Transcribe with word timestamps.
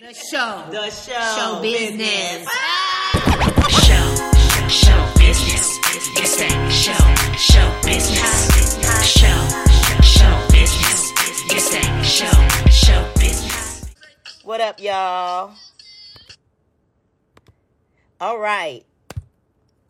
The 0.00 0.14
show. 0.14 0.64
The 0.70 0.90
show. 0.90 1.20
Show 1.36 1.60
business. 1.60 2.46
Show, 3.82 4.06
show 4.68 5.12
business. 5.18 5.78
It's 6.14 6.36
that 6.36 6.70
show, 6.70 6.94
show 7.34 7.68
business. 7.84 8.46
Show, 9.04 9.26
show 10.00 10.46
business. 10.52 11.12
It's 11.50 11.70
that 11.70 12.04
show, 12.04 12.70
show 12.70 13.12
business. 13.18 13.86
What 14.44 14.60
up, 14.60 14.78
y'all? 14.78 15.54
All 18.20 18.38
right. 18.38 18.84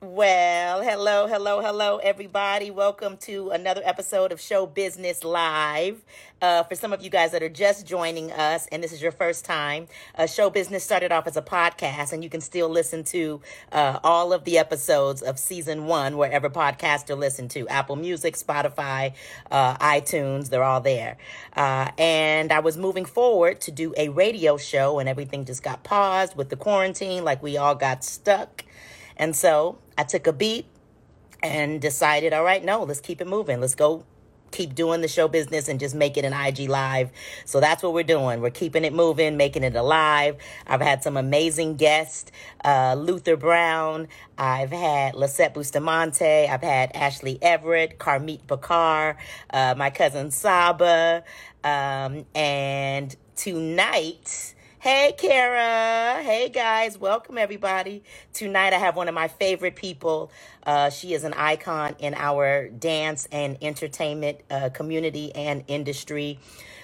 Well, 0.00 0.80
hello, 0.80 1.26
hello, 1.26 1.60
hello, 1.60 1.98
everybody. 1.98 2.70
Welcome 2.70 3.16
to 3.18 3.50
another 3.50 3.82
episode 3.84 4.32
of 4.32 4.40
Show 4.40 4.64
Business 4.64 5.22
Live. 5.22 6.02
Uh, 6.40 6.62
for 6.62 6.76
some 6.76 6.92
of 6.92 7.02
you 7.02 7.10
guys 7.10 7.32
that 7.32 7.42
are 7.42 7.48
just 7.48 7.84
joining 7.84 8.30
us 8.30 8.68
and 8.70 8.82
this 8.82 8.92
is 8.92 9.02
your 9.02 9.10
first 9.10 9.44
time, 9.44 9.88
uh, 10.14 10.24
Show 10.24 10.50
Business 10.50 10.84
started 10.84 11.10
off 11.10 11.26
as 11.26 11.36
a 11.36 11.42
podcast, 11.42 12.12
and 12.12 12.22
you 12.22 12.30
can 12.30 12.40
still 12.40 12.68
listen 12.68 13.02
to 13.04 13.40
uh, 13.72 13.98
all 14.04 14.32
of 14.32 14.44
the 14.44 14.56
episodes 14.56 15.20
of 15.20 15.36
season 15.36 15.86
one 15.86 16.16
wherever 16.16 16.48
podcasts 16.48 17.10
are 17.10 17.16
listened 17.16 17.50
to 17.50 17.66
Apple 17.66 17.96
Music, 17.96 18.36
Spotify, 18.36 19.14
uh, 19.50 19.76
iTunes, 19.78 20.50
they're 20.50 20.62
all 20.62 20.80
there. 20.80 21.16
Uh, 21.56 21.90
and 21.98 22.52
I 22.52 22.60
was 22.60 22.76
moving 22.76 23.04
forward 23.04 23.60
to 23.62 23.72
do 23.72 23.92
a 23.96 24.08
radio 24.08 24.56
show, 24.56 25.00
and 25.00 25.08
everything 25.08 25.44
just 25.44 25.64
got 25.64 25.82
paused 25.82 26.36
with 26.36 26.50
the 26.50 26.56
quarantine, 26.56 27.24
like 27.24 27.42
we 27.42 27.56
all 27.56 27.74
got 27.74 28.04
stuck. 28.04 28.64
And 29.16 29.34
so 29.34 29.78
I 29.96 30.04
took 30.04 30.28
a 30.28 30.32
beat 30.32 30.66
and 31.42 31.80
decided, 31.80 32.32
all 32.32 32.44
right, 32.44 32.64
no, 32.64 32.84
let's 32.84 33.00
keep 33.00 33.20
it 33.20 33.26
moving. 33.26 33.60
Let's 33.60 33.74
go 33.74 34.04
keep 34.50 34.74
doing 34.74 35.00
the 35.00 35.08
show 35.08 35.28
business 35.28 35.68
and 35.68 35.78
just 35.80 35.94
make 35.94 36.16
it 36.16 36.24
an 36.24 36.32
IG 36.32 36.68
live. 36.68 37.10
So 37.44 37.60
that's 37.60 37.82
what 37.82 37.92
we're 37.92 38.02
doing. 38.02 38.40
We're 38.40 38.50
keeping 38.50 38.84
it 38.84 38.92
moving, 38.92 39.36
making 39.36 39.64
it 39.64 39.74
alive. 39.74 40.36
I've 40.66 40.80
had 40.80 41.02
some 41.02 41.16
amazing 41.16 41.76
guests, 41.76 42.30
uh, 42.64 42.94
Luther 42.98 43.36
Brown. 43.36 44.08
I've 44.36 44.70
had 44.70 45.14
Lisette 45.14 45.54
Bustamante. 45.54 46.48
I've 46.48 46.62
had 46.62 46.90
Ashley 46.94 47.38
Everett, 47.42 47.98
Carmit 47.98 48.46
Bachar, 48.46 49.16
uh, 49.50 49.74
my 49.76 49.90
cousin 49.90 50.30
Saba. 50.30 51.24
Um, 51.64 52.24
and 52.34 53.14
tonight, 53.36 54.54
Hey, 54.80 55.14
Kara. 55.18 56.22
Hey, 56.22 56.50
guys. 56.50 56.98
Welcome, 57.00 57.38
everybody. 57.38 58.04
Tonight, 58.32 58.74
I 58.74 58.78
have 58.78 58.96
one 58.96 59.08
of 59.08 59.14
my 59.14 59.28
favorite 59.28 59.76
people. 59.76 60.30
Uh, 60.64 60.90
she 60.90 61.14
is 61.14 61.24
an 61.24 61.34
icon 61.34 61.96
in 61.98 62.14
our 62.14 62.68
dance 62.68 63.28
and 63.32 63.58
entertainment 63.62 64.40
uh, 64.52 64.70
community 64.70 65.34
and 65.34 65.64
industry. 65.68 66.38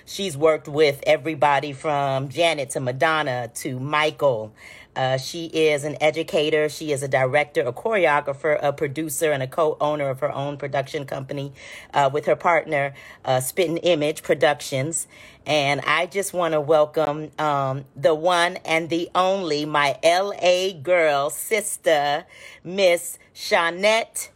She's 0.06 0.36
worked 0.36 0.68
with 0.68 1.02
everybody 1.06 1.72
from 1.72 2.30
Janet 2.30 2.70
to 2.70 2.80
Madonna 2.80 3.50
to 3.56 3.80
Michael. 3.80 4.54
Uh, 4.96 5.16
she 5.16 5.46
is 5.46 5.84
an 5.84 5.96
educator. 6.00 6.68
She 6.68 6.92
is 6.92 7.02
a 7.02 7.08
director, 7.08 7.62
a 7.62 7.72
choreographer, 7.72 8.58
a 8.62 8.72
producer, 8.72 9.32
and 9.32 9.42
a 9.42 9.46
co-owner 9.46 10.08
of 10.08 10.20
her 10.20 10.32
own 10.32 10.56
production 10.56 11.06
company 11.06 11.52
uh, 11.92 12.10
with 12.12 12.26
her 12.26 12.36
partner, 12.36 12.94
uh, 13.24 13.40
Spitting 13.40 13.78
Image 13.78 14.22
Productions. 14.22 15.06
And 15.46 15.80
I 15.82 16.06
just 16.06 16.32
want 16.32 16.52
to 16.52 16.60
welcome 16.60 17.30
um, 17.38 17.84
the 17.96 18.14
one 18.14 18.56
and 18.64 18.88
the 18.88 19.10
only, 19.14 19.66
my 19.66 19.98
LA 20.02 20.72
girl 20.72 21.30
sister, 21.30 22.24
Miss 22.62 23.18
Shawnette 23.34 24.30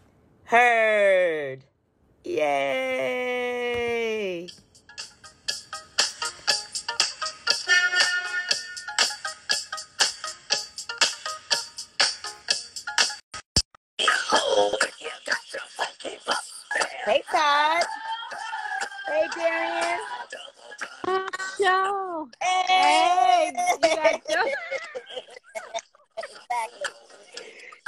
Heard. 0.45 1.65
Yay! 2.25 3.69
Hey, 19.39 19.45
Darian. 21.07 21.29
Joe. 21.61 22.29
Hey, 22.43 23.53
you 23.57 23.79
got 23.81 24.15
exactly. 24.15 24.53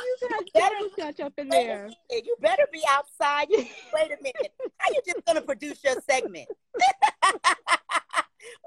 You 0.01 0.29
got 0.29 0.45
Better- 0.55 0.75
Judge 0.97 1.21
up 1.21 1.33
in 1.39 1.49
there. 1.49 1.91
You 2.11 2.37
better 2.41 2.67
be 2.73 2.83
outside. 2.89 3.49
Wait 3.51 3.67
a 4.07 4.17
minute. 4.23 4.53
How 4.79 4.91
you 4.93 5.01
just 5.05 5.25
gonna 5.27 5.43
produce 5.43 5.83
your 5.85 5.97
segment? 6.09 6.49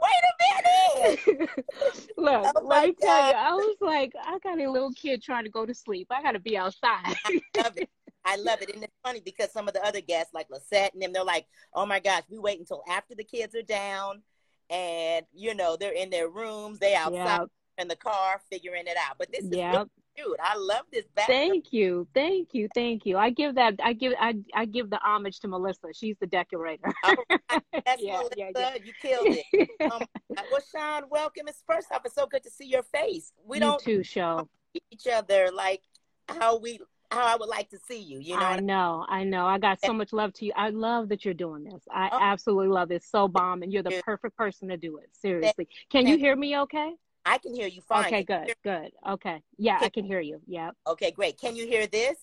Wait 0.01 0.23
a 0.29 0.33
minute. 0.39 1.49
Look, 2.17 2.45
Oh 2.55 2.61
let 2.63 2.85
me 2.85 2.95
tell 3.01 3.27
you, 3.27 3.33
I 3.33 3.51
was 3.53 3.77
like, 3.81 4.13
I 4.21 4.37
got 4.39 4.59
a 4.59 4.69
little 4.69 4.91
kid 4.93 5.23
trying 5.23 5.43
to 5.45 5.49
go 5.49 5.65
to 5.65 5.73
sleep. 5.73 6.07
I 6.11 6.21
got 6.21 6.33
to 6.33 6.39
be 6.39 6.57
outside. 6.57 7.15
love 7.57 7.77
it. 7.77 7.89
I 8.25 8.37
love 8.37 8.61
it. 8.61 8.73
And 8.73 8.83
it's 8.83 8.93
funny 9.03 9.21
because 9.23 9.51
some 9.51 9.67
of 9.67 9.73
the 9.73 9.85
other 9.85 10.01
guests, 10.01 10.33
like 10.33 10.47
Lisette 10.49 10.93
and 10.93 11.01
them, 11.01 11.11
they're 11.13 11.23
like, 11.23 11.45
oh 11.73 11.85
my 11.85 11.99
gosh, 11.99 12.23
we 12.29 12.37
wait 12.39 12.59
until 12.59 12.83
after 12.89 13.15
the 13.15 13.23
kids 13.23 13.53
are 13.55 13.61
down 13.61 14.21
and, 14.69 15.25
you 15.33 15.53
know, 15.53 15.75
they're 15.79 15.91
in 15.93 16.09
their 16.09 16.29
rooms, 16.29 16.79
they 16.79 16.95
outside 16.95 17.41
Yep. 17.41 17.47
in 17.79 17.87
the 17.87 17.95
car 17.95 18.41
figuring 18.51 18.83
it 18.87 18.97
out. 18.97 19.17
But 19.19 19.31
this 19.31 19.43
is 19.45 19.51
Yep. 19.57 19.87
cute. 20.15 20.37
I 20.41 20.55
love 20.57 20.85
this 20.91 21.05
back. 21.15 21.27
Thank 21.27 21.73
you, 21.73 22.07
thank 22.13 22.53
you, 22.53 22.69
thank 22.73 23.05
you. 23.05 23.17
I 23.17 23.29
give 23.29 23.55
that. 23.55 23.75
I 23.83 23.93
give. 23.93 24.13
I. 24.19 24.35
I 24.53 24.65
give 24.65 24.89
the 24.89 24.99
homage 25.03 25.39
to 25.41 25.47
Melissa. 25.47 25.87
She's 25.93 26.15
the 26.19 26.27
decorator. 26.27 26.93
All 27.03 27.15
right. 27.29 27.41
That's 27.85 28.01
Yeah, 28.01 28.17
Melissa. 28.19 28.33
yeah, 28.37 28.49
yeah. 28.55 28.75
You 28.83 28.93
killed 29.01 29.27
it. 29.29 29.69
Um, 29.91 30.05
well, 30.49 30.61
Sean, 30.73 31.03
welcome. 31.09 31.47
It's 31.47 31.61
first 31.67 31.87
off, 31.91 32.01
it's 32.05 32.15
so 32.15 32.25
good 32.25 32.41
to 32.43 32.49
see 32.49 32.65
your 32.65 32.83
face. 32.83 33.33
We 33.45 33.57
you 33.57 33.61
don't 33.61 33.81
too, 33.81 34.01
show. 34.03 34.47
each 34.91 35.07
other 35.07 35.49
like 35.53 35.81
how 36.29 36.57
we 36.57 36.79
how 37.13 37.25
I 37.25 37.35
would 37.35 37.49
like 37.49 37.69
to 37.69 37.79
see 37.87 37.99
you. 37.99 38.19
You 38.19 38.35
know, 38.35 38.45
I 38.45 38.59
know, 38.59 39.05
I 39.07 39.23
know. 39.23 39.45
I 39.45 39.57
got 39.57 39.79
so 39.81 39.93
much 39.93 40.13
love 40.13 40.33
to 40.33 40.45
you. 40.45 40.53
I 40.55 40.69
love 40.69 41.09
that 41.09 41.23
you're 41.25 41.33
doing 41.33 41.63
this. 41.63 41.83
I 41.91 42.09
Oh. 42.11 42.19
absolutely 42.21 42.67
love 42.69 42.89
this. 42.89 43.05
So 43.09 43.27
bomb, 43.27 43.63
and 43.63 43.71
you're 43.71 43.83
the 43.83 44.01
perfect 44.03 44.35
person 44.37 44.67
to 44.69 44.77
do 44.77 44.97
it. 44.97 45.09
Seriously. 45.13 45.67
Can 45.89 46.07
you 46.07 46.17
hear 46.17 46.35
me? 46.35 46.57
Okay. 46.59 46.93
I 47.25 47.37
can 47.37 47.53
hear 47.53 47.67
you 47.67 47.81
fine. 47.81 48.05
Okay. 48.05 48.23
Can 48.23 48.45
Good. 48.45 48.55
Good. 48.63 48.91
Okay. 49.07 49.41
Yeah, 49.57 49.77
I 49.79 49.89
can 49.89 50.03
hear 50.03 50.19
you. 50.19 50.41
Yeah, 50.45 50.71
Okay, 50.87 51.11
great. 51.11 51.39
Can 51.39 51.55
you 51.55 51.65
hear 51.65 51.87
this? 51.87 52.17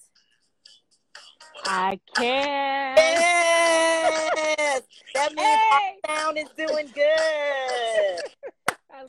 I 1.64 1.98
can. 2.16 2.96
Yes. 2.96 4.82
That 5.14 5.34
means 5.34 5.48
Hey! 5.48 5.98
our 6.06 6.16
sound 6.16 6.38
is 6.38 6.48
doing 6.56 6.88
good. 6.94 8.20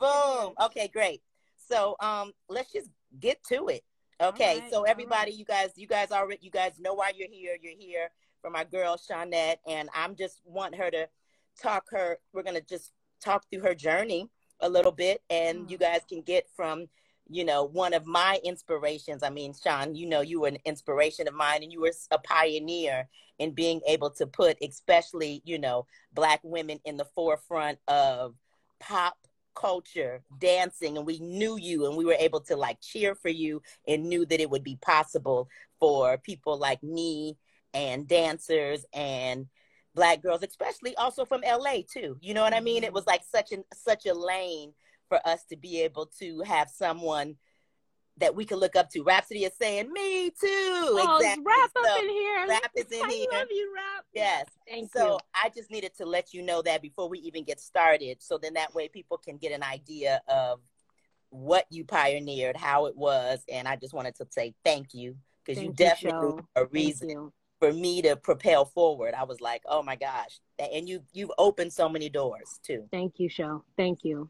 Boom. 0.00 0.54
Okay, 0.60 0.88
great. 0.88 1.22
So 1.68 1.96
um 2.00 2.32
let's 2.48 2.72
just 2.72 2.88
get 3.20 3.42
to 3.44 3.68
it. 3.68 3.82
Okay, 4.22 4.60
right, 4.60 4.70
so 4.70 4.84
everybody, 4.84 5.32
you 5.32 5.44
guys, 5.44 5.70
you 5.74 5.88
guys 5.88 6.12
already 6.12 6.38
you 6.42 6.50
guys 6.50 6.78
know 6.78 6.94
why 6.94 7.10
you're 7.16 7.28
here. 7.28 7.56
You're 7.60 7.76
here 7.76 8.08
for 8.40 8.50
my 8.50 8.62
girl 8.62 8.96
Shawnette, 8.96 9.56
and 9.66 9.88
I'm 9.92 10.14
just 10.14 10.40
want 10.44 10.76
her 10.76 10.90
to 10.92 11.08
talk 11.60 11.86
her 11.90 12.18
we're 12.32 12.44
gonna 12.44 12.60
just 12.60 12.92
talk 13.22 13.44
through 13.50 13.62
her 13.62 13.74
journey 13.74 14.28
a 14.60 14.68
little 14.68 14.92
bit 14.92 15.22
and 15.28 15.70
you 15.70 15.76
mm. 15.76 15.80
guys 15.80 16.00
can 16.08 16.22
get 16.22 16.46
from 16.56 16.86
you 17.28 17.44
know 17.44 17.64
one 17.64 17.94
of 17.94 18.06
my 18.06 18.38
inspirations. 18.44 19.22
I 19.22 19.30
mean 19.30 19.52
sean 19.52 19.94
you 19.94 20.06
know 20.06 20.20
you 20.20 20.40
were 20.40 20.48
an 20.48 20.58
inspiration 20.64 21.26
of 21.28 21.34
mine 21.34 21.62
and 21.62 21.72
you 21.72 21.80
were 21.80 21.92
a 22.10 22.18
pioneer 22.18 23.08
in 23.38 23.52
being 23.52 23.80
able 23.86 24.10
to 24.10 24.26
put 24.26 24.56
especially 24.62 25.42
you 25.44 25.58
know 25.58 25.86
black 26.14 26.40
women 26.42 26.78
in 26.84 26.96
the 26.96 27.04
forefront 27.04 27.78
of 27.88 28.34
pop 28.80 29.16
culture 29.54 30.22
dancing 30.38 30.96
and 30.96 31.06
we 31.06 31.18
knew 31.18 31.56
you 31.56 31.86
and 31.86 31.96
we 31.96 32.04
were 32.04 32.16
able 32.18 32.40
to 32.40 32.56
like 32.56 32.78
cheer 32.80 33.14
for 33.14 33.28
you 33.28 33.62
and 33.86 34.04
knew 34.04 34.24
that 34.26 34.40
it 34.40 34.50
would 34.50 34.64
be 34.64 34.78
possible 34.82 35.48
for 35.78 36.18
people 36.18 36.58
like 36.58 36.82
me 36.82 37.36
and 37.74 38.08
dancers 38.08 38.84
and 38.92 39.46
black 39.94 40.22
girls 40.22 40.42
especially 40.42 40.96
also 40.96 41.24
from 41.24 41.42
la 41.42 41.74
too. 41.92 42.16
You 42.20 42.34
know 42.34 42.42
what 42.42 42.54
i 42.54 42.60
mean? 42.60 42.82
It 42.82 42.86
mm-hmm. 42.86 42.94
was 42.94 43.06
like 43.06 43.22
such 43.24 43.52
an 43.52 43.64
such 43.74 44.06
a 44.06 44.14
lane 44.14 44.72
for 45.08 45.20
us 45.26 45.44
to 45.50 45.56
be 45.56 45.82
able 45.82 46.06
to 46.18 46.40
have 46.40 46.70
someone 46.70 47.36
that 48.18 48.34
we 48.34 48.44
can 48.44 48.58
look 48.58 48.76
up 48.76 48.90
to 48.90 49.02
rhapsody 49.02 49.44
is 49.44 49.52
saying 49.60 49.92
me 49.92 50.30
too 50.30 50.46
Oh, 50.48 51.16
exactly 51.18 51.44
rap 51.46 51.70
up 51.76 51.98
in 52.02 52.08
here. 52.08 52.46
rap 52.48 52.70
is 52.76 52.86
in 52.92 53.04
I 53.04 53.08
here. 53.08 53.26
love 53.32 53.46
you, 53.50 53.72
rap. 53.74 54.04
yes 54.12 54.46
Thank 54.68 54.92
so 54.92 55.12
you. 55.12 55.18
I 55.34 55.48
just 55.48 55.70
needed 55.70 55.92
to 55.98 56.04
let 56.04 56.32
you 56.34 56.42
know 56.42 56.62
that 56.62 56.82
before 56.82 57.08
we 57.08 57.18
even 57.20 57.44
get 57.44 57.60
started. 57.60 58.22
So 58.22 58.38
then 58.38 58.54
that 58.54 58.74
way 58.74 58.88
people 58.88 59.18
can 59.18 59.36
get 59.38 59.52
an 59.52 59.62
idea 59.62 60.20
of 60.28 60.60
what 61.30 61.66
you 61.70 61.84
pioneered, 61.84 62.56
how 62.56 62.86
it 62.86 62.96
was. 62.96 63.42
And 63.50 63.66
I 63.66 63.76
just 63.76 63.94
wanted 63.94 64.14
to 64.16 64.26
say 64.30 64.54
thank 64.64 64.92
you 64.92 65.16
because 65.44 65.62
you 65.62 65.68
you, 65.68 65.74
definitely 65.74 66.42
are 66.56 66.64
a 66.64 66.66
reason 66.66 67.32
for 67.58 67.72
me 67.72 68.02
to 68.02 68.16
propel 68.16 68.64
forward. 68.64 69.14
I 69.14 69.24
was 69.24 69.40
like, 69.40 69.62
oh 69.66 69.82
my 69.82 69.96
gosh. 69.96 70.40
And 70.58 70.88
you 70.88 71.00
you've 71.12 71.32
opened 71.38 71.72
so 71.72 71.88
many 71.88 72.08
doors 72.08 72.60
too. 72.62 72.84
Thank 72.90 73.14
you, 73.18 73.28
Show. 73.28 73.64
Thank 73.76 74.00
you. 74.04 74.28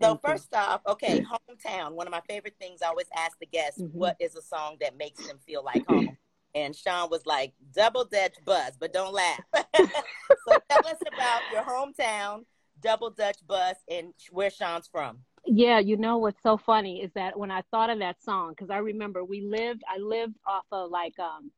So 0.00 0.06
Thank 0.08 0.20
you. 0.22 0.30
first 0.30 0.54
off, 0.54 0.80
okay, 0.86 1.20
hometown. 1.20 1.92
One 1.92 2.06
of 2.06 2.10
my 2.10 2.22
favorite 2.22 2.54
things 2.58 2.80
I 2.82 2.88
always 2.88 3.08
ask 3.14 3.38
the 3.38 3.46
guests, 3.46 3.82
Mhm. 3.82 3.92
what 3.92 4.16
is 4.18 4.34
a 4.34 4.42
song 4.42 4.78
that 4.80 4.96
makes 4.96 5.20
them 5.20 5.38
feel 5.46 5.62
like 5.62 5.84
home? 5.86 6.16
And 6.54 6.74
Sean 6.74 7.10
was 7.10 7.26
like, 7.26 7.52
double 7.72 8.04
Dutch 8.04 8.42
bus, 8.44 8.76
but 8.78 8.92
don't 8.92 9.12
laugh. 9.12 9.40
so 10.48 10.56
tell 10.70 10.86
us 10.86 10.96
about 11.06 11.42
your 11.50 11.62
hometown, 11.62 12.44
double 12.80 13.10
Dutch 13.10 13.46
bus, 13.46 13.76
and 13.88 14.14
where 14.30 14.50
Sean's 14.50 14.88
from. 14.88 15.18
Yeah, 15.44 15.78
you 15.78 15.96
know 15.96 16.18
what's 16.18 16.42
so 16.42 16.56
funny 16.56 17.02
is 17.02 17.12
that 17.14 17.38
when 17.38 17.50
I 17.50 17.62
thought 17.70 17.90
of 17.90 17.98
that 17.98 18.22
song, 18.22 18.50
because 18.50 18.70
I 18.70 18.78
remember 18.78 19.22
we 19.24 19.42
lived, 19.42 19.82
I 19.88 19.98
lived 19.98 20.36
off 20.46 20.64
of 20.72 20.90
like 20.90 21.18
um, 21.18 21.50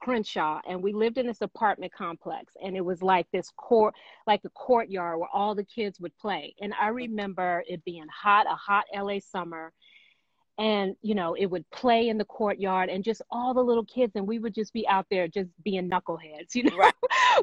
Crenshaw, 0.00 0.60
and 0.66 0.82
we 0.82 0.92
lived 0.92 1.18
in 1.18 1.26
this 1.26 1.42
apartment 1.42 1.92
complex, 1.92 2.54
and 2.62 2.76
it 2.76 2.84
was 2.84 3.02
like 3.02 3.26
this 3.32 3.50
court, 3.56 3.94
like 4.26 4.40
a 4.44 4.50
courtyard 4.50 5.18
where 5.18 5.28
all 5.32 5.54
the 5.54 5.64
kids 5.64 6.00
would 6.00 6.16
play. 6.18 6.54
And 6.60 6.72
I 6.80 6.88
remember 6.88 7.62
it 7.68 7.84
being 7.84 8.06
hot, 8.08 8.46
a 8.46 8.54
hot 8.54 8.84
LA 8.94 9.18
summer, 9.20 9.72
and 10.60 10.94
you 11.00 11.14
know 11.14 11.34
it 11.34 11.46
would 11.46 11.68
play 11.70 12.08
in 12.08 12.18
the 12.18 12.24
courtyard 12.24 12.90
and 12.90 13.02
just 13.02 13.22
all 13.30 13.54
the 13.54 13.62
little 13.62 13.84
kids 13.84 14.12
and 14.14 14.26
we 14.26 14.38
would 14.38 14.54
just 14.54 14.72
be 14.74 14.86
out 14.88 15.06
there 15.10 15.26
just 15.26 15.48
being 15.64 15.88
knuckleheads 15.88 16.48
you 16.54 16.62
know 16.64 16.76
right. 16.76 16.92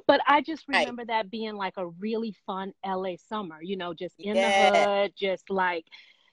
but 0.08 0.22
i 0.28 0.40
just 0.40 0.68
remember 0.68 1.02
right. 1.02 1.08
that 1.08 1.32
being 1.32 1.56
like 1.56 1.74
a 1.78 1.88
really 2.00 2.34
fun 2.46 2.72
la 2.86 3.16
summer 3.28 3.58
you 3.62 3.76
know 3.76 3.94
just 3.94 4.16
in 4.20 4.36
yeah. 4.36 4.70
the 4.70 4.78
hood 4.78 5.14
just 5.18 5.50
like 5.50 5.86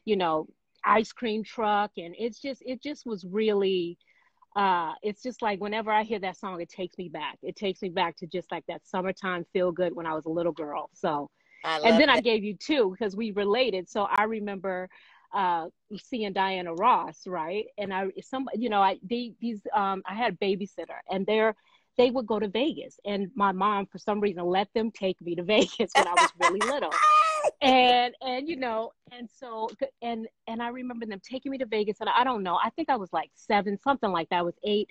you 0.04 0.16
know 0.16 0.46
ice 0.84 1.12
cream 1.12 1.42
truck 1.42 1.90
and 1.96 2.14
it's 2.18 2.38
just 2.38 2.62
it 2.66 2.82
just 2.82 3.06
was 3.06 3.24
really 3.24 3.96
uh 4.56 4.92
it's 5.02 5.22
just 5.22 5.42
like 5.42 5.60
whenever 5.60 5.90
i 5.90 6.02
hear 6.02 6.18
that 6.18 6.36
song 6.36 6.60
it 6.60 6.68
takes 6.68 6.96
me 6.98 7.08
back 7.08 7.38
it 7.42 7.56
takes 7.56 7.82
me 7.82 7.88
back 7.88 8.16
to 8.16 8.26
just 8.26 8.50
like 8.52 8.64
that 8.66 8.86
summertime 8.86 9.44
feel 9.52 9.72
good 9.72 9.94
when 9.94 10.06
i 10.06 10.14
was 10.14 10.26
a 10.26 10.30
little 10.30 10.52
girl 10.52 10.90
so 10.92 11.28
and 11.64 11.98
then 11.98 12.08
that. 12.08 12.18
i 12.18 12.20
gave 12.20 12.44
you 12.44 12.54
two 12.54 12.90
because 12.90 13.16
we 13.16 13.30
related 13.32 13.88
so 13.88 14.06
i 14.10 14.24
remember 14.24 14.88
uh, 15.34 15.66
seeing 15.96 16.32
Diana 16.32 16.72
Ross, 16.72 17.26
right? 17.26 17.66
And 17.76 17.92
I, 17.92 18.06
some, 18.22 18.48
you 18.54 18.68
know, 18.68 18.80
I 18.80 18.98
they, 19.02 19.32
these, 19.40 19.60
um, 19.74 20.02
I 20.06 20.14
had 20.14 20.34
a 20.34 20.36
babysitter, 20.36 21.00
and 21.10 21.26
they're 21.26 21.56
they 21.96 22.10
would 22.10 22.26
go 22.26 22.38
to 22.38 22.48
Vegas, 22.48 22.98
and 23.04 23.30
my 23.34 23.52
mom, 23.52 23.86
for 23.86 23.98
some 23.98 24.20
reason, 24.20 24.44
let 24.44 24.68
them 24.74 24.90
take 24.90 25.20
me 25.20 25.34
to 25.34 25.42
Vegas 25.44 25.90
when 25.94 26.06
I 26.06 26.14
was 26.14 26.30
really 26.40 26.60
little. 26.60 26.92
and 27.64 28.14
and 28.20 28.48
you 28.48 28.56
know 28.56 28.92
and 29.12 29.28
so 29.30 29.68
and 30.02 30.28
and 30.46 30.62
i 30.62 30.68
remember 30.68 31.06
them 31.06 31.20
taking 31.22 31.50
me 31.50 31.58
to 31.58 31.66
vegas 31.66 31.96
and 32.00 32.10
i 32.16 32.22
don't 32.22 32.42
know 32.42 32.58
i 32.62 32.70
think 32.70 32.88
i 32.90 32.96
was 32.96 33.12
like 33.12 33.30
seven 33.34 33.78
something 33.82 34.10
like 34.10 34.28
that 34.28 34.38
I 34.38 34.42
was 34.42 34.54
eight 34.64 34.90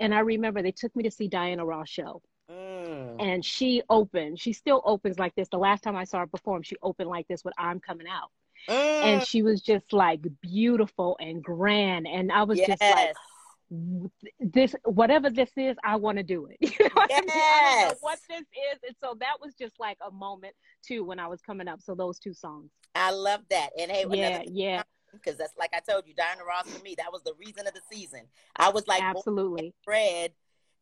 and 0.00 0.14
i 0.14 0.20
remember 0.20 0.62
they 0.62 0.72
took 0.72 0.94
me 0.94 1.02
to 1.02 1.10
see 1.10 1.28
diana 1.28 1.64
ross 1.64 1.88
show 1.88 2.22
mm. 2.50 3.16
and 3.18 3.44
she 3.44 3.82
opened 3.90 4.40
she 4.40 4.52
still 4.52 4.82
opens 4.84 5.18
like 5.18 5.34
this 5.34 5.48
the 5.48 5.58
last 5.58 5.82
time 5.82 5.96
i 5.96 6.04
saw 6.04 6.20
her 6.20 6.26
perform 6.26 6.62
she 6.62 6.76
opened 6.82 7.10
like 7.10 7.26
this 7.28 7.44
with 7.44 7.54
i'm 7.58 7.80
coming 7.80 8.06
out 8.06 8.30
Mm. 8.68 9.02
And 9.02 9.26
she 9.26 9.42
was 9.42 9.60
just 9.60 9.92
like 9.92 10.20
beautiful 10.40 11.16
and 11.20 11.42
grand. 11.42 12.06
And 12.06 12.30
I 12.30 12.44
was 12.44 12.58
yes. 12.58 12.68
just 12.68 12.82
like, 12.82 13.14
this 14.38 14.74
whatever 14.84 15.30
this 15.30 15.50
is, 15.56 15.76
I 15.82 15.96
want 15.96 16.18
to 16.18 16.22
do 16.22 16.46
it. 16.46 16.58
You 16.78 16.88
know 16.88 17.06
yes. 17.08 17.22
I, 17.24 17.84
don't 17.84 17.88
know 17.90 17.96
what 18.00 18.18
this 18.28 18.40
is. 18.40 18.78
And 18.86 18.96
so 19.00 19.16
that 19.20 19.34
was 19.40 19.54
just 19.54 19.78
like 19.78 19.98
a 20.06 20.10
moment 20.10 20.54
too 20.86 21.04
when 21.04 21.18
I 21.18 21.26
was 21.26 21.40
coming 21.40 21.68
up. 21.68 21.80
So 21.80 21.94
those 21.94 22.18
two 22.18 22.34
songs. 22.34 22.70
I 22.94 23.12
love 23.12 23.40
that. 23.50 23.70
And 23.78 23.90
hey, 23.90 24.04
yeah, 24.10 24.42
yeah. 24.46 24.82
Because 25.12 25.36
that's 25.38 25.56
like 25.58 25.70
I 25.74 25.80
told 25.80 26.06
you, 26.06 26.14
Diana 26.14 26.44
Ross 26.44 26.68
for 26.70 26.82
me, 26.82 26.94
that 26.98 27.12
was 27.12 27.22
the 27.22 27.34
reason 27.38 27.66
of 27.66 27.74
the 27.74 27.80
season. 27.90 28.22
I 28.56 28.70
was 28.70 28.86
like 28.86 29.02
absolutely 29.02 29.74
bred 29.84 30.32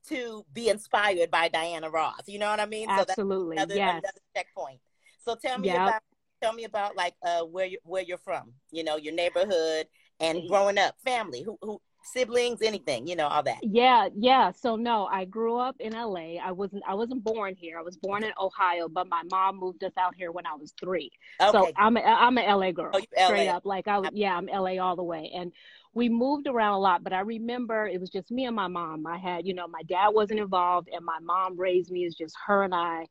to 0.08 0.44
be 0.52 0.69
inspired 0.69 1.31
by 1.31 1.48
Diana 1.48 1.90
Ross. 1.90 2.22
You 2.26 2.38
know 2.38 2.50
what 2.50 2.60
I 2.60 2.66
mean? 2.66 2.88
Absolutely. 2.88 3.56
So 3.56 3.66
that's 3.66 3.69
another, 3.69 3.75
yes. 3.75 4.02
another 4.02 4.20
checkpoint. 4.36 4.81
So 5.25 5.34
tell 5.34 5.58
me 5.58 5.69
yep. 5.69 5.76
about 5.76 6.02
tell 6.43 6.52
me 6.52 6.64
about 6.64 6.96
like 6.96 7.14
uh 7.22 7.43
where 7.43 7.66
you 7.66 7.78
where 7.84 8.02
you're 8.02 8.16
from 8.16 8.52
you 8.70 8.82
know 8.82 8.96
your 8.96 9.12
neighborhood 9.12 9.86
and 10.20 10.48
growing 10.48 10.78
up 10.78 10.94
family 11.04 11.43
who 11.43 11.58
who 11.60 11.78
siblings 12.02 12.62
anything 12.62 13.06
you 13.06 13.17
know 13.17 13.26
all 13.26 13.43
that. 13.43 13.58
Yeah 13.62 14.08
yeah. 14.17 14.52
So 14.52 14.76
no 14.76 15.06
i 15.06 15.25
grew 15.25 15.58
up 15.58 15.76
in 15.81 15.93
la 15.93 16.14
i 16.14 16.52
wasn't 16.52 16.82
i 16.87 16.94
wasn't 16.94 17.23
born 17.25 17.55
here. 17.55 17.79
I 17.79 17.82
was 17.82 17.97
born 17.97 18.25
in 18.25 18.32
ohio 18.41 18.88
but 18.88 19.08
my 19.08 19.23
mom 19.31 19.58
moved 19.58 19.85
us 19.85 19.93
out 19.99 20.14
here 20.14 20.32
when 20.32 20.47
i 20.47 20.55
was 20.55 20.73
three. 20.81 21.11
Okay. 21.41 21.50
so 21.52 21.70
i'm 21.76 21.97
a, 21.97 22.00
i'm 22.00 22.38
a 22.38 22.56
la 22.56 22.70
girl 22.70 22.91
oh, 22.94 23.00
straight 23.25 23.49
LA. 23.49 23.52
up. 23.52 23.64
Like 23.64 23.88
i 23.88 23.99
was 23.99 24.11
yeah 24.12 24.37
i'm 24.37 24.47
la 24.47 24.76
all 24.79 24.97
the 24.97 25.02
way. 25.02 25.31
And 25.35 25.52
we 25.93 26.08
moved 26.08 26.47
around 26.47 26.75
a 26.75 26.79
lot 26.79 27.02
but 27.02 27.12
i 27.12 27.20
remember 27.20 27.87
it 27.87 28.00
was 28.00 28.11
just 28.11 28.31
me 28.31 28.46
and 28.46 28.56
my 28.56 28.69
mom. 28.69 29.06
I 29.06 29.19
had 29.19 29.46
you 29.46 29.55
know 29.55 29.69
my 29.69 29.82
dad 29.82 30.08
wasn't 30.08 30.41
involved 30.41 30.88
and 30.93 31.05
my 31.05 31.19
mom 31.20 31.58
raised 31.58 31.91
me 31.91 32.05
as 32.06 32.14
just 32.14 32.35
her 32.46 32.62
and 32.62 32.75
i 32.75 33.06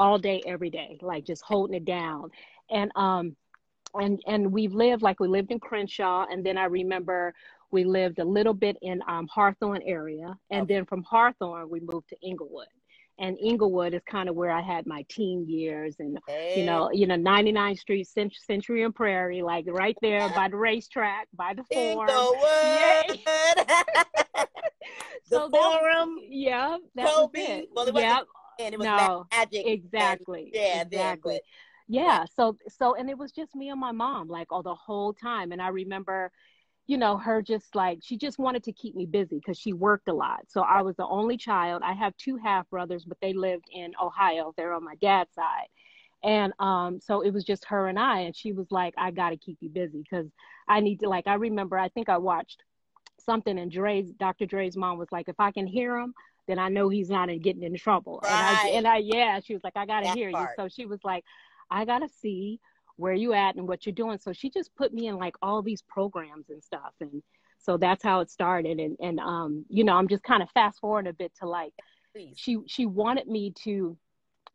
all 0.00 0.18
day, 0.18 0.42
every 0.46 0.70
day, 0.70 0.98
like 1.02 1.26
just 1.26 1.42
holding 1.42 1.76
it 1.76 1.84
down. 1.84 2.30
And 2.70 2.90
um, 2.96 3.36
and 3.94 4.20
and 4.26 4.50
we've 4.50 4.72
lived 4.72 5.02
like 5.02 5.20
we 5.20 5.28
lived 5.28 5.52
in 5.52 5.60
Crenshaw, 5.60 6.26
and 6.30 6.44
then 6.44 6.56
I 6.56 6.64
remember 6.64 7.34
we 7.70 7.84
lived 7.84 8.18
a 8.18 8.24
little 8.24 8.54
bit 8.54 8.76
in 8.82 9.00
um, 9.08 9.28
Hawthorne 9.32 9.82
area, 9.84 10.36
and 10.50 10.62
okay. 10.62 10.74
then 10.74 10.86
from 10.86 11.02
Hawthorne 11.02 11.68
we 11.70 11.80
moved 11.80 12.08
to 12.10 12.16
Inglewood. 12.22 12.66
And 13.18 13.36
Inglewood 13.38 13.92
is 13.92 14.00
kind 14.10 14.30
of 14.30 14.34
where 14.34 14.50
I 14.50 14.62
had 14.62 14.86
my 14.86 15.04
teen 15.10 15.46
years, 15.46 15.96
and 15.98 16.18
hey. 16.26 16.58
you 16.58 16.64
know, 16.64 16.90
you 16.90 17.06
know, 17.06 17.16
99th 17.16 17.78
Street, 17.78 18.08
Cent- 18.08 18.34
Century 18.34 18.82
and 18.82 18.94
Prairie, 18.94 19.42
like 19.42 19.66
right 19.68 19.96
there 20.00 20.26
by 20.30 20.48
the 20.48 20.56
racetrack, 20.56 21.28
by 21.34 21.52
the 21.54 21.64
forum. 21.64 22.08
Inglewood. 22.08 23.20
the 25.28 25.38
so 25.38 25.50
forum. 25.50 26.16
That, 26.16 26.26
yeah, 26.30 26.76
that 26.94 27.06
Kobe. 27.06 27.40
was 27.40 27.48
it. 27.48 27.68
Well, 27.74 27.88
it 27.88 27.94
yeah 27.94 28.20
and 28.60 28.74
it 28.74 28.78
was 28.78 28.86
no, 28.86 29.26
magic. 29.30 29.66
Exactly. 29.66 30.44
And, 30.44 30.54
yeah, 30.54 30.82
exactly. 30.82 31.34
Then, 31.34 31.40
but, 31.88 31.94
yeah. 31.94 32.24
So 32.34 32.56
so 32.68 32.94
and 32.94 33.10
it 33.10 33.18
was 33.18 33.32
just 33.32 33.54
me 33.54 33.70
and 33.70 33.80
my 33.80 33.92
mom 33.92 34.28
like 34.28 34.52
all 34.52 34.62
the 34.62 34.74
whole 34.74 35.12
time. 35.12 35.52
And 35.52 35.60
I 35.60 35.68
remember, 35.68 36.30
you 36.90 36.98
know, 36.98 37.16
her 37.16 37.40
just 37.40 37.76
like 37.76 38.00
she 38.02 38.16
just 38.16 38.40
wanted 38.40 38.64
to 38.64 38.72
keep 38.72 38.96
me 38.96 39.06
busy 39.06 39.36
because 39.36 39.56
she 39.56 39.72
worked 39.72 40.08
a 40.08 40.12
lot. 40.12 40.40
So 40.48 40.62
I 40.62 40.82
was 40.82 40.96
the 40.96 41.06
only 41.06 41.36
child. 41.36 41.82
I 41.84 41.92
have 41.92 42.16
two 42.16 42.36
half 42.36 42.68
brothers, 42.68 43.04
but 43.04 43.16
they 43.22 43.32
lived 43.32 43.66
in 43.72 43.92
Ohio. 44.02 44.52
They're 44.56 44.74
on 44.74 44.82
my 44.82 44.96
dad's 44.96 45.32
side. 45.32 45.68
And 46.24 46.52
um, 46.58 46.98
so 47.00 47.20
it 47.20 47.32
was 47.32 47.44
just 47.44 47.64
her 47.66 47.86
and 47.86 47.96
I, 47.96 48.22
and 48.22 48.34
she 48.34 48.52
was 48.52 48.66
like, 48.72 48.92
I 48.98 49.12
got 49.12 49.30
to 49.30 49.36
keep 49.36 49.58
you 49.60 49.68
busy 49.68 50.02
because 50.02 50.26
I 50.66 50.80
need 50.80 50.98
to, 50.98 51.08
like, 51.08 51.28
I 51.28 51.34
remember, 51.34 51.78
I 51.78 51.90
think 51.90 52.08
I 52.08 52.18
watched 52.18 52.64
something, 53.20 53.56
and 53.56 53.70
Dre's, 53.70 54.10
Dr. 54.10 54.44
Dre's 54.44 54.76
mom 54.76 54.98
was 54.98 55.12
like, 55.12 55.28
if 55.28 55.38
I 55.38 55.52
can 55.52 55.68
hear 55.68 55.96
him, 55.96 56.12
then 56.48 56.58
I 56.58 56.70
know 56.70 56.88
he's 56.88 57.08
not 57.08 57.28
getting 57.40 57.62
in 57.62 57.76
trouble. 57.76 58.18
Right. 58.24 58.32
And 58.32 58.46
I 58.58 58.68
and 58.78 58.88
I 58.88 58.96
yeah, 58.96 59.38
she 59.38 59.54
was 59.54 59.62
like, 59.62 59.76
I 59.76 59.86
gotta 59.86 60.10
hear 60.10 60.32
part. 60.32 60.50
you. 60.58 60.64
So 60.64 60.68
she 60.68 60.86
was 60.86 60.98
like, 61.04 61.24
I 61.70 61.84
gotta 61.84 62.08
see 62.08 62.58
where 63.00 63.14
you 63.14 63.32
at 63.32 63.56
and 63.56 63.66
what 63.66 63.86
you're 63.86 63.94
doing. 63.94 64.18
So 64.18 64.32
she 64.32 64.50
just 64.50 64.74
put 64.76 64.92
me 64.92 65.08
in 65.08 65.16
like 65.16 65.34
all 65.42 65.62
these 65.62 65.82
programs 65.82 66.50
and 66.50 66.62
stuff. 66.62 66.92
And 67.00 67.22
so 67.58 67.76
that's 67.76 68.04
how 68.04 68.20
it 68.20 68.30
started. 68.30 68.78
And 68.78 68.96
and 69.00 69.18
um, 69.18 69.64
you 69.68 69.84
know, 69.84 69.94
I'm 69.94 70.08
just 70.08 70.22
kind 70.22 70.42
of 70.42 70.50
fast 70.50 70.80
forward 70.80 71.06
a 71.06 71.12
bit 71.12 71.32
to 71.40 71.48
like 71.48 71.72
Please. 72.14 72.34
she 72.36 72.58
she 72.66 72.86
wanted 72.86 73.26
me 73.26 73.52
to 73.64 73.96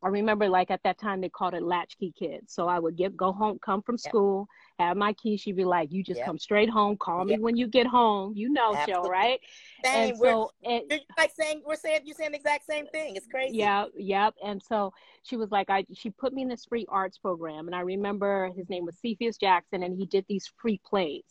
I 0.04 0.10
remember 0.10 0.48
like 0.48 0.70
at 0.70 0.84
that 0.84 1.00
time 1.00 1.22
they 1.22 1.30
called 1.30 1.56
it 1.56 1.64
latchkey 1.64 2.14
kids. 2.18 2.54
So 2.54 2.68
I 2.68 2.78
would 2.78 2.96
get 2.96 3.18
go 3.18 3.32
home, 3.32 3.58
come 3.66 3.82
from 3.82 3.98
school, 3.98 4.48
have 4.80 4.98
my 4.98 5.14
key. 5.14 5.38
She'd 5.38 5.56
be 5.56 5.66
like, 5.66 5.92
"You 5.92 6.04
just 6.04 6.18
yep. 6.18 6.26
come 6.26 6.38
straight 6.38 6.70
home. 6.70 6.98
Call 6.98 7.26
me 7.26 7.38
when 7.38 7.56
you 7.56 7.68
get 7.68 7.88
home. 7.88 8.34
You 8.36 8.50
know, 8.50 8.76
show 8.88 9.04
right?" 9.04 9.40
Same. 9.84 10.10
And 10.10 10.18
so, 10.18 10.52
we're, 10.66 10.72
and, 10.72 11.02
like 11.18 11.32
saying 11.40 11.62
we're 11.66 11.76
saying 11.76 12.02
you're 12.06 12.16
saying 12.16 12.32
the 12.32 12.38
exact 12.38 12.66
same 12.66 12.88
thing. 12.88 13.16
It's 13.16 13.28
crazy. 13.28 13.58
Yeah, 13.58 13.86
yep. 13.98 14.34
And 14.44 14.62
so 14.62 14.94
she 15.24 15.38
was 15.38 15.52
like, 15.52 15.70
"I." 15.70 15.86
She 15.94 16.10
put 16.10 16.34
me 16.34 16.42
in 16.42 16.48
this 16.48 16.66
free 16.66 16.86
arts 16.90 17.18
program, 17.18 17.68
and 17.68 17.76
I 17.76 17.82
remember 17.82 18.52
his 18.56 18.70
name 18.70 18.86
was 18.86 18.98
Cephas 19.00 19.38
Jackson, 19.38 19.84
and 19.84 19.98
he 19.98 20.06
did 20.06 20.26
these 20.28 20.52
free 20.58 20.80
plays. 20.86 21.24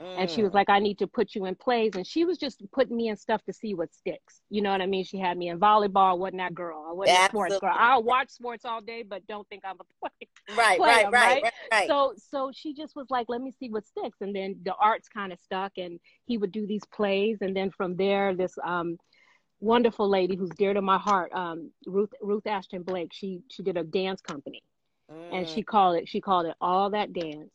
Mm. 0.00 0.18
And 0.18 0.30
she 0.30 0.42
was 0.42 0.52
mm. 0.52 0.56
like, 0.56 0.68
"I 0.68 0.78
need 0.78 0.98
to 0.98 1.06
put 1.06 1.34
you 1.34 1.46
in 1.46 1.54
plays," 1.54 1.92
and 1.94 2.06
she 2.06 2.24
was 2.24 2.38
just 2.38 2.62
putting 2.72 2.96
me 2.96 3.08
in 3.08 3.16
stuff 3.16 3.42
to 3.44 3.52
see 3.52 3.74
what 3.74 3.92
sticks. 3.94 4.40
You 4.50 4.62
know 4.62 4.70
what 4.70 4.80
I 4.80 4.86
mean? 4.86 5.04
She 5.04 5.18
had 5.18 5.36
me 5.36 5.48
in 5.48 5.58
volleyball. 5.58 6.18
wasn't 6.18 6.38
that 6.38 6.54
girl? 6.54 6.86
I 6.88 6.92
wasn't 6.92 7.18
Absolutely. 7.18 7.54
a 7.54 7.58
sports 7.58 7.60
girl. 7.60 7.76
I'll 7.78 8.02
watch 8.02 8.30
sports 8.30 8.64
all 8.64 8.80
day, 8.80 9.02
but 9.02 9.26
don't 9.26 9.48
think 9.48 9.62
I'm 9.64 9.76
a 9.80 9.84
play. 10.00 10.56
Right, 10.56 10.78
player, 10.78 11.04
right, 11.04 11.12
right, 11.12 11.42
right, 11.42 11.52
right. 11.70 11.88
So, 11.88 12.14
so 12.30 12.50
she 12.52 12.74
just 12.74 12.91
was 12.94 13.06
like, 13.10 13.26
"Let 13.28 13.40
me 13.40 13.52
see 13.52 13.68
what 13.68 13.86
sticks," 13.86 14.20
and 14.20 14.34
then 14.34 14.56
the 14.64 14.74
arts 14.74 15.08
kind 15.08 15.32
of 15.32 15.40
stuck, 15.40 15.72
and 15.76 15.98
he 16.26 16.38
would 16.38 16.52
do 16.52 16.66
these 16.66 16.84
plays, 16.92 17.38
and 17.40 17.56
then 17.56 17.70
from 17.70 17.96
there, 17.96 18.34
this 18.34 18.56
um, 18.62 18.98
wonderful 19.60 20.08
lady 20.08 20.36
who's 20.36 20.50
dear 20.50 20.74
to 20.74 20.82
my 20.82 20.98
heart, 20.98 21.32
um, 21.32 21.70
Ruth 21.86 22.12
Ruth 22.20 22.46
Ashton 22.46 22.82
Blake. 22.82 23.10
She 23.12 23.40
she 23.48 23.62
did 23.62 23.76
a 23.76 23.84
dance 23.84 24.20
company, 24.20 24.62
mm. 25.10 25.28
and 25.32 25.48
she 25.48 25.62
called 25.62 25.96
it 25.96 26.08
she 26.08 26.20
called 26.20 26.46
it 26.46 26.56
all 26.60 26.90
that 26.90 27.12
dance. 27.12 27.52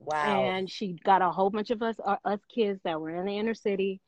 Wow! 0.00 0.44
And 0.44 0.70
she 0.70 0.98
got 1.04 1.22
a 1.22 1.30
whole 1.30 1.50
bunch 1.50 1.70
of 1.70 1.82
us 1.82 1.96
uh, 2.04 2.16
us 2.24 2.40
kids 2.52 2.80
that 2.84 3.00
were 3.00 3.10
in 3.10 3.24
the 3.24 3.38
inner 3.38 3.54
city, 3.54 4.00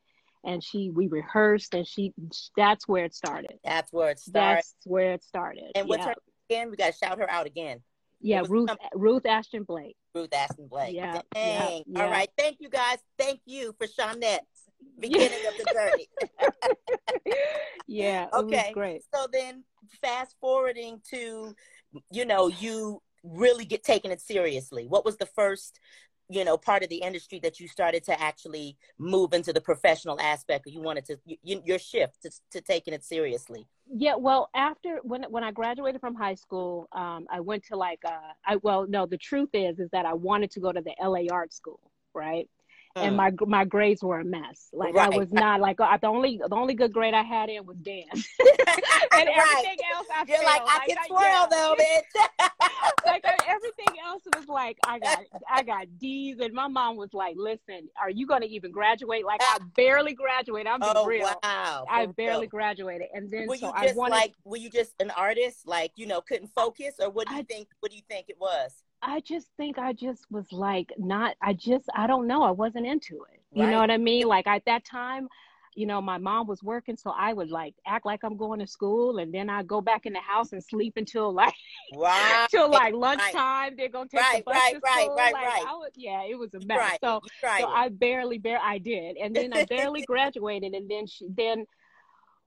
and 0.44 0.62
she 0.62 0.90
we 0.90 1.06
rehearsed, 1.06 1.74
and 1.74 1.86
she 1.86 2.12
that's 2.56 2.86
where 2.86 3.04
it 3.04 3.14
started. 3.14 3.58
That's 3.64 3.92
where 3.92 4.10
it 4.10 4.18
started. 4.18 4.56
That's 4.56 4.74
where 4.84 5.12
it 5.12 5.24
started. 5.24 5.72
And 5.74 5.88
what's 5.88 6.00
yeah. 6.00 6.08
her 6.08 6.14
again? 6.50 6.70
We 6.70 6.76
got 6.76 6.92
to 6.92 6.98
shout 6.98 7.18
her 7.18 7.30
out 7.30 7.46
again. 7.46 7.80
Yeah, 8.20 8.42
Ruth 8.48 8.70
Ruth 8.94 9.26
Ashton 9.26 9.64
Blake. 9.64 9.96
Ruth 10.14 10.34
Ashton 10.34 10.68
Blake. 10.68 10.94
Yeah. 10.94 11.20
Dang. 11.34 11.82
Yeah, 11.86 12.02
All 12.02 12.10
right. 12.10 12.28
Thank 12.38 12.56
you 12.60 12.68
guys. 12.68 12.98
Thank 13.18 13.40
you 13.44 13.74
for 13.78 13.86
Shawnette 13.86 14.40
beginning 14.98 15.38
of 15.46 15.54
the 15.58 15.72
journey. 15.72 17.34
yeah. 17.86 18.26
okay. 18.32 18.70
great. 18.72 19.02
So 19.14 19.26
then 19.32 19.64
fast 20.02 20.36
forwarding 20.40 21.00
to, 21.10 21.54
you 22.10 22.24
know, 22.24 22.48
you 22.48 23.02
really 23.22 23.64
get 23.64 23.84
taking 23.84 24.10
it 24.10 24.20
seriously. 24.20 24.86
What 24.86 25.04
was 25.04 25.16
the 25.16 25.26
first 25.26 25.78
you 26.28 26.44
know 26.44 26.56
part 26.56 26.82
of 26.82 26.88
the 26.88 26.96
industry 26.96 27.38
that 27.42 27.60
you 27.60 27.68
started 27.68 28.04
to 28.04 28.20
actually 28.20 28.76
move 28.98 29.32
into 29.32 29.52
the 29.52 29.60
professional 29.60 30.20
aspect 30.20 30.66
or 30.66 30.70
you 30.70 30.80
wanted 30.80 31.04
to 31.04 31.16
you, 31.26 31.62
your 31.64 31.78
shift 31.78 32.22
to, 32.22 32.30
to 32.50 32.60
taking 32.60 32.94
it 32.94 33.04
seriously? 33.04 33.66
Yeah 33.94 34.16
well 34.16 34.50
after 34.54 34.98
when 35.02 35.24
when 35.24 35.44
i 35.44 35.50
graduated 35.50 36.00
from 36.00 36.14
high 36.14 36.34
school 36.34 36.88
um, 36.92 37.26
i 37.30 37.40
went 37.40 37.64
to 37.64 37.76
like 37.76 38.00
uh 38.04 38.32
i 38.44 38.56
well 38.62 38.86
no 38.88 39.06
the 39.06 39.18
truth 39.18 39.50
is 39.52 39.78
is 39.78 39.88
that 39.90 40.06
i 40.06 40.12
wanted 40.12 40.50
to 40.52 40.60
go 40.60 40.72
to 40.72 40.80
the 40.80 40.94
la 41.06 41.20
art 41.30 41.52
school 41.52 41.80
right 42.14 42.48
and 42.96 43.16
my 43.16 43.30
my 43.46 43.64
grades 43.64 44.02
were 44.02 44.20
a 44.20 44.24
mess. 44.24 44.68
Like 44.72 44.94
Right, 44.94 45.12
I 45.12 45.16
was 45.16 45.32
not 45.32 45.60
like 45.60 45.80
uh, 45.80 45.96
the 45.98 46.06
only 46.08 46.38
the 46.48 46.54
only 46.54 46.74
good 46.74 46.92
grade 46.92 47.14
I 47.14 47.22
had 47.22 47.48
in 47.48 47.64
was 47.66 47.76
dance, 47.78 48.08
and 48.40 48.48
Right. 49.12 49.28
everything 49.38 49.78
else 49.94 50.06
I 50.12 50.24
You're 50.26 50.38
failed. 50.38 50.44
like, 50.44 50.62
I 50.66 50.86
can 50.86 50.96
I- 50.98 51.06
twirl 51.08 51.48
though, 51.50 51.74
bitch. 51.80 52.48
like 53.06 53.24
uh, 53.24 53.32
everything 53.46 53.98
else 54.04 54.22
was 54.34 54.48
like 54.48 54.78
I 54.86 54.98
got 54.98 55.18
I 55.50 55.62
got 55.62 55.86
D's, 55.98 56.38
and 56.40 56.52
my 56.52 56.68
mom 56.68 56.96
was 56.96 57.12
like, 57.12 57.34
"Listen, 57.36 57.88
are 58.00 58.10
you 58.10 58.26
going 58.26 58.42
to 58.42 58.48
even 58.48 58.70
graduate?" 58.72 59.24
Like 59.24 59.40
I 59.42 59.58
barely 59.76 60.14
graduated. 60.14 60.66
I'm 60.66 60.80
being 60.80 60.92
oh 60.96 61.06
real. 61.06 61.30
wow. 61.42 61.84
I 61.90 62.06
barely 62.06 62.46
graduated, 62.46 63.08
and 63.14 63.30
then 63.30 63.46
Were 63.46 63.56
so 63.56 63.66
you 63.68 63.72
I 63.74 63.84
just 63.86 63.96
wanted. 63.96 64.12
like 64.14 64.34
were 64.44 64.56
you 64.56 64.70
just 64.70 64.94
an 65.00 65.10
artist? 65.10 65.66
Like, 65.66 65.92
you 65.96 66.06
know, 66.06 66.20
couldn't 66.20 66.50
focus 66.54 66.94
or 67.00 67.10
what 67.10 67.28
do 67.28 67.34
you 67.34 67.40
I- 67.40 67.44
think 67.44 67.68
what 67.80 67.90
do 67.90 67.96
you 67.96 68.02
think 68.08 68.26
it 68.28 68.36
was? 68.40 68.72
I 69.02 69.20
just 69.20 69.48
think 69.56 69.78
I 69.78 69.92
just 69.92 70.24
was 70.30 70.50
like 70.52 70.92
not 70.98 71.36
I 71.42 71.52
just 71.52 71.88
I 71.94 72.06
don't 72.06 72.26
know 72.26 72.42
I 72.42 72.50
wasn't 72.50 72.86
into 72.86 73.24
it. 73.32 73.40
You 73.52 73.66
know 73.66 73.78
what 73.78 73.90
I 73.90 73.96
mean? 73.96 74.26
Like 74.26 74.46
at 74.46 74.64
that 74.66 74.84
time, 74.84 75.28
you 75.74 75.86
know, 75.86 76.00
my 76.02 76.18
mom 76.18 76.46
was 76.46 76.62
working 76.62 76.96
so 76.96 77.10
I 77.10 77.32
would 77.32 77.50
like 77.50 77.74
act 77.86 78.04
like 78.04 78.24
I'm 78.24 78.36
going 78.36 78.60
to 78.60 78.66
school 78.66 79.18
and 79.18 79.32
then 79.32 79.48
I'd 79.48 79.66
go 79.68 79.80
back 79.80 80.06
in 80.06 80.12
the 80.12 80.20
house 80.20 80.52
and 80.52 80.62
sleep 80.62 80.94
until 80.96 81.32
like 81.32 81.54
Wow. 81.92 82.46
till 82.50 82.70
like 82.70 82.94
lunchtime. 82.94 83.74
They're 83.76 83.88
gonna 83.88 84.08
take 84.08 84.20
Right, 84.20 84.44
the 84.44 84.52
bus 84.52 84.56
right, 84.56 84.74
to 84.74 84.80
right, 84.84 85.04
school. 85.04 85.16
right, 85.16 85.32
like 85.32 85.46
right. 85.46 85.64
I 85.68 85.72
was 85.74 85.90
yeah, 85.94 86.22
it 86.24 86.38
was 86.38 86.54
a 86.54 86.60
mess. 86.60 86.78
Right. 86.78 86.98
So 87.02 87.20
so. 87.58 87.66
I 87.66 87.88
barely 87.90 88.38
bear 88.38 88.58
I 88.60 88.78
did. 88.78 89.16
And 89.16 89.34
then 89.34 89.52
I 89.52 89.64
barely 89.66 90.02
graduated 90.06 90.74
and 90.74 90.90
then 90.90 91.06
she 91.06 91.26
then 91.28 91.66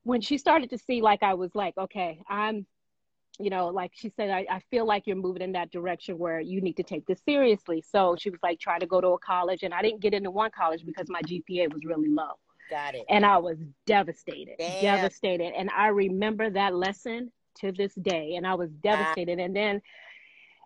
when 0.03 0.22
she 0.22 0.38
started 0.38 0.70
to 0.72 0.77
see 0.77 1.01
like 1.01 1.24
I 1.24 1.34
was 1.36 1.53
like, 1.56 1.77
okay, 1.77 2.22
I'm 2.29 2.65
you 3.39 3.50
know, 3.50 3.67
like 3.67 3.91
she 3.93 4.10
said, 4.10 4.29
I, 4.29 4.46
I 4.50 4.60
feel 4.69 4.86
like 4.86 5.08
you're 5.08 5.15
moving 5.15 5.41
in 5.41 5.53
that 5.53 5.72
direction 5.72 6.17
where 6.17 6.41
you 6.41 6.60
need 6.60 6.75
to 6.77 6.84
take 6.84 7.05
this 7.05 7.22
seriously. 7.24 7.81
So 7.81 8.17
she 8.19 8.29
was 8.29 8.39
like, 8.43 8.60
try 8.60 8.77
to 8.77 8.86
go 8.86 9.00
to 9.00 9.08
a 9.10 9.17
college. 9.19 9.63
And 9.63 9.74
I 9.74 9.81
didn't 9.81 10.01
get 10.01 10.13
into 10.13 10.29
one 10.29 10.51
college 10.51 10.86
because 10.86 11.08
my 11.10 11.22
GPA 11.22 11.72
was 11.74 11.86
really 11.86 12.10
low. 12.10 12.34
Got 12.69 12.96
it. 12.96 13.05
And 13.10 13.25
I 13.25 13.38
was 13.38 13.58
devastated, 13.86 14.55
Damn. 14.58 14.81
devastated. 14.81 15.53
And 15.58 15.69
I 15.75 15.88
remember 15.88 16.50
that 16.50 16.75
lesson 16.75 17.31
to 17.60 17.72
this 17.72 17.96
day. 17.96 18.36
And 18.36 18.46
I 18.46 18.55
was 18.55 18.69
devastated. 18.84 19.39
And 19.39 19.55
then, 19.55 19.81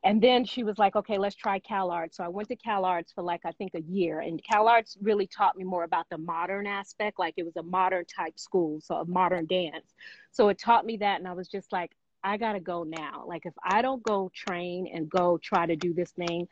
and 0.03 0.19
then 0.21 0.43
she 0.43 0.63
was 0.63 0.79
like, 0.79 0.95
okay, 0.95 1.19
let's 1.19 1.35
try 1.35 1.59
Cal 1.59 1.91
Arts. 1.91 2.17
So 2.17 2.23
I 2.23 2.27
went 2.27 2.49
to 2.49 2.55
Cal 2.55 2.85
Arts 2.85 3.11
for 3.13 3.23
like, 3.23 3.41
I 3.45 3.51
think 3.51 3.73
a 3.75 3.81
year. 3.81 4.19
And 4.19 4.43
Cal 4.43 4.67
Arts 4.67 4.97
really 5.01 5.27
taught 5.27 5.55
me 5.55 5.63
more 5.63 5.83
about 5.83 6.09
the 6.09 6.17
modern 6.17 6.65
aspect. 6.65 7.19
Like 7.19 7.35
it 7.37 7.43
was 7.43 7.55
a 7.55 7.63
modern 7.63 8.03
type 8.05 8.37
school, 8.37 8.81
so 8.81 8.95
a 8.95 9.05
modern 9.05 9.45
dance. 9.45 9.93
So 10.31 10.49
it 10.49 10.57
taught 10.57 10.85
me 10.87 10.97
that. 10.97 11.19
And 11.19 11.27
I 11.27 11.33
was 11.33 11.47
just 11.47 11.71
like, 11.71 11.91
I 12.23 12.37
got 12.37 12.53
to 12.53 12.59
go 12.59 12.83
now. 12.83 13.25
Like 13.27 13.45
if 13.45 13.53
I 13.63 13.81
don't 13.81 14.01
go 14.03 14.31
train 14.33 14.87
and 14.93 15.09
go 15.09 15.37
try 15.37 15.65
to 15.65 15.75
do 15.75 15.93
this 15.93 16.11
thing, 16.11 16.47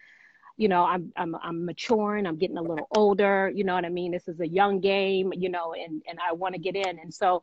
you 0.58 0.68
know, 0.68 0.84
I'm 0.84 1.12
I'm 1.16 1.36
I'm 1.42 1.66
maturing, 1.66 2.28
I'm 2.28 2.38
getting 2.38 2.58
a 2.58 2.62
little 2.62 2.88
older, 2.96 3.51
you 3.54 3.63
know 3.63 3.74
what 3.74 3.86
I 3.86 3.90
mean? 3.90 4.12
This 4.12 4.28
is 4.28 4.40
a 4.40 4.48
young 4.48 4.80
game, 4.80 5.34
you 5.36 5.50
know, 5.50 5.74
and 5.74 6.01
and 6.08 6.20
I 6.20 6.34
want 6.34 6.56
to 6.56 6.60
get 6.60 6.75
in. 6.75 7.00
And 7.00 7.13
so 7.13 7.42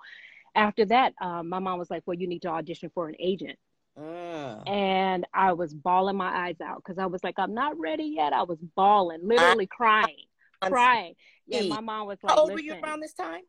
after 0.55 0.85
that, 0.87 1.15
um, 1.21 1.49
my 1.49 1.59
mom 1.59 1.79
was 1.79 1.91
like, 1.91 2.03
"Well, 2.07 2.19
you 2.19 2.27
need 2.27 2.43
to 2.43 2.49
audition 2.49 2.91
for 2.95 3.09
an 3.09 3.17
agent." 3.19 3.59
Mm. 3.99 4.69
And 4.69 5.27
I 5.35 5.53
was 5.53 5.75
bawling 5.75 6.17
my 6.17 6.47
eyes 6.47 6.61
out 6.61 6.77
because 6.77 6.99
I 6.99 7.07
was 7.07 7.25
like, 7.25 7.39
"I'm 7.39 7.55
not 7.55 7.79
ready 7.79 8.05
yet." 8.05 8.33
I 8.33 8.43
was 8.43 8.59
bawling, 8.77 9.21
literally 9.23 9.67
crying, 9.67 10.27
crying. 10.63 11.15
And 11.53 11.69
my 11.69 11.81
mom 11.81 12.07
was 12.07 12.19
like, 12.23 12.33
How 12.33 12.43
old 12.43 12.53
were 12.53 12.61
you 12.61 12.75
around 12.75 13.01
this 13.01 13.15
time? 13.15 13.43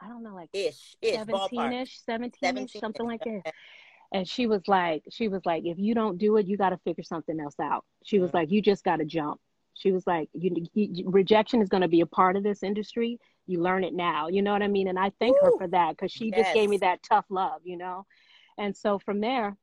I 0.00 0.08
don't 0.08 0.22
know, 0.22 0.34
like 0.34 0.50
Ish. 0.52 0.96
Ish. 1.02 1.14
17-ish, 1.16 2.00
17 2.04 2.24
ish, 2.24 2.40
17, 2.40 2.68
something 2.80 3.06
like 3.06 3.22
that. 3.24 3.52
And 4.12 4.26
she 4.26 4.46
was 4.46 4.62
like, 4.68 5.02
she 5.10 5.28
was 5.28 5.42
like, 5.44 5.64
if 5.66 5.78
you 5.78 5.94
don't 5.94 6.18
do 6.18 6.36
it, 6.38 6.46
you 6.46 6.56
got 6.56 6.70
to 6.70 6.78
figure 6.78 7.04
something 7.04 7.38
else 7.38 7.58
out. 7.60 7.84
She 8.04 8.18
was 8.18 8.30
Mm. 8.30 8.34
like, 8.34 8.50
you 8.50 8.62
just 8.62 8.84
got 8.84 8.96
to 8.96 9.04
jump. 9.04 9.40
She 9.74 9.92
was 9.92 10.06
like, 10.06 10.28
you, 10.32 10.66
you 10.74 11.08
rejection 11.10 11.60
is 11.60 11.68
going 11.68 11.82
to 11.82 11.88
be 11.88 12.00
a 12.00 12.06
part 12.06 12.36
of 12.36 12.42
this 12.42 12.62
industry. 12.62 13.18
You 13.46 13.60
learn 13.60 13.84
it 13.84 13.94
now. 13.94 14.28
You 14.28 14.42
know 14.42 14.52
what 14.52 14.62
I 14.62 14.68
mean? 14.68 14.88
And 14.88 14.98
I 14.98 15.12
thank 15.20 15.36
her 15.40 15.52
for 15.58 15.68
that 15.68 15.90
because 15.90 16.10
she 16.10 16.30
just 16.30 16.52
gave 16.54 16.68
me 16.68 16.78
that 16.78 17.02
tough 17.02 17.26
love, 17.28 17.60
you 17.64 17.76
know? 17.76 18.06
And 18.56 18.76
so 18.76 18.98
from 18.98 19.20
there, 19.20 19.56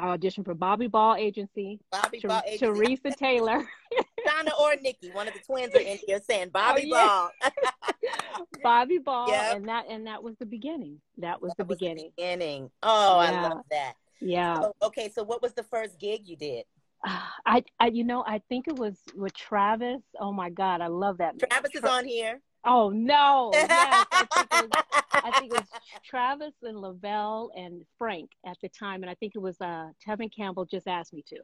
I 0.00 0.16
auditioned 0.16 0.44
for 0.46 0.54
Bobby 0.54 0.86
Ball 0.86 1.16
Agency, 1.16 1.78
Bobby 1.92 2.20
Ter- 2.20 2.28
Ball. 2.28 2.42
agency. 2.46 2.66
Teresa 2.66 3.10
Taylor, 3.10 3.68
Donna 4.26 4.50
or 4.58 4.74
Nikki. 4.80 5.10
One 5.10 5.28
of 5.28 5.34
the 5.34 5.40
twins 5.40 5.74
are 5.74 5.80
in 5.80 5.98
here 6.06 6.20
saying 6.28 6.46
oh, 6.48 6.50
Bobby 6.52 6.82
yeah. 6.86 7.06
Ball. 7.06 7.30
Bobby 8.62 8.98
Ball, 8.98 9.28
Yep. 9.28 9.56
and 9.56 9.68
that 9.68 9.84
and 9.88 10.06
that 10.06 10.22
was 10.22 10.36
the 10.38 10.46
beginning. 10.46 11.00
That 11.18 11.40
was 11.42 11.50
That 11.50 11.58
the 11.58 11.64
was 11.68 11.78
the 11.78 11.88
beginning. 11.88 12.12
beginning. 12.16 12.70
Oh, 12.82 13.18
I 13.18 13.30
love 13.48 13.64
that. 13.70 13.94
Yeah. 14.20 14.60
So, 14.60 14.74
okay, 14.82 15.10
so 15.14 15.22
what 15.22 15.42
was 15.42 15.52
the 15.54 15.62
first 15.64 15.98
gig 15.98 16.22
you 16.26 16.36
did? 16.36 16.64
I, 17.04 17.64
I, 17.78 17.86
you 17.88 18.04
know, 18.04 18.22
I 18.26 18.40
think 18.48 18.68
it 18.68 18.76
was 18.76 18.94
with 19.14 19.34
Travis. 19.34 20.00
Oh 20.18 20.32
my 20.32 20.50
God, 20.50 20.80
I 20.80 20.86
love 20.88 21.18
that. 21.18 21.34
man. 21.40 21.48
Travis 21.50 21.70
is 21.74 21.80
Tra- 21.80 21.90
on 21.90 22.04
here. 22.06 22.40
Oh 22.64 22.90
no! 22.90 23.50
Yes, 23.54 24.06
I 24.12 24.26
think 24.34 24.48
it 24.52 24.70
was. 24.70 24.84
I 25.12 25.30
think 25.38 25.52
it 25.52 25.58
was 25.58 25.68
Travis 26.04 26.54
and 26.62 26.78
Lavelle 26.78 27.50
and 27.56 27.84
Frank 27.96 28.30
at 28.46 28.56
the 28.62 28.68
time, 28.68 29.02
and 29.02 29.10
I 29.10 29.14
think 29.14 29.34
it 29.34 29.40
was 29.40 29.60
uh, 29.60 29.88
Tevin 30.06 30.34
Campbell 30.34 30.66
just 30.66 30.86
asked 30.86 31.12
me 31.12 31.24
to. 31.28 31.36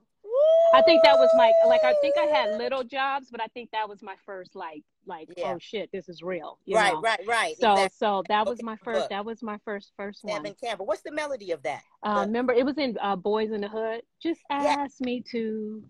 I 0.74 0.82
think 0.82 1.02
that 1.04 1.16
was 1.16 1.30
my 1.36 1.52
like. 1.66 1.84
I 1.84 1.94
think 2.00 2.16
I 2.18 2.24
had 2.24 2.58
little 2.58 2.84
jobs, 2.84 3.28
but 3.30 3.40
I 3.40 3.46
think 3.48 3.70
that 3.70 3.88
was 3.88 4.02
my 4.02 4.14
first 4.26 4.54
like 4.54 4.82
like 5.06 5.28
Yeah. 5.36 5.54
oh 5.54 5.58
shit, 5.58 5.90
this 5.92 6.08
is 6.08 6.22
real. 6.22 6.58
Right, 6.68 6.92
know? 6.92 7.00
right, 7.00 7.20
right. 7.26 7.56
So 7.58 7.72
exactly. 7.72 7.96
so 7.96 8.22
that 8.28 8.46
was 8.46 8.62
my 8.62 8.76
first. 8.84 9.08
That 9.08 9.24
was 9.24 9.42
my 9.42 9.58
first 9.64 9.92
first 9.96 10.24
one. 10.24 10.42
Tevin 10.42 10.60
Campbell. 10.60 10.86
What's 10.86 11.02
the 11.02 11.12
melody 11.12 11.52
of 11.52 11.62
that? 11.62 11.82
Uh, 12.02 12.24
remember, 12.26 12.52
it 12.52 12.64
was 12.64 12.78
in 12.78 12.96
uh, 13.00 13.16
Boyz 13.16 13.52
n 13.52 13.60
the 13.60 13.68
Hood. 13.68 14.02
Just 14.22 14.40
Yeah. 14.50 14.86
me 15.00 15.22
to. 15.30 15.82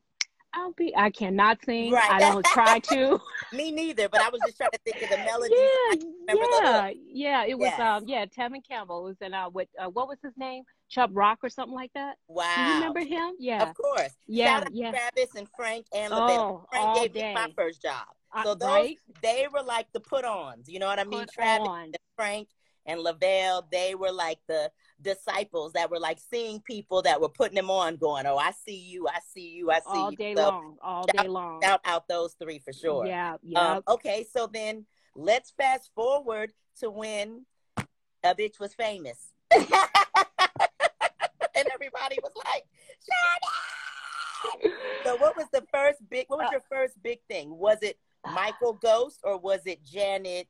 I'll 0.56 0.72
be. 0.72 0.92
I 0.96 1.10
cannot 1.10 1.58
sing. 1.64 1.92
Right. 1.92 2.10
I 2.10 2.18
don't 2.18 2.44
try 2.46 2.78
to. 2.78 3.20
Me 3.52 3.70
neither, 3.70 4.08
but 4.08 4.22
I 4.22 4.30
was 4.30 4.40
just 4.46 4.56
trying 4.56 4.70
to 4.72 4.78
think 4.84 5.02
of 5.02 5.10
the 5.10 5.18
melody. 5.18 5.54
yeah, 5.54 6.34
yeah, 6.34 6.90
yeah. 7.12 7.44
It 7.46 7.58
was. 7.58 7.66
Yes. 7.76 7.80
Um, 7.80 8.04
yeah. 8.06 8.24
Tevin 8.26 8.66
Campbell 8.66 9.04
was 9.04 9.16
in. 9.20 9.34
Uh, 9.34 9.50
with 9.50 9.68
uh, 9.78 9.88
what 9.88 10.08
was 10.08 10.18
his 10.22 10.32
name? 10.36 10.64
Chubb 10.88 11.10
Rock 11.14 11.40
or 11.42 11.48
something 11.50 11.74
like 11.74 11.92
that. 11.94 12.16
Wow. 12.28 12.52
Do 12.56 12.62
you 12.62 12.74
remember 12.74 13.00
him? 13.00 13.34
Yeah. 13.38 13.62
Of 13.68 13.74
course. 13.74 14.14
Yeah, 14.26 14.46
Shout 14.58 14.66
out 14.66 14.74
yeah. 14.74 14.90
Travis 14.90 15.34
and 15.36 15.48
Frank 15.56 15.86
and 15.94 16.10
Lavelle. 16.12 16.64
Oh, 16.64 16.66
Frank 16.70 17.12
gave 17.12 17.14
me 17.22 17.34
my 17.34 17.52
first 17.56 17.82
job. 17.82 18.06
Uh, 18.34 18.42
So 18.44 18.54
those 18.54 18.68
right? 18.68 18.98
they 19.22 19.46
were 19.52 19.62
like 19.62 19.86
the 19.92 20.00
put 20.00 20.24
ons. 20.24 20.68
You 20.68 20.78
know 20.78 20.86
what 20.86 20.98
I 20.98 21.04
mean? 21.04 21.20
Put 21.20 21.32
Travis 21.32 21.68
on. 21.68 21.84
and 21.86 21.96
Frank 22.16 22.48
and 22.86 23.00
Lavelle, 23.00 23.66
they 23.70 23.94
were 23.94 24.12
like 24.12 24.38
the 24.48 24.70
disciples 25.02 25.72
that 25.74 25.90
were 25.90 25.98
like 25.98 26.18
seeing 26.30 26.60
people 26.60 27.02
that 27.02 27.20
were 27.20 27.28
putting 27.28 27.54
them 27.56 27.70
on, 27.70 27.96
going, 27.96 28.26
Oh, 28.26 28.36
I 28.38 28.52
see 28.52 28.76
you, 28.76 29.06
I 29.08 29.18
see 29.32 29.48
you, 29.50 29.70
I 29.70 29.80
see 29.80 29.84
you 29.94 29.94
all 29.94 30.10
you. 30.10 30.16
day 30.16 30.34
So 30.34 30.48
long. 30.48 30.76
All 30.82 31.06
shout- 31.14 31.22
day 31.24 31.28
long. 31.28 31.60
Shout 31.62 31.80
out 31.84 32.08
those 32.08 32.34
three 32.40 32.58
for 32.58 32.72
sure. 32.72 33.06
Yeah. 33.06 33.36
Yeah. 33.42 33.76
Um, 33.76 33.82
okay, 33.88 34.24
so 34.30 34.46
then 34.52 34.86
let's 35.14 35.50
fast 35.56 35.90
forward 35.94 36.52
to 36.80 36.90
when 36.90 37.44
a 38.24 38.34
bitch 38.34 38.58
was 38.58 38.74
famous. 38.74 39.32
and 39.54 39.64
everybody 41.72 42.18
was 42.22 42.32
like, 42.44 42.64
Shut 43.04 43.42
up! 43.44 44.72
So 45.04 45.16
what 45.16 45.36
was 45.36 45.46
the 45.52 45.64
first 45.72 45.98
big 46.10 46.26
what 46.28 46.38
was 46.40 46.48
Uh, 46.48 46.52
your 46.52 46.62
first 46.70 46.94
big 47.02 47.20
thing? 47.28 47.56
Was 47.56 47.78
it 47.82 47.98
Michael 48.34 48.72
Ghost 48.74 49.20
or 49.22 49.38
was 49.38 49.60
it 49.66 49.84
Janet 49.84 50.48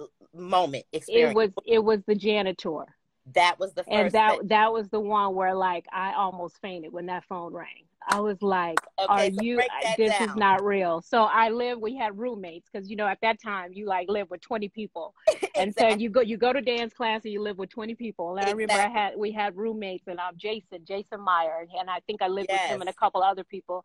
uh, 0.00 0.04
moment 0.34 0.84
experience? 0.92 1.32
it 1.32 1.34
was. 1.36 1.50
It 1.66 1.78
was 1.84 2.00
the 2.06 2.14
Janet 2.14 2.56
tour. 2.58 2.86
That 3.34 3.58
was 3.58 3.72
the 3.74 3.84
first 3.84 3.90
and 3.94 4.12
that 4.12 4.38
thing. 4.38 4.48
that 4.48 4.72
was 4.72 4.88
the 4.88 5.00
one 5.00 5.34
where 5.34 5.54
like 5.54 5.86
I 5.92 6.14
almost 6.14 6.60
fainted 6.60 6.92
when 6.92 7.06
that 7.06 7.24
phone 7.24 7.52
rang. 7.52 7.86
I 8.06 8.20
was 8.20 8.40
like, 8.42 8.80
"Are 9.08 9.24
so 9.24 9.30
you? 9.42 9.56
that 9.82 9.96
This 9.96 10.20
is 10.20 10.34
not 10.36 10.64
real." 10.64 11.02
So 11.02 11.24
I 11.24 11.50
live. 11.50 11.80
We 11.80 11.96
had 11.96 12.18
roommates 12.18 12.68
because 12.72 12.88
you 12.90 12.96
know 12.96 13.06
at 13.06 13.18
that 13.22 13.40
time 13.42 13.72
you 13.72 13.86
like 13.86 14.08
live 14.08 14.30
with 14.30 14.40
twenty 14.40 14.68
people, 14.68 15.14
and 15.56 15.74
so 15.74 15.88
you 15.88 16.08
go 16.10 16.20
you 16.20 16.36
go 16.36 16.52
to 16.52 16.60
dance 16.60 16.94
class 16.94 17.24
and 17.24 17.32
you 17.32 17.42
live 17.42 17.58
with 17.58 17.70
twenty 17.70 17.94
people. 17.94 18.36
And 18.36 18.40
I 18.46 18.50
remember 18.50 18.78
I 18.80 18.88
had 18.88 19.14
we 19.16 19.32
had 19.32 19.56
roommates 19.56 20.06
and 20.06 20.18
um 20.20 20.34
Jason 20.36 20.84
Jason 20.86 21.20
Meyer 21.20 21.66
and 21.78 21.90
I 21.90 22.00
think 22.06 22.22
I 22.22 22.28
lived 22.28 22.50
with 22.50 22.62
him 22.62 22.80
and 22.80 22.88
a 22.90 22.94
couple 22.94 23.22
other 23.22 23.44
people, 23.44 23.84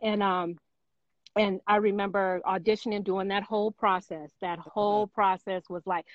and 0.00 0.22
um 0.22 0.56
and 1.36 1.60
I 1.66 1.76
remember 1.76 2.40
auditioning, 2.46 3.04
doing 3.04 3.28
that 3.28 3.42
whole 3.44 3.70
process. 3.70 4.30
That 4.40 4.58
Mm-hmm. 4.58 4.70
whole 4.70 5.06
process 5.06 5.62
was 5.68 5.86
like, 5.86 6.06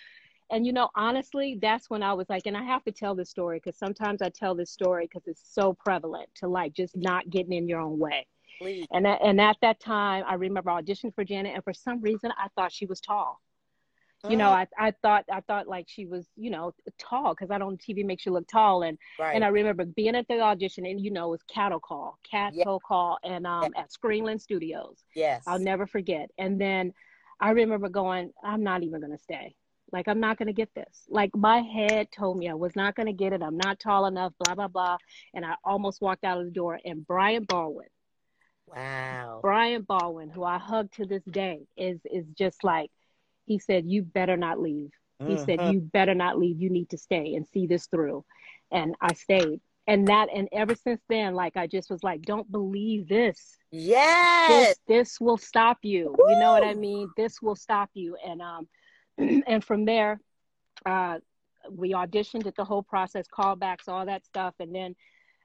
and 0.53 0.65
you 0.65 0.71
know, 0.73 0.89
honestly, 0.95 1.57
that's 1.61 1.89
when 1.89 2.03
I 2.03 2.13
was 2.13 2.29
like, 2.29 2.45
and 2.45 2.55
I 2.55 2.63
have 2.63 2.83
to 2.85 2.91
tell 2.91 3.15
this 3.15 3.29
story 3.29 3.57
because 3.57 3.77
sometimes 3.77 4.21
I 4.21 4.29
tell 4.29 4.55
this 4.55 4.71
story 4.71 5.05
because 5.07 5.27
it's 5.27 5.41
so 5.53 5.73
prevalent 5.73 6.29
to 6.35 6.47
like 6.47 6.73
just 6.73 6.95
not 6.95 7.29
getting 7.29 7.53
in 7.53 7.67
your 7.67 7.79
own 7.81 7.97
way. 7.99 8.27
Please. 8.59 8.87
And 8.91 9.07
at, 9.07 9.19
and 9.23 9.41
at 9.41 9.57
that 9.61 9.79
time, 9.79 10.23
I 10.27 10.35
remember 10.35 10.69
auditioning 10.71 11.13
for 11.15 11.23
Janet, 11.23 11.53
and 11.55 11.63
for 11.63 11.73
some 11.73 12.01
reason, 12.01 12.31
I 12.37 12.47
thought 12.55 12.71
she 12.71 12.85
was 12.85 13.01
tall. 13.01 13.41
You 14.29 14.37
know, 14.37 14.51
Mhm. 14.51 14.67
I, 14.79 14.87
I 14.87 14.91
thought 15.01 15.25
I 15.29 15.41
thought 15.41 15.67
like 15.67 15.89
she 15.89 16.05
was, 16.05 16.29
you 16.37 16.49
know, 16.49 16.73
tall 16.97 17.33
because 17.33 17.51
I 17.51 17.57
don't 17.57 17.77
TV 17.77 18.05
makes 18.05 18.25
you 18.25 18.31
look 18.31 18.47
tall 18.47 18.83
and 18.83 18.97
right. 19.19 19.35
and 19.35 19.43
I 19.43 19.49
remember 19.49 19.83
being 19.83 20.15
at 20.15 20.27
the 20.29 20.39
audition 20.39 20.85
and 20.85 21.01
you 21.01 21.11
know 21.11 21.27
it 21.27 21.31
was 21.31 21.43
cattle 21.43 21.81
call, 21.81 22.19
cattle 22.23 22.79
call 22.79 23.17
and 23.25 23.45
um 23.45 23.73
at 23.75 23.89
Screenland 23.91 24.39
Studios. 24.39 25.03
yes. 25.13 25.43
I'll 25.45 25.59
never 25.59 25.85
forget. 25.85 26.29
And 26.37 26.61
then 26.61 26.93
I 27.41 27.49
remember 27.49 27.89
going, 27.89 28.31
I'm 28.41 28.63
not 28.63 28.83
even 28.83 29.01
gonna 29.01 29.17
stay. 29.17 29.57
Like 29.93 30.09
I'm 30.09 30.19
not 30.19 30.37
gonna 30.37 30.53
get 30.53 30.73
this. 30.75 31.05
Like 31.09 31.35
my 31.35 31.61
head 31.61 32.11
told 32.11 32.37
me 32.37 32.49
I 32.49 32.55
was 32.55 32.75
not 32.75 32.95
gonna 32.95 33.13
get 33.13 33.33
it. 33.33 33.43
I'm 33.43 33.57
not 33.57 33.79
tall 33.79 34.07
enough, 34.07 34.33
blah 34.39 34.55
blah 34.55 34.67
blah. 34.67 34.97
And 35.33 35.45
I 35.45 35.55
almost 35.63 36.01
walked 36.01 36.25
out 36.25 36.39
of 36.39 36.45
the 36.45 36.51
door. 36.51 36.79
And 36.85 37.07
Brian 37.07 37.45
Baldwin, 37.45 37.87
Wow. 38.67 39.39
Brian 39.41 39.83
Baldwin, 39.83 40.29
who 40.29 40.43
I 40.43 40.57
hug 40.57 40.91
to 40.93 41.05
this 41.05 41.23
day, 41.25 41.67
is 41.77 41.99
is 42.05 42.25
just 42.37 42.63
like 42.63 42.91
he 43.45 43.59
said, 43.59 43.85
You 43.85 44.03
better 44.03 44.37
not 44.37 44.59
leave. 44.59 44.91
He 45.25 45.37
said, 45.37 45.59
Mhm. 45.59 45.73
You 45.73 45.81
better 45.81 46.15
not 46.15 46.39
leave. 46.39 46.59
You 46.61 46.69
need 46.69 46.89
to 46.89 46.97
stay 46.97 47.35
and 47.35 47.47
see 47.47 47.67
this 47.67 47.87
through. 47.87 48.25
And 48.71 48.95
I 49.01 49.13
stayed. 49.13 49.61
And 49.87 50.07
that 50.07 50.29
and 50.33 50.47
ever 50.51 50.75
since 50.75 51.01
then, 51.09 51.35
like 51.35 51.55
I 51.57 51.67
just 51.67 51.89
was 51.91 52.03
like, 52.03 52.23
Don't 52.23 52.51
believe 52.51 53.07
this. 53.07 53.57
Yes. 53.71 54.47
This 54.47 54.79
this 54.87 55.21
will 55.21 55.37
stop 55.37 55.79
you. 55.83 56.15
You 56.27 56.35
know 56.37 56.51
what 56.51 56.63
I 56.63 56.73
mean? 56.73 57.09
This 57.15 57.41
will 57.41 57.55
stop 57.55 57.89
you. 57.93 58.17
And 58.25 58.41
um 58.41 58.67
and 59.47 59.63
from 59.63 59.85
there, 59.85 60.19
uh 60.85 61.19
we 61.71 61.93
auditioned 61.93 62.45
at 62.45 62.55
the 62.55 62.65
whole 62.65 62.83
process, 62.83 63.25
callbacks, 63.33 63.87
all 63.87 64.05
that 64.05 64.25
stuff. 64.25 64.53
And 64.59 64.75
then 64.75 64.95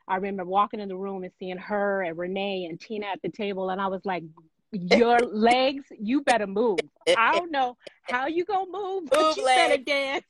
I 0.09 0.17
remember 0.17 0.45
walking 0.45 0.81
in 0.81 0.89
the 0.89 0.97
room 0.97 1.23
and 1.23 1.33
seeing 1.39 1.59
her 1.59 2.03
and 2.03 2.19
Renee 2.19 2.67
and 2.69 2.81
Tina 2.81 3.07
at 3.07 3.21
the 3.23 3.29
table, 3.29 3.71
and 3.71 3.81
I 3.81 3.87
was 3.87 4.05
like, 4.05 4.25
"Your 4.73 5.19
legs, 5.33 5.85
you 6.01 6.23
better 6.23 6.47
move. 6.47 6.79
I 7.17 7.33
don't 7.33 7.53
know 7.53 7.77
how 8.03 8.27
you 8.27 8.45
gonna 8.45 8.71
move, 8.71 9.05
but 9.11 9.19
Move 9.21 9.37
you 9.37 9.45
better 9.45 9.71
legs. 9.75 9.85
dance 9.85 10.25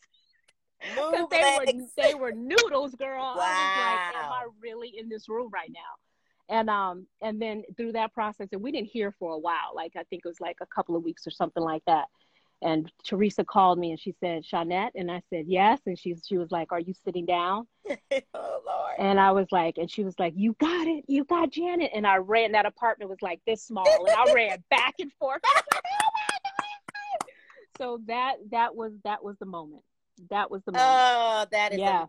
because 0.83 1.21
Move 1.21 1.31
they 1.31 1.43
were 1.43 1.65
legs. 1.65 1.93
they 1.97 2.15
were 2.15 2.33
noodles, 2.33 2.95
girl. 2.97 3.23
I 3.23 3.35
was 3.35 3.77
like, 3.77 4.25
"Am 4.25 4.33
I 4.33 4.47
really 4.61 4.93
in 4.99 5.09
this 5.09 5.29
room 5.29 5.51
right 5.53 5.71
now?" 5.73 6.55
And 6.55 6.69
um 6.69 7.07
and 7.23 7.41
then 7.41 7.63
through 7.77 7.93
that 7.93 8.13
process, 8.13 8.49
and 8.53 8.63
we 8.63 8.73
didn't 8.73 8.89
hear 8.89 9.13
for 9.19 9.33
a 9.33 9.39
while. 9.39 9.73
Like 9.75 9.93
I 9.97 10.03
think 10.05 10.23
it 10.25 10.29
was 10.29 10.41
like 10.41 10.57
a 10.61 10.67
couple 10.67 10.97
of 10.97 11.05
weeks 11.05 11.27
or 11.27 11.31
something 11.31 11.63
like 11.63 11.85
that. 11.87 12.07
And 12.61 12.91
Teresa 13.05 13.45
called 13.45 13.79
me 13.79 13.91
and 13.91 14.01
she 14.01 14.15
said, 14.19 14.45
"Shawnette," 14.45 14.91
and 14.97 15.11
I 15.11 15.23
said, 15.31 15.45
"Yes." 15.47 15.81
And 15.87 15.99
she 15.99 16.17
she 16.27 16.39
was 16.39 16.51
like, 16.51 16.73
"Are 16.73 16.81
you 16.81 16.93
sitting 17.05 17.25
down?" 17.25 17.69
oh 18.35 18.61
Lord. 18.67 18.95
And 18.99 19.21
I 19.21 19.31
was 19.31 19.47
like, 19.53 19.79
and 19.79 19.89
she 19.89 20.03
was 20.03 20.19
like, 20.19 20.33
"You 20.37 20.57
got 20.59 20.89
it, 20.89 21.05
you 21.07 21.25
got 21.25 21.51
Janet." 21.51 21.93
And 21.95 22.07
I 22.07 22.17
ran. 22.17 22.53
That 22.53 22.67
apartment 22.67 23.11
was 23.11 23.23
like 23.23 23.41
this 23.47 23.63
small, 23.63 23.87
and 23.87 24.17
I 24.17 24.33
ran 24.33 24.65
back 24.71 24.95
and 24.99 25.13
forth. 25.21 25.41
Like, 25.55 25.65
"Oh 25.73 26.11
my 26.15 26.39
God." 26.93 27.31
So 27.79 28.01
that 28.07 28.37
that 28.51 28.75
was 28.75 28.93
that 29.05 29.23
was 29.23 29.37
the 29.39 29.47
moment. 29.47 29.85
That 30.31 30.51
was 30.51 30.63
the 30.65 30.73
moment. 30.73 30.89
Oh, 30.91 31.47
that 31.53 31.73
is 31.73 31.79
yeah, 31.79 32.03
a, 32.03 32.07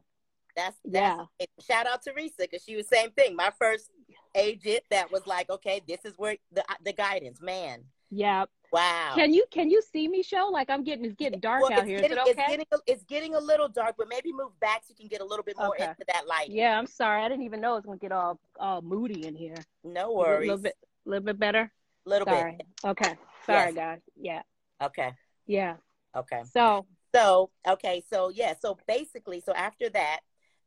that's 0.55 0.77
that's 0.83 1.27
yeah, 1.39 1.45
shout 1.61 1.85
out 1.85 2.01
Teresa 2.03 2.33
because 2.39 2.63
she 2.63 2.75
was 2.75 2.87
same 2.87 3.11
thing. 3.11 3.35
My 3.35 3.51
first 3.59 3.91
agent 4.35 4.81
that 4.89 5.11
was 5.11 5.25
like, 5.27 5.49
okay, 5.49 5.81
this 5.87 6.03
is 6.05 6.13
where 6.17 6.37
the 6.51 6.63
the 6.83 6.93
guidance, 6.93 7.39
man. 7.41 7.83
Yeah. 8.09 8.45
Wow. 8.71 9.13
Can 9.15 9.33
you 9.33 9.45
can 9.49 9.71
you 9.71 9.81
see 9.81 10.07
me, 10.07 10.21
show? 10.21 10.49
Like 10.51 10.69
I'm 10.69 10.83
getting 10.83 11.03
it's 11.05 11.15
getting 11.15 11.39
dark 11.39 11.63
Well, 11.63 11.73
out 11.73 11.87
here. 11.87 12.01
Getting, 12.01 12.17
it 12.17 12.23
It's 12.27 12.35
getting 12.37 12.65
a, 12.71 12.77
it's 12.85 13.03
getting 13.05 13.33
a 13.35 13.39
little 13.39 13.67
dark, 13.67 13.95
but 13.97 14.07
maybe 14.07 14.31
move 14.31 14.51
back 14.59 14.83
so 14.85 14.89
you 14.91 14.95
can 14.95 15.07
get 15.07 15.21
a 15.21 15.25
little 15.25 15.43
bit 15.43 15.55
more 15.57 15.69
Okay. 15.69 15.85
into 15.85 16.03
that 16.07 16.27
light. 16.27 16.49
Yeah, 16.49 16.77
I'm 16.77 16.85
sorry. 16.85 17.23
I 17.23 17.29
didn't 17.29 17.45
even 17.45 17.61
know 17.61 17.73
it 17.73 17.77
was 17.77 17.85
gonna 17.85 17.97
get 17.97 18.11
all 18.11 18.39
all 18.59 18.81
moody 18.83 19.25
in 19.25 19.33
here. 19.35 19.55
No 19.83 20.13
worries. 20.13 20.47
A 20.49 20.51
little 20.53 20.61
bit, 20.63 20.75
a 21.05 21.09
little 21.09 21.25
bit 21.25 21.39
better. 21.39 21.71
little 22.05 22.27
Sorry. 22.27 22.57
bit. 22.57 22.67
Okay. 22.85 23.15
Sorry, 23.45 23.65
Yes. 23.69 23.73
guys. 23.73 23.99
Yeah, 24.15 24.41
Okay. 24.83 25.13
yeah. 25.47 25.77
Okay. 26.15 26.43
So 26.53 26.85
So 27.15 27.49
okay. 27.67 28.03
So 28.07 28.29
yeah. 28.29 28.53
So 28.61 28.77
basically, 28.87 29.41
so 29.41 29.51
after 29.53 29.89
that, 29.89 30.19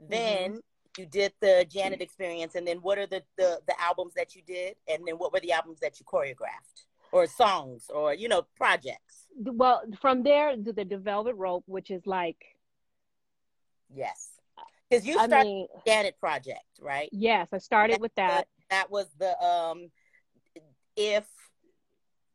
Mm-hmm. 0.02 0.10
then 0.10 0.60
you 0.98 1.06
did 1.06 1.32
the 1.40 1.64
Janet 1.70 2.02
experience, 2.02 2.56
and 2.56 2.66
then 2.66 2.78
what 2.78 2.98
are 2.98 3.06
the, 3.06 3.22
the 3.38 3.60
the 3.68 3.80
albums 3.80 4.14
that 4.14 4.34
you 4.34 4.42
did, 4.42 4.74
and 4.88 5.06
then 5.06 5.14
what 5.14 5.32
were 5.32 5.38
the 5.38 5.52
albums 5.52 5.78
that 5.80 6.00
you 6.00 6.04
choreographed, 6.04 6.86
or 7.12 7.26
songs, 7.26 7.86
or 7.94 8.14
you 8.14 8.28
know 8.28 8.42
projects? 8.56 9.26
well, 9.38 9.82
from 10.00 10.22
there 10.22 10.54
to 10.56 10.72
the 10.72 10.84
Velvet 10.84 11.34
Rope, 11.36 11.64
which 11.66 11.90
is 11.90 12.02
like, 12.06 12.36
Yes. 13.94 14.30
Because 14.88 15.06
you 15.06 15.18
I 15.18 15.26
started 15.26 15.46
mean, 15.46 15.66
Janet 15.86 16.18
project, 16.20 16.64
right? 16.80 17.08
yes, 17.12 17.48
I 17.52 17.58
started 17.58 18.00
with 18.00 18.14
that. 18.16 18.46
That 18.70 18.90
was 18.90 19.06
the 19.18 19.42
um, 19.42 19.90
if 20.96 21.24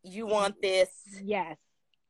you 0.03 0.25
want 0.25 0.59
this, 0.61 0.89
Yes, 1.23 1.57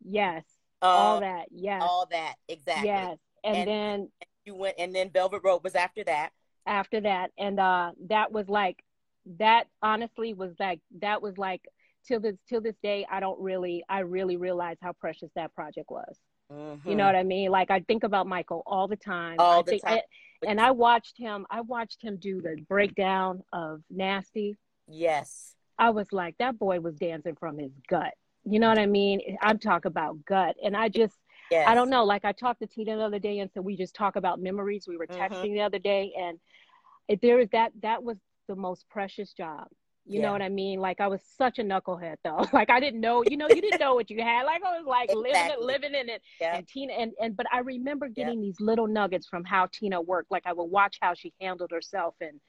yes, 0.03 0.43
uh, 0.81 0.85
all 0.85 1.19
that. 1.19 1.47
Yes, 1.51 1.81
all 1.83 2.07
that 2.11 2.35
exactly. 2.47 2.87
yes. 2.87 3.17
And, 3.43 3.55
And- 3.57 3.67
then 3.67 4.11
You 4.45 4.55
went, 4.55 4.75
and 4.79 4.93
then 4.95 5.09
Velvet 5.09 5.41
Rope 5.43 5.63
was 5.63 5.75
after 5.75 6.03
that. 6.05 6.31
after 6.65 7.01
that, 7.01 7.31
and 7.37 7.59
uh, 7.59 7.91
that 8.09 8.31
was 8.31 8.47
like, 8.47 8.81
that 9.39 9.67
honestly 9.81 10.33
was 10.33 10.51
like, 10.59 10.79
that 10.99 11.21
was 11.21 11.37
like, 11.37 11.61
till 12.07 12.19
this 12.19 12.35
till 12.47 12.61
this 12.61 12.75
day, 12.81 13.05
I 13.11 13.19
don't 13.19 13.39
really, 13.39 13.83
I 13.89 13.99
really 13.99 14.37
realize 14.37 14.77
how 14.81 14.93
precious 14.93 15.29
that 15.35 15.53
project 15.53 15.89
was. 15.89 16.17
You 16.49 16.95
know 16.95 17.05
what 17.05 17.15
I 17.15 17.23
mean? 17.23 17.51
Like 17.51 17.71
I 17.71 17.81
think 17.81 18.03
about 18.05 18.25
Michael 18.25 18.63
all 18.65 18.87
the 18.87 18.95
time. 18.95 19.33
Mm-hmm. 19.33 19.41
All 19.41 19.59
I 19.59 19.63
the 19.63 19.71
think, 19.71 19.83
time. 19.83 19.99
And, 20.41 20.51
and 20.51 20.61
I 20.61 20.71
watched 20.71 21.17
him. 21.17 21.45
I 21.49 21.59
watched 21.61 22.01
him 22.01 22.17
do 22.17 22.41
the 22.41 22.55
breakdown 22.69 23.43
of 23.51 23.81
Nasty. 23.89 24.55
Yes. 24.87 25.55
I 25.77 25.89
was 25.89 26.07
like, 26.13 26.37
that 26.39 26.57
boy 26.57 26.79
was 26.79 26.95
dancing 26.95 27.35
from 27.37 27.59
his 27.59 27.71
gut. 27.89 28.13
You 28.45 28.59
know 28.59 28.69
what 28.69 28.79
I 28.79 28.85
mean? 28.85 29.37
I'm 29.41 29.59
talking 29.59 29.89
about 29.89 30.23
gut, 30.25 30.55
and 30.63 30.75
I 30.75 30.87
just, 30.87 31.15
Yes. 31.51 31.67
I 31.67 31.75
don't 31.75 31.89
know. 31.89 32.03
Like 32.03 32.25
I 32.25 32.31
talked 32.31 32.61
to 32.61 32.67
Tina 32.67 32.97
the 32.97 33.03
other 33.03 33.19
day, 33.19 33.39
and 33.39 33.49
so 33.53 33.61
we 33.61 33.77
just 33.77 33.95
talk 33.95 34.15
about 34.15 34.41
memories. 34.41 34.85
We 34.87 34.97
were 34.97 35.07
texting 35.07 35.53
the 35.53 35.61
other 35.61 35.79
day, 35.79 36.13
and 36.17 36.39
there 37.21 37.39
is 37.39 37.49
that. 37.51 37.71
That 37.81 38.03
was 38.03 38.17
the 38.47 38.55
most 38.55 38.87
precious 38.89 39.33
job. 39.33 39.67
You 40.09 40.19
Yeah. 40.21 40.27
know 40.27 40.31
what 40.31 40.41
I 40.41 40.49
mean? 40.49 40.79
Like 40.79 41.01
I 41.01 41.07
was 41.07 41.21
such 41.37 41.59
a 41.59 41.63
knucklehead 41.63 42.15
though. 42.23 42.45
Like 42.53 42.69
I 42.69 42.79
didn't 42.79 43.01
know. 43.01 43.23
You 43.29 43.35
know, 43.37 43.47
you 43.49 43.61
didn't 43.61 43.79
know 43.79 43.93
what 43.95 44.09
you 44.09 44.21
had. 44.21 44.43
Like 44.43 44.61
I 44.63 44.77
was 44.77 44.85
like 44.87 45.09
living 45.09 45.25
it, 45.25 45.29
Exactly. 45.31 45.65
living 45.65 45.93
in 45.95 46.09
it. 46.09 46.21
Yeah. 46.39 46.55
And 46.55 46.67
Tina 46.67 46.93
and 46.93 47.11
and 47.21 47.35
but 47.35 47.45
I 47.51 47.59
remember 47.59 48.07
getting 48.07 48.41
these 48.41 48.59
little 48.61 48.87
nuggets 48.87 49.27
from 49.27 49.43
how 49.43 49.67
Tina 49.71 50.01
worked. 50.01 50.31
Like 50.31 50.43
I 50.45 50.53
would 50.53 50.63
watch 50.71 50.97
how 51.01 51.13
she 51.13 51.33
handled 51.41 51.71
herself 51.71 52.15
and 52.21 52.39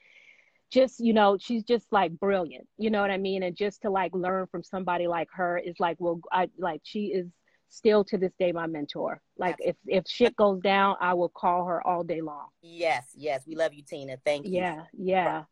just 0.71 0.99
you 0.99 1.13
know 1.13 1.35
she's 1.39 1.63
just 1.63 1.87
like 1.91 2.11
brilliant 2.19 2.67
you 2.77 2.91
know 2.91 3.01
what 3.01 3.09
i 3.09 3.17
mean 3.17 3.41
and 3.41 3.55
just 3.57 3.81
to 3.81 3.89
like 3.89 4.13
learn 4.13 4.45
from 4.51 4.61
somebody 4.61 5.07
like 5.07 5.27
her 5.31 5.57
is 5.57 5.73
like 5.79 5.97
well 5.99 6.19
i 6.31 6.47
like 6.59 6.79
she 6.83 7.05
is 7.07 7.25
still 7.69 8.03
to 8.03 8.19
this 8.19 8.33
day 8.37 8.51
my 8.51 8.67
mentor 8.67 9.19
like 9.39 9.55
if 9.57 9.75
if 9.87 10.03
shit 10.07 10.35
goes 10.35 10.61
down 10.61 10.95
i 11.01 11.11
will 11.11 11.29
call 11.29 11.65
her 11.65 11.81
all 11.87 12.03
day 12.03 12.21
long 12.21 12.45
Yes. 12.61 13.07
Yes. 13.15 13.45
We 13.47 13.55
love 13.55 13.73
you, 13.73 13.81
Tina. 13.81 14.17
Thank 14.23 14.45
you. 14.45 14.57
yeah 14.57 14.83
yeah 14.95 15.43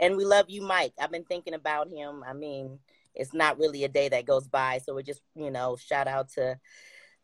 And 0.00 0.16
we 0.16 0.24
love 0.24 0.46
you, 0.48 0.62
Mike. 0.62 0.92
I've 1.00 1.10
been 1.10 1.24
thinking 1.24 1.54
about 1.54 1.88
him. 1.88 2.22
I 2.26 2.32
mean, 2.32 2.78
it's 3.14 3.34
not 3.34 3.58
really 3.58 3.84
a 3.84 3.88
day 3.88 4.08
that 4.08 4.26
goes 4.26 4.46
by. 4.46 4.78
So 4.84 4.94
we're 4.94 5.02
just, 5.02 5.22
you 5.34 5.50
know, 5.50 5.76
shout 5.76 6.06
out 6.06 6.28
to 6.30 6.58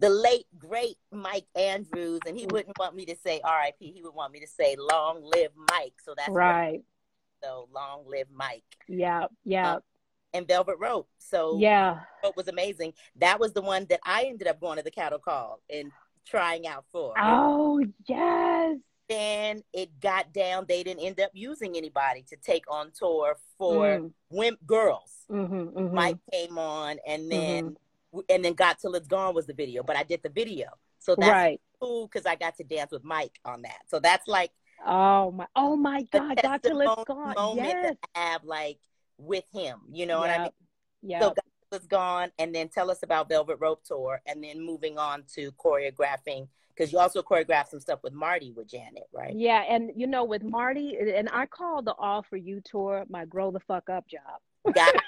the 0.01 0.09
late, 0.09 0.47
great 0.59 0.97
Mike 1.11 1.47
Andrews. 1.55 2.21
And 2.27 2.37
he 2.37 2.47
wouldn't 2.47 2.79
want 2.79 2.97
me 2.97 3.05
to 3.07 3.17
say 3.17 3.41
RIP. 3.45 3.77
He 3.79 4.03
would 4.03 4.15
want 4.15 4.33
me 4.33 4.41
to 4.41 4.47
say 4.49 4.77
long 4.79 5.23
live 5.23 5.51
Mike. 5.71 5.95
So 6.05 6.15
that's 6.17 6.31
right 6.31 6.83
so 7.43 7.69
long 7.75 8.05
live 8.07 8.29
Mike. 8.33 8.63
yeah 8.89 9.27
yeah 9.45 9.75
um, 9.75 9.81
And 10.33 10.47
Velvet 10.47 10.77
Rope. 10.79 11.09
So 11.19 11.59
yeah 11.59 12.01
Rope 12.23 12.37
was 12.37 12.49
amazing. 12.49 12.95
That 13.17 13.41
was 13.41 13.53
the 13.53 13.63
one 13.63 13.87
that 13.91 14.01
I 14.05 14.25
ended 14.25 14.49
up 14.49 14.61
going 14.61 14.77
to 14.79 14.83
the 14.83 14.91
cattle 14.91 15.19
call 15.19 15.61
and 15.69 15.91
trying 16.27 16.67
out 16.67 16.85
for. 16.93 17.15
oh 17.19 17.85
yes 18.07 18.77
Then 19.09 19.63
it 19.73 20.01
got 20.01 20.33
down. 20.33 20.67
They 20.69 20.83
didn't 20.83 21.03
end 21.05 21.21
up 21.21 21.31
using 21.35 21.77
anybody 21.77 22.23
to 22.29 22.37
take 22.37 22.65
on 22.71 22.93
tour 22.93 23.37
for 23.59 23.87
Mm, 23.99 24.13
wimp 24.31 24.67
girls. 24.67 25.25
mhm, 25.31 25.73
mhm. 25.73 25.93
Mike 25.93 26.19
came 26.33 26.59
on, 26.59 26.99
and 27.07 27.31
then 27.31 27.77
Mm-hmm. 28.15 28.21
and 28.29 28.45
then 28.45 28.53
got 28.55 28.79
till 28.79 28.95
it's 28.95 29.09
gone 29.09 29.35
was 29.35 29.47
the 29.47 29.55
video. 29.55 29.83
But 29.83 29.97
I 29.97 30.03
did 30.03 30.23
the 30.23 30.29
video, 30.29 30.69
so 30.99 31.15
that's 31.17 31.31
right 31.31 31.61
cool 31.81 32.07
because 32.07 32.27
I 32.27 32.37
got 32.37 32.57
to 32.59 32.65
dance 32.65 32.93
with 32.93 33.03
Mike 33.05 33.41
on 33.45 33.63
that. 33.63 33.81
So 33.89 33.99
that's 33.99 34.29
like 34.29 34.53
oh 34.87 35.31
my 35.33 35.47
oh 35.57 35.77
my 35.77 36.03
god 36.13 36.41
got 36.43 36.63
till 36.63 36.81
it's 36.81 37.05
gone 37.07 37.35
moment 37.35 37.57
yes 37.57 37.97
to 37.97 38.21
have 38.21 38.45
like 38.45 38.79
with 39.19 39.45
him. 39.53 39.81
You 39.91 40.07
know 40.07 40.19
what 40.21 40.31
I 40.31 40.39
mean? 40.45 40.53
yeah 41.03 41.21
So 41.21 41.27
Got 41.31 41.45
Till 41.71 41.77
It's 41.79 41.87
gone, 41.87 42.31
and 42.39 42.55
then 42.55 42.69
tell 42.69 42.91
us 42.91 43.03
about 43.03 43.29
Velvet 43.29 43.57
Rope 43.61 43.83
Tour, 43.85 44.21
and 44.27 44.43
then 44.45 44.61
moving 44.61 44.99
on 44.99 45.25
to 45.35 45.53
choreographing 45.53 46.49
because 46.75 46.93
you 46.93 46.99
also 46.99 47.23
choreographed 47.23 47.69
some 47.69 47.81
stuff 47.81 48.01
with 48.03 48.13
Marty 48.13 48.53
with 48.53 48.69
Janet, 48.69 49.09
right? 49.13 49.35
Yeah, 49.35 49.63
and 49.69 49.91
you 49.95 50.07
know, 50.07 50.25
with 50.25 50.43
Marty, 50.43 50.97
and 51.15 51.29
I 51.33 51.47
call 51.47 51.83
the 51.83 51.95
All 51.95 52.23
for 52.23 52.37
You 52.37 52.61
tour 52.65 53.05
my 53.09 53.25
grow 53.25 53.51
the 53.51 53.61
fuck 53.61 53.89
up 53.89 54.07
job. 54.09 54.75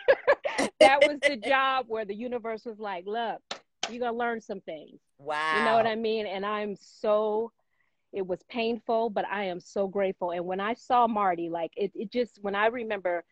That 0.80 1.06
was 1.06 1.18
the 1.20 1.36
job 1.36 1.86
where 1.88 2.04
the 2.04 2.14
universe 2.14 2.64
was 2.64 2.78
like, 2.78 3.04
look, 3.06 3.40
you're 3.88 4.00
gonna 4.00 4.16
learn 4.16 4.40
some 4.40 4.60
things. 4.60 5.00
wow. 5.18 5.58
You 5.58 5.64
know 5.64 5.74
what 5.74 5.86
I 5.86 5.94
mean? 5.94 6.26
And 6.26 6.44
I'm 6.44 6.76
so 6.76 7.52
it 8.12 8.26
was 8.26 8.40
painful, 8.48 9.10
but 9.10 9.24
I 9.26 9.44
am 9.44 9.60
so 9.60 9.88
grateful. 9.88 10.30
And 10.30 10.44
when 10.44 10.60
I 10.60 10.74
saw 10.74 11.06
Marty, 11.06 11.48
like 11.48 11.72
it, 11.76 11.90
it 11.94 12.12
just 12.12 12.38
when 12.42 12.54
I 12.54 12.66
remember 12.66 13.24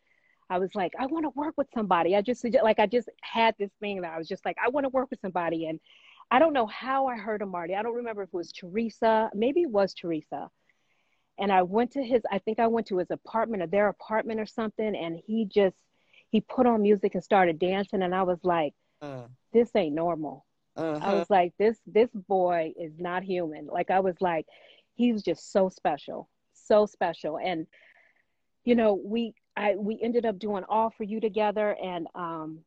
I 0.51 0.59
was 0.59 0.75
like, 0.75 0.92
I 0.99 1.07
want 1.07 1.25
to 1.25 1.31
work 1.35 1.55
with 1.57 1.68
somebody. 1.75 2.16
I 2.16 2.21
just 2.21 2.45
like 2.62 2.79
I 2.79 2.87
just 2.87 3.09
had 3.23 3.55
this 3.59 3.71
thing 3.81 4.03
that 4.03 4.12
I 4.12 4.18
was 4.18 4.29
just 4.29 4.45
like, 4.45 4.57
I 4.62 4.68
want 4.68 4.85
to 4.85 4.90
work 4.90 5.09
with 5.11 5.21
somebody. 5.21 5.66
And 5.66 5.81
I 6.33 6.38
don't 6.38 6.55
know 6.55 6.66
how 6.66 7.07
I 7.09 7.16
heard 7.18 7.42
of 7.42 7.51
Marty. 7.51 7.75
I 7.75 7.83
don't 7.83 7.95
remember 7.95 8.23
if 8.23 8.31
it 8.31 8.35
was 8.35 8.53
Teresa. 8.53 9.29
Maybe 9.35 9.61
it 9.62 9.71
was 9.71 9.92
Teresa. 9.92 10.49
And 11.38 11.53
I 11.53 11.61
went 11.61 11.90
to 11.92 12.03
his, 12.03 12.23
I 12.31 12.38
think 12.38 12.59
I 12.59 12.68
went 12.68 12.87
to 12.87 12.97
his 12.97 13.11
apartment 13.11 13.62
or 13.62 13.66
their 13.66 13.88
apartment 13.88 14.40
or 14.40 14.47
something. 14.47 14.97
And 14.97 15.21
he 15.27 15.45
just, 15.45 15.77
he 16.31 16.40
put 16.40 16.66
on 16.66 16.81
music 16.81 17.14
and 17.14 17.23
started 17.23 17.59
dancing. 17.59 18.03
And 18.03 18.14
I 18.14 18.23
was 18.23 18.38
like, 18.45 18.73
Mm. 19.03 19.29
this 19.53 19.71
ain't 19.77 19.95
normal. 19.95 20.47
I 20.75 20.81
Mhm. 20.81 21.18
was 21.18 21.29
like, 21.29 21.53
this, 21.59 21.79
this 21.87 22.09
boy 22.14 22.73
is 22.79 22.99
not 22.99 23.23
human. 23.23 23.66
Like, 23.66 23.90
I 23.90 24.01
was 24.01 24.18
like, 24.23 24.47
he 24.95 25.12
was 25.12 25.23
just 25.23 25.53
so 25.53 25.68
special, 25.68 26.31
so 26.55 26.87
special. 26.87 27.38
And, 27.38 27.66
you 28.64 28.75
know, 28.75 28.95
we, 28.95 29.35
I, 29.55 29.77
we 29.77 30.01
ended 30.01 30.25
up 30.25 30.38
doing 30.38 30.64
all 30.66 30.88
for 30.88 31.05
you 31.05 31.21
together. 31.21 31.77
And, 31.83 32.07
um, 32.14 32.64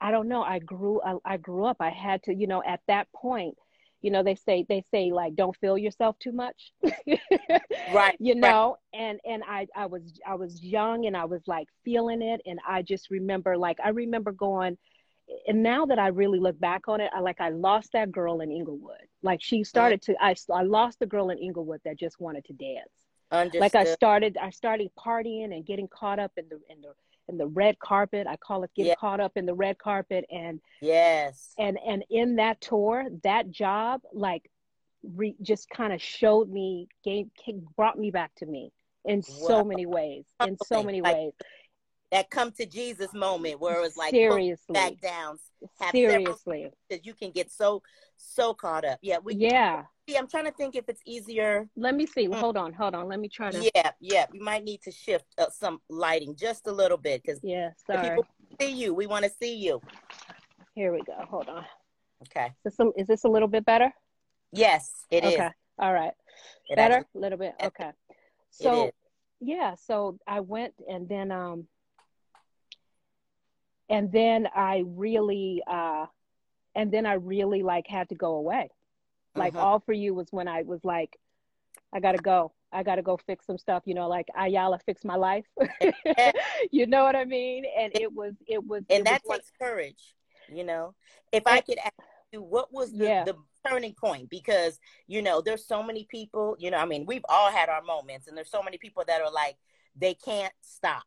I 0.00 0.10
don't 0.10 0.28
know. 0.28 0.42
I 0.42 0.58
grew, 0.58 1.00
I, 1.02 1.16
I 1.24 1.36
grew 1.36 1.64
up. 1.64 1.78
I 1.80 1.90
had 1.90 2.22
to, 2.24 2.34
you 2.34 2.46
know, 2.46 2.62
at 2.66 2.80
that 2.88 3.08
point, 3.14 3.56
you 4.02 4.10
know, 4.10 4.22
they 4.22 4.34
say, 4.34 4.64
they 4.68 4.84
say 4.92 5.10
like, 5.10 5.34
don't 5.34 5.56
feel 5.56 5.78
yourself 5.78 6.18
too 6.18 6.32
much. 6.32 6.72
Right, 7.92 8.16
you 8.18 8.34
right. 8.34 8.36
know 8.36 8.76
and 8.96 9.20
and 9.24 9.42
i 9.48 9.66
i 9.76 9.86
was 9.86 10.02
i 10.26 10.34
was 10.34 10.62
young 10.62 11.06
and 11.06 11.16
i 11.16 11.24
was 11.24 11.42
like 11.46 11.68
feeling 11.84 12.22
it 12.22 12.40
and 12.46 12.58
i 12.66 12.82
just 12.82 13.10
remember 13.10 13.56
like 13.56 13.78
i 13.84 13.90
remember 13.90 14.32
going 14.32 14.76
and 15.46 15.62
now 15.62 15.86
that 15.86 15.98
i 15.98 16.08
really 16.08 16.38
look 16.38 16.58
back 16.58 16.88
on 16.88 17.00
it 17.00 17.10
i 17.14 17.20
like 17.20 17.40
i 17.40 17.50
lost 17.50 17.90
that 17.92 18.10
girl 18.10 18.40
in 18.40 18.50
inglewood 18.50 18.96
like 19.22 19.40
she 19.42 19.60
mm. 19.60 19.66
started 19.66 20.00
to 20.02 20.14
i, 20.20 20.34
I 20.52 20.62
lost 20.62 20.98
the 20.98 21.06
girl 21.06 21.30
in 21.30 21.38
inglewood 21.38 21.80
that 21.84 21.98
just 21.98 22.20
wanted 22.20 22.44
to 22.46 22.52
dance 22.54 22.90
Understood. 23.30 23.60
like 23.60 23.74
i 23.74 23.84
started 23.84 24.36
i 24.40 24.50
started 24.50 24.88
partying 24.98 25.54
and 25.54 25.66
getting 25.66 25.88
caught 25.88 26.18
up 26.18 26.32
in 26.36 26.44
the 26.48 26.56
in 26.70 26.80
the 26.80 26.92
in 27.28 27.38
the 27.38 27.46
red 27.46 27.78
carpet. 27.78 28.26
I 28.28 28.36
call 28.36 28.62
it 28.64 28.70
get 28.76 28.86
Yeah. 28.86 28.94
caught 28.96 29.20
up 29.20 29.32
in 29.36 29.46
the 29.46 29.54
red 29.54 29.78
carpet. 29.78 30.24
And 30.30 30.60
yes. 30.80 31.54
and 31.58 31.78
and 31.86 32.04
in 32.10 32.36
that 32.36 32.60
tour 32.60 33.06
that 33.22 33.50
job 33.50 34.02
like 34.12 34.50
re, 35.02 35.36
just 35.42 35.68
kind 35.70 35.92
of 35.92 36.00
showed 36.02 36.48
me 36.48 36.88
gave 37.04 37.28
brought 37.76 37.98
me 37.98 38.10
back 38.10 38.34
to 38.36 38.46
me 38.46 38.72
in 39.04 39.22
so 39.22 39.62
many 39.62 39.86
ways 39.86 40.24
in 40.44 40.56
so 40.66 40.82
many 40.82 41.00
ways 41.00 41.32
that 42.12 42.30
come 42.30 42.52
to 42.52 42.66
Jesus 42.66 43.12
moment 43.12 43.60
where 43.60 43.76
it 43.76 43.80
was 43.80 43.96
like 43.96 44.10
seriously. 44.10 44.72
back 44.72 45.00
down. 45.00 45.38
Seriously. 45.90 46.70
because 46.88 47.04
you 47.04 47.14
can 47.14 47.30
get 47.30 47.50
so 47.50 47.82
so 48.16 48.54
caught 48.54 48.84
up. 48.84 48.98
Yeah, 49.02 49.18
we 49.22 49.34
yeah. 49.34 49.84
Yeah, 50.06 50.20
I'm 50.20 50.28
trying 50.28 50.44
to 50.44 50.52
think 50.52 50.76
if 50.76 50.88
it's 50.88 51.00
easier. 51.04 51.68
let 51.76 51.94
me 51.94 52.06
see. 52.06 52.28
Mm. 52.28 52.36
hold 52.36 52.56
on 52.56 52.72
hold 52.72 52.94
on. 52.94 53.08
Let 53.08 53.18
me 53.18 53.28
try 53.28 53.50
to 53.50 53.70
yeah, 53.74 53.90
Yeah, 54.00 54.26
we 54.32 54.38
might 54.38 54.64
need 54.64 54.82
to 54.82 54.92
shift 54.92 55.26
uh, 55.38 55.46
some 55.50 55.80
lighting 55.88 56.36
just 56.36 56.66
a 56.66 56.72
little 56.72 56.98
bit 56.98 57.22
because 57.22 57.40
yeah 57.42 57.70
sorry 57.86 58.10
people 58.10 58.26
see 58.60 58.70
you. 58.70 58.94
We 58.94 59.06
want 59.06 59.24
to 59.24 59.30
see 59.30 59.56
you. 59.56 59.80
here 60.74 60.92
we 60.92 61.00
go. 61.02 61.14
Hold 61.28 61.48
on. 61.48 61.64
Okay. 62.22 62.46
is 62.64 62.76
this 62.76 62.78
a, 62.78 63.00
is 63.00 63.06
this 63.06 63.24
a 63.24 63.28
little 63.28 63.48
bit 63.48 63.64
better? 63.64 63.92
Yes, 64.52 64.92
it 65.10 65.24
is. 65.24 65.34
okay. 65.34 65.50
All 65.78 65.92
right. 65.92 66.12
It 66.68 66.76
better? 66.76 67.04
a 67.14 67.18
little 67.18 67.38
bit? 67.38 67.54
Okay. 67.62 67.90
so 68.50 68.90
yeah 69.40 69.74
so 69.74 70.18
i 70.26 70.40
went 70.40 70.72
and 70.88 71.06
then 71.08 71.30
um 71.30 71.66
and 73.88 74.10
then 74.12 74.48
i 74.54 74.82
really 74.86 75.62
uh 75.66 76.06
and 76.74 76.92
then 76.92 77.06
i 77.06 77.14
really 77.14 77.62
like 77.62 77.86
had 77.86 78.08
to 78.08 78.14
go 78.14 78.34
away. 78.34 78.68
Like 79.34 79.54
Mhm. 79.54 79.60
all 79.62 79.80
for 79.80 79.92
you 79.92 80.14
was 80.14 80.28
when 80.30 80.48
i 80.48 80.62
was 80.62 80.84
like 80.84 81.18
i 81.92 82.00
gotta 82.00 82.18
go. 82.18 82.52
I 82.72 82.82
gotta 82.82 83.02
go 83.02 83.16
fix 83.16 83.46
some 83.46 83.58
stuff 83.58 83.82
you 83.86 83.94
know 83.94 84.08
like 84.08 84.26
ayala 84.36 84.78
fix 84.84 85.04
my 85.04 85.16
life. 85.16 85.46
You 86.72 86.86
know 86.86 87.04
what 87.04 87.16
i 87.16 87.24
mean? 87.24 87.64
And 87.78 87.92
it 87.94 88.12
was 88.12 88.34
it 88.46 88.64
was 88.66 88.82
it 88.88 88.96
and 88.96 89.06
that 89.06 89.22
was 89.24 89.38
takes 89.38 89.52
courage 89.58 90.14
you 90.52 90.64
know? 90.64 90.94
If 91.32 91.44
i 91.46 91.60
could 91.60 91.78
ask 91.78 91.92
you 92.32 92.42
what 92.42 92.72
was 92.72 92.92
the, 92.92 93.04
Yeah. 93.04 93.24
the 93.24 93.34
turning 93.66 93.94
point? 93.94 94.28
Because 94.30 94.78
you 95.06 95.22
know 95.22 95.40
there's 95.40 95.66
so 95.66 95.82
many 95.82 96.04
people 96.10 96.56
you 96.58 96.70
know 96.70 96.78
i 96.78 96.84
mean 96.84 97.04
we've 97.06 97.24
all 97.28 97.50
had 97.50 97.68
our 97.68 97.82
moments 97.82 98.26
and 98.28 98.36
there's 98.36 98.50
so 98.50 98.62
many 98.62 98.78
people 98.78 99.02
that 99.06 99.20
are 99.22 99.30
like 99.32 99.56
they 99.96 100.14
can't 100.14 100.52
stop 100.60 101.04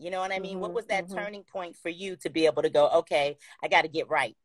you 0.00 0.10
know 0.10 0.20
what 0.20 0.32
i 0.32 0.38
mean 0.38 0.58
what 0.58 0.70
Mhm, 0.70 0.74
was 0.74 0.86
that 0.86 1.04
mhm. 1.08 1.14
turning 1.14 1.44
point 1.44 1.76
for 1.76 1.90
you 1.90 2.16
to 2.16 2.30
be 2.30 2.46
able 2.46 2.62
to 2.62 2.70
go 2.70 2.88
okay 2.88 3.36
i 3.62 3.68
got 3.68 3.82
to 3.82 3.88
get 3.88 4.08
right 4.08 4.36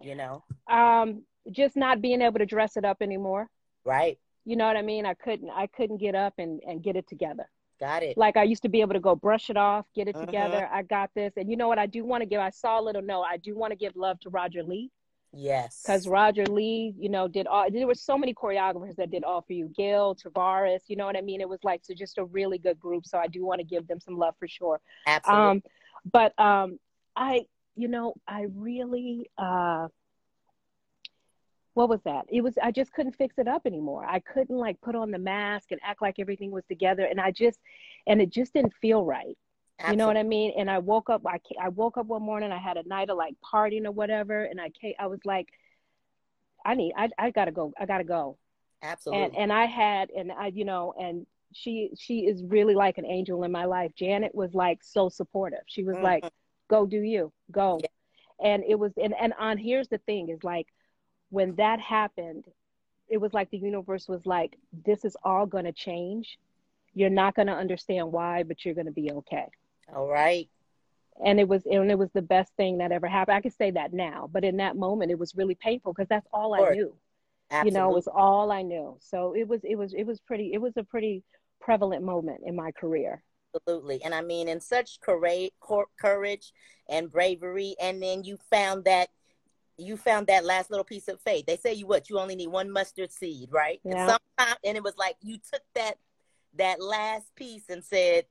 you 0.00 0.14
know 0.14 0.42
um 0.70 1.22
just 1.50 1.76
not 1.76 2.00
being 2.00 2.22
able 2.22 2.38
to 2.38 2.46
dress 2.46 2.76
it 2.76 2.84
up 2.84 2.98
anymore 3.00 3.48
right 3.84 4.18
you 4.44 4.56
know 4.56 4.66
what 4.66 4.76
i 4.76 4.82
mean 4.82 5.04
i 5.04 5.14
couldn't 5.14 5.50
i 5.50 5.66
couldn't 5.66 5.98
get 5.98 6.14
up 6.14 6.34
and 6.38 6.60
and 6.66 6.82
get 6.82 6.96
it 6.96 7.06
together 7.08 7.48
got 7.78 8.02
it 8.02 8.16
like 8.16 8.36
I 8.36 8.44
used 8.44 8.62
to 8.62 8.68
be 8.68 8.80
able 8.80 8.92
to 8.94 9.00
go 9.00 9.14
brush 9.16 9.48
it 9.50 9.56
off, 9.56 9.86
get 9.94 10.06
it 10.06 10.14
Mhm. 10.14 10.26
together. 10.26 10.68
I 10.70 10.82
got 10.82 11.10
this. 11.14 11.32
And 11.36 11.50
you 11.50 11.56
know 11.56 11.66
what? 11.66 11.78
I 11.78 11.86
do 11.86 12.04
want 12.04 12.20
to 12.20 12.26
give, 12.26 12.40
I 12.40 12.50
saw 12.50 12.78
a 12.78 12.82
little 12.82 13.00
note. 13.02 13.22
I 13.22 13.38
do 13.38 13.56
want 13.56 13.70
to 13.72 13.76
give 13.76 13.96
love 13.96 14.20
to 14.20 14.30
Roger 14.30 14.62
Lee 14.62 14.90
yes 15.32 15.82
because 15.84 16.06
Roger 16.06 16.44
Lee, 16.46 16.94
you 16.98 17.08
know, 17.08 17.26
did 17.26 17.46
all, 17.46 17.68
there 17.70 17.86
were 17.86 17.94
so 17.94 18.16
many 18.16 18.32
choreographers 18.32 18.96
that 18.96 19.10
did 19.10 19.24
all 19.24 19.42
for 19.42 19.52
you. 19.52 19.68
Gail, 19.76 20.14
Tavares, 20.14 20.82
you 20.86 20.96
know 20.96 21.06
what 21.06 21.16
I 21.16 21.20
mean? 21.22 21.40
It 21.40 21.48
was 21.48 21.64
like, 21.64 21.80
so 21.84 21.92
just 21.94 22.18
a 22.18 22.24
really 22.24 22.58
good 22.58 22.78
group. 22.78 23.06
So 23.06 23.18
I 23.18 23.26
do 23.26 23.44
want 23.44 23.58
to 23.60 23.64
give 23.64 23.88
them 23.88 23.98
some 24.00 24.16
love 24.16 24.34
for 24.38 24.46
sure. 24.46 24.80
absolutely 25.06 25.50
Um, 25.50 25.62
but 26.10 26.38
um, 26.38 26.78
I, 27.16 27.46
you 27.74 27.88
know, 27.88 28.14
I 28.28 28.46
really, 28.54 29.28
uh, 29.38 29.88
what 31.74 31.88
was 31.88 32.00
that? 32.04 32.26
It 32.28 32.42
was 32.42 32.58
I 32.62 32.70
just 32.70 32.92
couldn't 32.92 33.16
fix 33.16 33.38
it 33.38 33.48
up 33.48 33.62
anymore. 33.64 34.04
I 34.06 34.20
couldn't 34.20 34.56
like 34.56 34.80
put 34.82 34.94
on 34.94 35.10
the 35.10 35.18
mask 35.18 35.70
and 35.70 35.80
act 35.82 36.02
like 36.02 36.16
everything 36.18 36.50
was 36.50 36.64
together, 36.66 37.04
and 37.04 37.18
I 37.18 37.30
just, 37.30 37.58
and 38.06 38.20
it 38.20 38.28
just 38.28 38.52
didn't 38.52 38.74
feel 38.74 39.06
right. 39.06 39.38
You 39.90 39.96
know 39.96 40.06
what 40.06 40.16
I 40.16 40.22
mean? 40.22 40.52
And 40.56 40.70
I 40.70 40.78
woke 40.78 41.10
up. 41.10 41.22
I 41.26 41.40
I 41.60 41.68
woke 41.68 41.96
up 41.96 42.06
one 42.06 42.22
morning. 42.22 42.52
I 42.52 42.58
had 42.58 42.76
a 42.76 42.86
night 42.88 43.10
of 43.10 43.16
like 43.16 43.34
partying 43.42 43.84
or 43.86 43.90
whatever, 43.90 44.44
and 44.44 44.60
I 44.60 44.70
came, 44.70 44.94
I 44.98 45.06
was 45.06 45.20
like, 45.24 45.48
I 46.64 46.74
need. 46.74 46.92
I 46.96 47.08
I 47.18 47.30
gotta 47.30 47.52
go. 47.52 47.72
I 47.78 47.86
gotta 47.86 48.04
go. 48.04 48.38
absolutely 48.82 49.24
And 49.36 49.36
and 49.36 49.52
I 49.52 49.64
had 49.66 50.10
and 50.10 50.30
I 50.30 50.48
you 50.48 50.64
know 50.64 50.94
and 50.98 51.26
she 51.52 51.90
she 51.98 52.26
is 52.26 52.42
really 52.44 52.74
like 52.74 52.98
an 52.98 53.06
angel 53.06 53.42
in 53.44 53.52
my 53.52 53.64
life. 53.64 53.92
Janet 53.94 54.34
was 54.34 54.54
like 54.54 54.82
so 54.82 55.08
supportive. 55.08 55.62
She 55.66 55.84
was 55.84 55.96
Mhm. 55.96 56.02
like, 56.02 56.24
go 56.68 56.86
do 56.86 57.00
you 57.00 57.32
go, 57.50 57.80
Yeah. 57.82 57.88
and 58.52 58.64
it 58.64 58.78
was 58.78 58.92
and 58.96 59.14
and 59.18 59.34
on 59.38 59.58
here's 59.58 59.88
the 59.88 59.98
thing 59.98 60.28
is 60.28 60.44
like 60.44 60.68
when 61.30 61.54
that 61.56 61.80
happened, 61.80 62.44
it 63.08 63.18
was 63.18 63.32
like 63.34 63.50
the 63.50 63.58
universe 63.58 64.06
was 64.08 64.24
like, 64.26 64.56
this 64.72 65.04
is 65.04 65.16
all 65.24 65.46
gonna 65.46 65.72
change. 65.72 66.38
You're 66.94 67.10
not 67.10 67.34
gonna 67.34 67.54
understand 67.54 68.12
why, 68.12 68.42
but 68.44 68.64
you're 68.64 68.74
gonna 68.74 68.92
be 68.92 69.10
okay 69.10 69.48
all 69.94 70.06
right 70.06 70.48
and 71.24 71.38
it 71.38 71.48
was 71.48 71.64
and 71.66 71.90
it 71.90 71.98
was 71.98 72.10
the 72.12 72.22
best 72.22 72.52
thing 72.56 72.78
that 72.78 72.92
ever 72.92 73.06
happened. 73.06 73.36
I 73.36 73.40
can 73.40 73.50
say 73.50 73.70
that 73.72 73.92
now, 73.92 74.28
but 74.32 74.44
in 74.44 74.56
that 74.58 74.76
moment, 74.76 75.10
it 75.10 75.18
was 75.18 75.34
really 75.34 75.54
painful 75.54 75.92
because 75.92 76.08
that's 76.08 76.26
all 76.32 76.54
I 76.54 76.70
knew. 76.72 76.94
absolutely 77.50 77.70
You 77.70 77.78
know, 77.78 77.90
it 77.90 77.94
was 77.94 78.08
all 78.08 78.50
I 78.50 78.62
knew. 78.62 78.96
So 79.00 79.34
it 79.34 79.46
was 79.46 79.60
it 79.64 79.76
was 79.76 79.92
it 79.92 80.04
was 80.04 80.20
pretty. 80.20 80.52
It 80.52 80.60
was 80.60 80.76
a 80.76 80.84
pretty 80.84 81.22
prevalent 81.60 82.02
moment 82.02 82.40
in 82.46 82.56
my 82.56 82.72
career. 82.72 83.22
Absolutely. 83.54 84.02
And 84.02 84.14
I 84.14 84.22
mean, 84.22 84.48
in 84.48 84.60
such 84.60 85.00
courage, 85.00 85.52
courage 86.00 86.52
and 86.88 87.10
bravery, 87.10 87.76
and 87.80 88.02
then 88.02 88.24
you 88.24 88.38
found 88.50 88.84
that 88.84 89.08
you 89.76 89.96
found 89.96 90.26
that 90.28 90.44
last 90.44 90.70
little 90.70 90.84
piece 90.84 91.08
of 91.08 91.20
faith. 91.20 91.44
They 91.46 91.56
say 91.56 91.74
you 91.74 91.86
what? 91.86 92.08
You 92.08 92.18
only 92.18 92.36
need 92.36 92.48
one 92.48 92.70
mustard 92.70 93.12
seed, 93.12 93.50
right? 93.52 93.80
Yeah. 93.84 94.16
And 94.38 94.56
and 94.64 94.76
it 94.76 94.82
was 94.82 94.96
like 94.96 95.16
you 95.20 95.36
took 95.36 95.62
that 95.74 95.98
that 96.56 96.82
last 96.82 97.34
piece 97.36 97.68
and 97.68 97.84
said, 97.84 98.24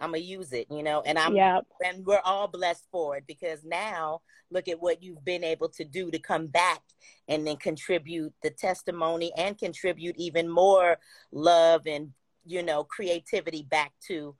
"I'm 0.00 0.10
gonna 0.10 0.18
use 0.18 0.52
it," 0.52 0.66
you 0.70 0.82
know. 0.82 1.02
And 1.02 1.18
I'm 1.18 1.34
yeah, 1.34 1.60
and 1.84 2.04
we're 2.04 2.20
all 2.24 2.48
blessed 2.48 2.86
for 2.90 3.16
it 3.16 3.24
because 3.26 3.64
now 3.64 4.20
look 4.50 4.68
at 4.68 4.80
what 4.80 5.02
you've 5.02 5.24
been 5.24 5.44
able 5.44 5.68
to 5.68 5.84
do 5.84 6.10
to 6.10 6.18
come 6.18 6.46
back 6.46 6.82
and 7.28 7.46
then 7.46 7.56
contribute 7.56 8.32
the 8.42 8.50
testimony 8.50 9.32
and 9.36 9.58
contribute 9.58 10.16
even 10.16 10.48
more 10.48 10.98
love 11.32 11.86
and 11.86 12.12
you 12.44 12.62
know 12.62 12.84
creativity 12.84 13.62
back 13.62 13.92
to 14.06 14.34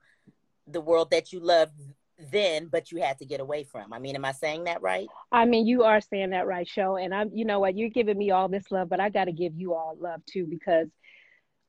the 0.67 0.81
world 0.81 1.09
that 1.11 1.33
you 1.33 1.39
loved 1.39 1.73
then 2.31 2.67
but 2.67 2.91
you 2.91 3.01
had 3.01 3.17
to 3.17 3.25
get 3.25 3.41
away 3.41 3.63
from 3.63 3.91
i 3.91 3.99
mean 3.99 4.15
am 4.15 4.23
i 4.23 4.31
saying 4.31 4.63
that 4.63 4.81
right 4.81 5.07
I 5.31 5.43
mean, 5.43 5.67
you 5.67 5.83
are 5.83 5.99
saying 5.99 6.29
that 6.29 6.47
right, 6.47 6.67
show. 6.67 6.95
And 6.95 7.13
I'm, 7.13 7.29
you 7.33 7.43
know 7.43 7.59
what? 7.59 7.75
You're 7.75 7.89
giving 7.89 8.17
me 8.17 8.31
all 8.31 8.47
this 8.47 8.71
love, 8.71 8.87
but 8.87 9.01
I 9.01 9.09
got 9.09 9.25
to 9.25 9.33
give 9.33 9.53
you 9.55 9.73
all 9.73 9.97
love 9.99 10.25
too 10.25 10.45
because 10.45 10.87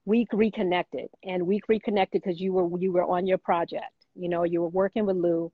we 0.06 0.26
reconnected, 0.32 1.08
and 1.24 1.46
we 1.46 1.60
reconnected 1.68 2.22
because 2.22 2.40
you 2.40 2.52
were 2.52 2.78
you 2.80 2.92
were 2.92 3.04
on 3.04 3.26
your 3.26 3.38
project. 3.38 3.92
You 4.14 4.28
know, 4.30 4.44
you 4.44 4.62
were 4.62 4.68
working 4.68 5.04
with 5.04 5.16
Lou, 5.16 5.52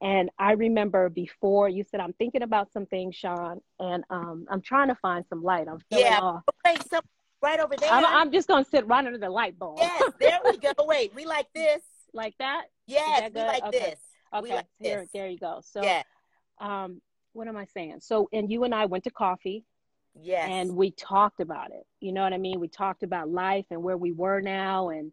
and 0.00 0.30
I 0.38 0.52
remember 0.52 1.08
before 1.10 1.68
you 1.68 1.84
said, 1.84 2.00
"I'm 2.00 2.14
thinking 2.14 2.42
about 2.42 2.72
some 2.72 2.86
things, 2.86 3.14
Sean," 3.14 3.60
and 3.78 4.02
um, 4.10 4.46
I'm 4.50 4.62
trying 4.62 4.88
to 4.88 4.96
find 4.96 5.24
some 5.28 5.42
light. 5.44 5.68
I'm 5.68 5.78
feeling 5.90 6.06
Yeah. 6.06 6.20
off. 6.20 6.42
wait 6.64 6.82
so 6.90 7.00
right 7.42 7.58
over 7.60 7.76
there 7.76 7.90
I'm, 7.90 8.04
I'm 8.06 8.32
just 8.32 8.48
gonna 8.48 8.64
sit 8.64 8.86
right 8.86 9.04
under 9.04 9.18
the 9.18 9.28
light 9.28 9.58
bulb. 9.58 9.78
yes 9.80 10.12
there 10.20 10.38
we 10.44 10.56
go 10.58 10.70
wait 10.86 11.12
we 11.14 11.24
like 11.26 11.48
this 11.54 11.82
like 12.14 12.34
that. 12.38 12.66
yes 12.86 13.20
that 13.20 13.34
we 13.34 13.40
like 13.40 13.64
Okay. 13.64 13.78
this 13.78 14.00
Okay, 14.34 14.54
like 14.54 14.66
here, 14.78 15.00
this. 15.00 15.10
there 15.12 15.28
you 15.28 15.38
go. 15.38 15.60
So, 15.62 15.82
yeah 15.82 16.02
um, 16.58 17.02
what 17.34 17.48
am 17.48 17.56
I 17.56 17.66
saying? 17.66 17.98
So, 18.00 18.28
and 18.32 18.50
you 18.50 18.64
and 18.64 18.74
I 18.74 18.86
went 18.86 19.04
to 19.04 19.10
coffee. 19.10 19.64
Yes 20.20 20.48
and 20.50 20.76
we 20.76 20.90
talked 20.90 21.40
about 21.40 21.70
it. 21.70 21.86
You 22.00 22.12
know 22.12 22.22
what 22.22 22.32
I 22.32 22.38
mean? 22.38 22.60
We 22.60 22.68
talked 22.68 23.02
about 23.02 23.28
life 23.30 23.66
and 23.70 23.82
where 23.82 23.96
we 23.96 24.12
were 24.12 24.40
now 24.40 24.90
and 24.90 25.12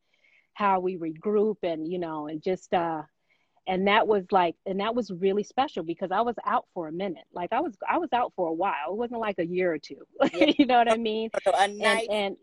how 0.54 0.80
we 0.82 0.98
regroup 0.98 1.56
and 1.64 1.90
you 1.90 2.00
know 2.00 2.28
and 2.28 2.44
just 2.44 2.74
uh 2.74 3.02
and 3.66 3.88
that 3.88 4.08
was 4.08 4.26
like 4.32 4.56
and 4.66 4.82
that 4.82 4.94
was 4.94 5.10
really 5.10 5.44
special 5.44 5.84
because 5.84 6.12
i 6.12 6.20
was 6.20 6.36
out 6.46 6.66
for 6.74 6.90
a 6.90 6.92
minute 6.92 7.24
like 7.32 7.54
i 7.54 7.62
was 7.62 7.78
i 7.90 7.98
was 7.98 8.10
out 8.12 8.34
for 8.36 8.50
a 8.50 8.54
while 8.54 8.90
it 8.92 8.98
wasn't 8.98 9.20
like 9.20 9.40
a 9.40 9.46
year 9.46 9.72
or 9.72 9.78
two 9.78 10.02
Yeah. 10.34 10.52
you 10.58 10.66
know 10.66 10.80
what 10.80 10.92
i 10.92 10.98
mean 10.98 11.30
So 11.46 11.52
a 11.54 11.62
and, 11.62 11.78
nice 11.78 12.08
and 12.12 12.36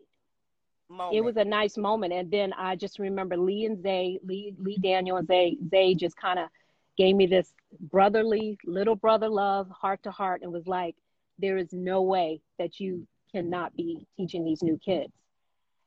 moment. 0.89 1.17
it 1.19 1.21
was 1.21 1.37
a 1.37 1.45
nice 1.45 1.77
moment 1.77 2.15
and 2.15 2.31
then 2.31 2.55
i 2.55 2.75
just 2.75 2.99
remember 2.99 3.37
lee 3.37 3.67
and 3.67 3.83
zay 3.83 4.19
lee 4.25 4.55
lee 4.59 4.79
daniel 4.83 5.19
and 5.19 5.29
zay 5.29 5.59
zay 5.71 5.95
just 5.95 6.17
kind 6.17 6.39
of 6.39 6.49
gave 6.97 7.15
me 7.17 7.27
this 7.27 7.53
brotherly 7.81 8.57
little 8.65 8.97
brother 8.97 9.29
love 9.29 9.69
heart 9.69 10.03
to 10.05 10.11
heart 10.11 10.41
and 10.43 10.51
was 10.51 10.67
like 10.67 10.95
there 11.39 11.57
is 11.57 11.73
no 11.73 12.03
way 12.03 12.41
that 12.59 12.81
you 12.81 13.07
cannot 13.33 13.75
be 13.77 14.07
teaching 14.17 14.45
these 14.45 14.63
new 14.63 14.79
kids 14.79 15.13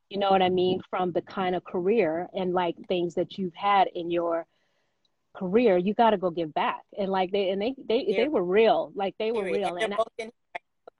you 0.08 0.18
know 0.18 0.30
what 0.30 0.42
i 0.42 0.48
mean 0.48 0.80
from 0.90 1.10
the 1.12 1.22
kind 1.22 1.54
of 1.56 1.64
career 1.64 2.28
and 2.34 2.52
like 2.52 2.76
things 2.88 3.14
that 3.14 3.38
you've 3.38 3.54
had 3.54 3.88
in 3.94 4.10
your 4.10 4.46
career 5.34 5.76
you 5.78 5.94
got 5.94 6.10
to 6.10 6.16
go 6.18 6.30
give 6.30 6.52
back 6.54 6.82
and 6.98 7.10
like 7.10 7.30
they 7.30 7.50
and 7.50 7.60
they 7.62 7.74
they, 7.88 8.04
Yeah. 8.06 8.22
they 8.22 8.28
were 8.28 8.42
real 8.44 8.92
like 8.94 9.14
they 9.18 9.30
were 9.32 9.44
real 9.44 9.74
And 9.76 9.84
and 9.84 9.94
I, 9.94 9.96
both 9.96 10.08
in 10.18 10.30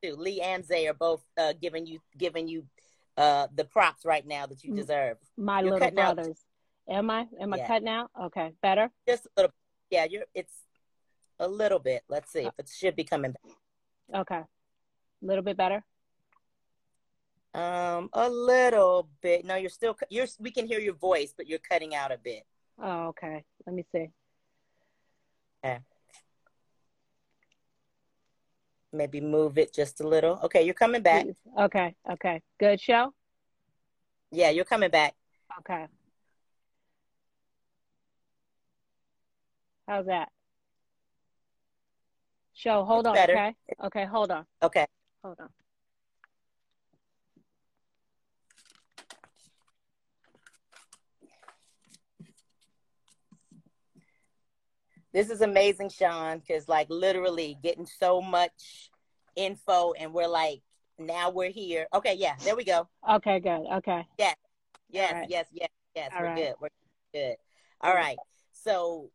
too. 0.02 0.16
Lee 0.16 0.40
and 0.40 0.64
Zay 0.64 0.86
are 0.86 0.94
both 0.94 1.22
uh, 1.36 1.52
giving 1.60 1.84
you 1.86 1.98
giving 2.16 2.48
you 2.48 2.64
uh, 3.16 3.48
the 3.54 3.64
props 3.64 4.04
right 4.04 4.26
now 4.26 4.46
that 4.46 4.64
you 4.64 4.74
deserve. 4.74 5.18
my 5.36 5.60
You're 5.60 5.72
little 5.72 5.78
cutting 5.80 5.98
out. 5.98 6.14
brothers 6.16 6.38
am 6.88 7.10
i 7.10 7.26
am 7.40 7.52
i 7.52 7.56
Yeah. 7.58 7.66
cutting 7.66 7.88
out 7.88 8.10
okay 8.22 8.52
better 8.62 8.90
Just 9.06 9.26
a 9.26 9.30
little. 9.36 9.52
Yeah, 9.90 10.04
you're. 10.08 10.24
It's 10.34 10.54
a 11.40 11.48
little 11.48 11.80
bit. 11.80 12.02
Let's 12.08 12.30
see 12.32 12.44
if 12.46 12.52
it 12.58 12.68
should 12.72 12.94
be 12.94 13.02
coming 13.02 13.32
back. 13.32 13.52
Okay 14.14 14.42
a 14.42 14.46
little 15.23 15.44
bit 15.44 15.57
better 15.57 15.83
Um, 17.53 18.11
a 18.12 18.29
little 18.31 19.09
bit. 19.20 19.44
No, 19.44 19.57
you're 19.57 19.70
still. 19.70 19.96
You're. 20.09 20.29
We 20.38 20.53
can 20.53 20.66
hear 20.68 20.79
your 20.79 20.94
voice, 20.94 21.35
but 21.37 21.49
you're 21.49 21.59
cutting 21.59 21.96
out 21.96 22.12
a 22.12 22.16
bit. 22.16 22.46
Oh, 22.79 23.09
okay. 23.09 23.44
Let 23.66 23.75
me 23.75 23.85
see. 23.90 24.11
Okay. 25.64 25.81
Maybe 28.92 29.20
move 29.20 29.59
it 29.59 29.75
just 29.75 30.01
a 30.01 30.07
little. 30.07 30.38
Okay, 30.44 30.62
you're 30.62 30.75
coming 30.75 31.03
back. 31.03 31.27
Okay, 31.59 31.94
okay. 32.09 32.40
Good 32.59 32.81
show? 32.81 33.12
Yeah, 34.31 34.51
you're 34.51 34.64
coming 34.64 34.90
back. 34.90 35.14
Okay. 35.59 35.87
How's 39.88 40.07
that? 40.07 40.29
Show, 42.61 42.85
hold 42.85 43.07
It's 43.07 43.09
on, 43.09 43.14
better. 43.14 43.33
okay? 43.33 43.55
Okay, 43.85 44.05
hold 44.05 44.31
on. 44.31 44.44
Okay. 44.62 44.85
Hold 45.25 45.40
on. 45.40 45.49
This 55.14 55.31
is 55.31 55.40
amazing, 55.40 55.88
Sean, 55.88 56.40
because 56.40 56.68
like 56.68 56.88
literally 56.90 57.57
getting 57.62 57.87
so 57.87 58.20
much 58.20 58.90
info, 59.37 59.94
and 59.94 60.12
we're 60.12 60.29
like, 60.29 60.61
now 60.99 61.31
we're 61.31 61.49
here. 61.49 61.87
Okay, 61.94 62.14
yeah, 62.14 62.35
there 62.44 62.57
we 62.57 62.64
go. 62.64 62.87
Okay, 63.11 63.40
good. 63.40 63.64
Okay. 63.77 64.07
Yes, 64.18 64.37
All 64.94 65.20
right. 65.20 65.31
yes, 65.31 65.46
yes, 65.51 65.70
yes. 65.96 66.11
All 66.14 66.20
we're 66.20 66.27
right. 66.27 66.37
good. 66.37 66.55
We're 66.61 66.68
good. 67.14 67.37
All 67.81 67.94
right. 67.94 68.18
So, 68.53 69.11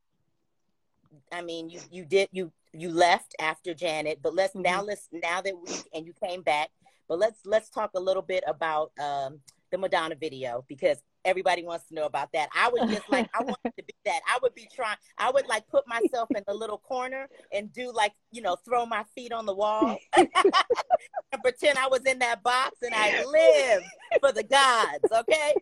I 1.31 1.43
mean, 1.43 1.69
you 1.69 1.79
you 1.91 2.05
did 2.05 2.29
you 2.31 2.51
you 2.81 2.89
left 2.89 3.35
after 3.39 3.73
Janet, 3.73 4.19
but 4.21 4.33
let's 4.33 4.55
now 4.55 4.81
Mhm. 4.81 4.87
let's 4.87 5.07
now 5.11 5.41
that 5.41 5.55
we 5.57 5.69
and 5.93 6.05
you 6.05 6.13
came 6.13 6.41
back, 6.41 6.69
but 7.07 7.19
let's 7.19 7.39
let's 7.45 7.69
talk 7.69 7.91
a 7.95 7.99
little 7.99 8.21
bit 8.23 8.43
about 8.47 8.91
um 8.99 9.41
the 9.71 9.77
Madonna 9.77 10.15
video 10.15 10.63
because 10.67 11.01
everybody 11.25 11.63
wants 11.63 11.87
to 11.87 11.95
know 11.95 12.05
about 12.05 12.31
that. 12.33 12.49
I 12.55 12.69
was 12.69 12.87
just 12.89 13.09
like, 13.09 13.27
I 13.33 13.43
wanted 13.43 13.57
to 13.77 13.83
be 13.83 13.93
that. 14.05 14.21
I 14.27 14.37
would 14.43 14.53
be 14.53 14.67
trying. 14.73 14.97
I 15.17 15.31
would 15.31 15.47
like 15.47 15.67
put 15.67 15.87
myself 15.87 16.29
in 16.35 16.43
a 16.47 16.53
little 16.53 16.77
corner 16.77 17.27
and 17.51 17.71
do 17.73 17.91
like 17.93 18.13
you 18.31 18.41
know 18.41 18.55
throw 18.57 18.85
my 18.85 19.03
feet 19.15 19.31
on 19.31 19.45
the 19.45 19.55
wall 19.55 19.97
and 20.17 21.43
pretend 21.43 21.77
I 21.77 21.87
was 21.87 22.05
in 22.05 22.19
that 22.19 22.43
box 22.43 22.77
and 22.81 22.93
I 22.93 23.23
live 23.25 23.83
for 24.21 24.31
the 24.31 24.43
gods. 24.43 25.11
Okay. 25.11 25.55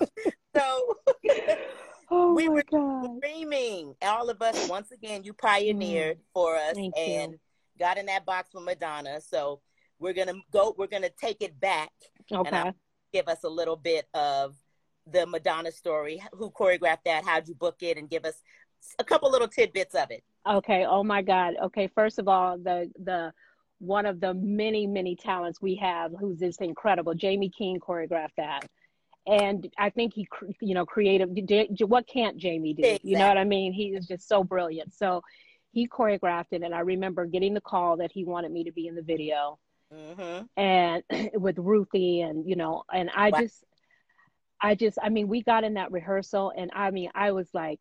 so 0.56 0.96
Oh 2.10 2.34
We 2.34 2.48
were 2.48 2.62
God. 2.70 3.20
dreaming. 3.20 3.94
All 4.02 4.30
of 4.30 4.40
us, 4.42 4.68
once 4.68 4.90
again, 4.92 5.24
you 5.24 5.32
pioneered 5.32 6.18
for 6.32 6.56
us 6.56 6.72
Mm. 6.76 6.92
Thank 6.94 6.98
and 6.98 7.32
you. 7.32 7.38
got 7.78 7.98
in 7.98 8.06
that 8.06 8.24
box 8.24 8.50
with 8.54 8.64
Madonna. 8.64 9.20
So 9.20 9.60
we're 9.98 10.12
gonna 10.12 10.34
go. 10.52 10.74
We're 10.76 10.86
gonna 10.86 11.10
take 11.10 11.42
it 11.42 11.58
back. 11.58 11.90
Okay. 12.30 12.72
Give 13.12 13.28
us 13.28 13.44
a 13.44 13.48
little 13.48 13.76
bit 13.76 14.06
of 14.14 14.56
the 15.06 15.26
Madonna 15.26 15.72
story. 15.72 16.22
Who 16.32 16.50
choreographed 16.50 17.04
that? 17.06 17.24
How'd 17.24 17.48
you 17.48 17.54
book 17.54 17.76
it? 17.80 17.96
And 17.96 18.08
give 18.10 18.24
us 18.24 18.42
a 18.98 19.04
couple 19.04 19.30
little 19.30 19.48
tidbits 19.48 19.94
of 19.94 20.10
it. 20.10 20.22
Okay. 20.46 20.84
Oh 20.84 21.02
my 21.02 21.22
God. 21.22 21.54
Okay. 21.62 21.86
First 21.88 22.18
of 22.18 22.28
all, 22.28 22.58
the 22.58 22.90
the 22.98 23.32
one 23.78 24.06
of 24.06 24.20
the 24.20 24.32
many 24.34 24.86
many 24.86 25.16
talents 25.16 25.60
we 25.60 25.74
have, 25.76 26.12
who's 26.18 26.38
just 26.38 26.60
incredible. 26.60 27.14
Jamie 27.14 27.50
King 27.50 27.78
choreographed 27.80 28.34
that, 28.36 28.66
and 29.26 29.68
I 29.78 29.90
think 29.90 30.14
he, 30.14 30.26
you 30.60 30.74
know, 30.74 30.86
creative. 30.86 31.30
What 31.80 32.06
can't 32.06 32.36
Jamie 32.36 32.74
do? 32.74 32.96
You 33.02 33.16
know 33.18 33.28
what 33.28 33.38
I 33.38 33.44
mean? 33.44 33.72
He 33.72 33.88
is 33.88 34.06
just 34.06 34.28
so 34.28 34.44
brilliant. 34.44 34.94
So 34.94 35.22
he 35.72 35.88
choreographed 35.88 36.52
it, 36.52 36.62
and 36.62 36.74
I 36.74 36.80
remember 36.80 37.26
getting 37.26 37.54
the 37.54 37.60
call 37.60 37.96
that 37.98 38.12
he 38.12 38.24
wanted 38.24 38.52
me 38.52 38.64
to 38.64 38.72
be 38.72 38.86
in 38.86 38.94
the 38.94 39.02
video, 39.02 39.58
hmm 39.92 40.42
and 40.56 41.02
with 41.34 41.58
Ruthie, 41.58 42.22
and 42.22 42.48
you 42.48 42.56
know, 42.56 42.84
and 42.92 43.10
I 43.14 43.30
Wow. 43.30 43.38
just, 43.40 43.64
I 44.60 44.74
just, 44.74 44.98
I 45.02 45.08
mean, 45.08 45.28
we 45.28 45.42
got 45.42 45.64
in 45.64 45.74
that 45.74 45.92
rehearsal, 45.92 46.52
and 46.56 46.70
I 46.74 46.90
mean, 46.90 47.10
I 47.14 47.32
was 47.32 47.48
like. 47.52 47.80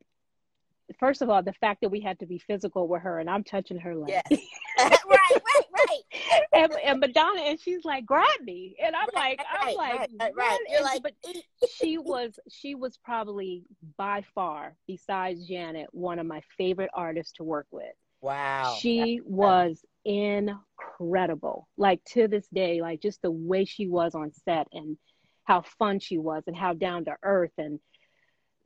First 0.99 1.23
of 1.23 1.31
all, 1.31 1.41
the 1.41 1.51
fact 1.53 1.81
that 1.81 1.89
we 1.89 1.99
had 1.99 2.19
to 2.19 2.27
be 2.27 2.37
physical 2.37 2.87
with 2.87 3.01
her, 3.01 3.17
and 3.17 3.27
I'm 3.27 3.43
touching 3.43 3.79
her 3.79 3.95
leg, 3.95 4.21
Yes. 4.29 4.39
right, 4.77 5.41
right, 5.75 6.43
and, 6.53 6.73
and 6.83 6.99
Madonna, 6.99 7.41
and 7.41 7.59
she's 7.59 7.85
like, 7.85 8.05
grab 8.05 8.27
me, 8.41 8.75
and 8.83 8.95
I'm 8.95 9.09
Right, 9.15 9.39
like, 9.39 9.41
I'm 9.49 9.67
right, 9.67 9.75
like, 9.75 9.99
right, 9.99 10.09
right, 10.19 10.35
right. 10.35 10.59
You're 10.67 10.83
like, 10.83 11.03
but 11.03 11.13
she 11.63 11.97
was, 11.97 12.39
she 12.49 12.75
was 12.75 12.97
probably 12.97 13.63
by 13.97 14.23
far, 14.35 14.75
besides 14.87 15.47
Janet, 15.47 15.87
one 15.91 16.19
of 16.19 16.25
my 16.27 16.41
favorite 16.57 16.91
artists 16.93 17.33
to 17.33 17.43
work 17.43 17.67
with. 17.71 17.93
wow. 18.21 18.79
She 18.79 19.21
was 19.25 19.83
incredible. 20.05 21.67
Like 21.77 22.03
to 22.13 22.27
this 22.27 22.47
day, 22.49 22.81
like 22.81 23.01
just 23.01 23.21
the 23.21 23.31
way 23.31 23.65
she 23.65 23.87
was 23.87 24.15
on 24.15 24.31
set 24.45 24.67
and 24.73 24.97
how 25.45 25.63
fun 25.79 25.99
she 25.99 26.17
was 26.17 26.43
and 26.47 26.55
how 26.55 26.73
down 26.73 27.05
to 27.05 27.15
earth 27.23 27.53
and 27.57 27.79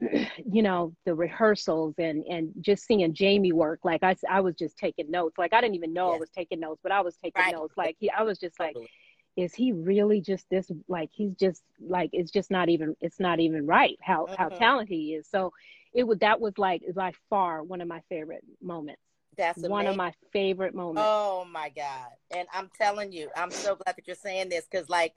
you 0.01 0.63
know 0.63 0.93
the 1.05 1.13
rehearsals 1.13 1.93
and 1.97 2.23
and 2.25 2.51
just 2.61 2.85
seeing 2.85 3.13
Jamie 3.13 3.51
work 3.51 3.79
like 3.83 4.01
I, 4.03 4.15
I 4.29 4.41
was 4.41 4.55
just 4.55 4.77
taking 4.77 5.11
notes 5.11 5.37
like 5.37 5.53
I 5.53 5.61
didn't 5.61 5.75
even 5.75 5.93
know 5.93 6.13
I 6.13 6.17
was 6.17 6.29
taking 6.29 6.59
notes 6.59 6.79
but 6.81 6.91
I 6.91 7.01
was 7.01 7.15
taking 7.17 7.43
Right. 7.43 7.53
notes 7.53 7.73
like 7.77 7.97
he 7.99 8.09
I 8.09 8.23
was 8.23 8.37
just 8.39 8.59
like 8.59 8.73
Totally. 8.73 8.89
is 9.35 9.53
he 9.53 9.71
really 9.73 10.21
just 10.21 10.45
this 10.49 10.71
like 10.87 11.09
he's 11.11 11.33
just 11.35 11.63
like 11.79 12.09
it's 12.13 12.31
just 12.31 12.49
not 12.49 12.69
even 12.69 12.95
it's 13.01 13.19
not 13.19 13.39
even 13.39 13.65
right 13.65 13.97
how 14.01 14.27
how 14.37 14.49
Mhm. 14.49 14.57
talented 14.57 14.89
he 14.89 15.15
is 15.15 15.27
so 15.29 15.51
it 15.93 16.03
was 16.05 16.17
that 16.19 16.39
was 16.39 16.57
like 16.57 16.81
by 16.95 17.11
far 17.29 17.63
one 17.63 17.81
of 17.81 17.87
my 17.87 18.01
favorite 18.09 18.43
moments 18.61 19.01
That's 19.37 19.61
one 19.61 19.85
of 19.87 19.95
my 19.95 20.13
favorite 20.31 20.73
moments 20.73 21.09
Oh 21.09 21.45
my 21.51 21.69
God. 21.69 22.09
And 22.31 22.47
I'm 22.53 22.69
telling 22.77 23.11
you, 23.11 23.29
I'm 23.35 23.51
so 23.51 23.75
glad 23.75 23.95
that 23.95 24.07
you're 24.07 24.15
saying 24.15 24.49
this 24.49 24.65
because, 24.69 24.89
like, 24.89 25.13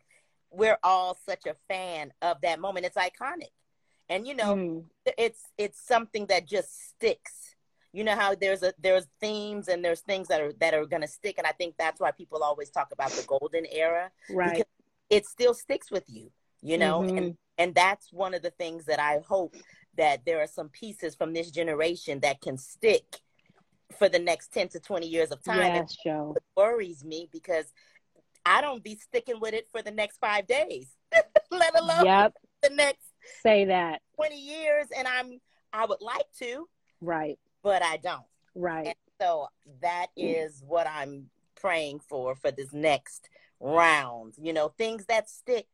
we're 0.50 0.78
all 0.82 1.18
such 1.26 1.46
a 1.46 1.56
fan 1.68 2.12
of 2.20 2.40
that 2.42 2.60
moment. 2.60 2.86
It's 2.86 2.96
iconic. 2.96 3.50
And, 4.08 4.26
you 4.26 4.34
know, 4.34 4.54
Mm, 4.56 4.84
it's 5.18 5.40
it's 5.58 5.80
something 5.86 6.26
that 6.26 6.46
just 6.46 6.88
sticks. 6.90 7.54
You 7.92 8.04
know 8.04 8.14
how 8.14 8.34
there's 8.34 8.62
a 8.62 8.72
there's 8.78 9.06
themes 9.20 9.68
and 9.68 9.84
there's 9.84 10.00
things 10.00 10.28
that 10.28 10.40
are 10.40 10.52
that 10.60 10.74
are 10.74 10.86
gonna 10.86 11.08
stick, 11.08 11.36
and 11.38 11.46
I 11.46 11.52
think 11.52 11.74
that's 11.78 12.00
why 12.00 12.10
people 12.12 12.42
always 12.42 12.70
talk 12.70 12.92
about 12.92 13.10
the 13.10 13.22
golden 13.26 13.66
era. 13.70 14.10
right 14.30 14.52
Because 14.52 14.66
it 15.10 15.26
still 15.26 15.54
sticks 15.54 15.90
with 15.90 16.04
you, 16.08 16.30
you 16.62 16.78
know, 16.78 17.02
Mhm. 17.02 17.18
and 17.18 17.36
and 17.58 17.74
that's 17.74 18.12
one 18.12 18.32
of 18.34 18.42
the 18.42 18.50
things 18.50 18.86
that 18.86 18.98
I 19.00 19.20
hope 19.26 19.54
that 19.96 20.24
there 20.24 20.40
are 20.40 20.46
some 20.46 20.68
pieces 20.70 21.14
from 21.14 21.32
this 21.34 21.50
generation 21.50 22.20
that 22.20 22.40
can 22.40 22.56
stick 22.56 23.20
for 23.98 24.08
the 24.08 24.18
next 24.18 24.52
10 24.52 24.68
to 24.70 24.80
20 24.80 25.06
years 25.06 25.30
of 25.30 25.42
time. 25.44 25.74
Yes 25.74 25.96
it 26.04 26.42
worries 26.56 27.04
me 27.04 27.28
because 27.30 27.72
I 28.46 28.60
don't 28.62 28.82
be 28.82 28.96
sticking 28.96 29.38
with 29.40 29.54
it 29.54 29.68
for 29.70 29.82
the 29.82 29.90
next 29.90 30.18
five 30.18 30.46
days, 30.46 30.96
let 31.50 31.78
alone 31.78 32.04
yep 32.04 32.34
the 32.62 32.70
next 32.70 33.12
say 33.42 33.66
that 33.66 34.02
20 34.16 34.38
years. 34.38 34.87
And 34.96 35.06
I'm, 35.06 35.40
I 35.72 35.87
would 35.87 36.00
like 36.00 36.26
to, 36.40 36.68
right 37.00 37.38
but 37.62 37.82
I 37.82 37.96
don't. 37.96 38.24
right 38.54 38.87
And 38.87 38.94
so 39.20 39.48
that 39.80 40.08
is 40.16 40.62
what 40.66 40.87
I'm 40.87 41.30
praying 41.54 42.00
for 42.08 42.35
for 42.35 42.50
this 42.50 42.72
next 42.72 43.28
round. 43.61 44.35
You 44.38 44.52
know, 44.52 44.68
things 44.68 45.06
that 45.06 45.30
stick. 45.30 45.66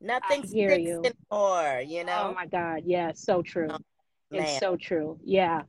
Nothing 0.00 0.42
I 0.44 0.46
hear 0.46 0.70
sticks 0.70 0.88
you. 0.88 1.02
anymore, 1.32 1.80
you 1.86 2.04
know. 2.04 2.28
oh 2.30 2.34
my 2.34 2.46
god 2.46 2.82
yeah 2.84 3.12
so 3.14 3.40
true 3.42 3.68
Oh, 3.70 3.78
it's 4.30 4.58
so 4.58 4.76
true 4.76 5.18
yeah 5.24 5.62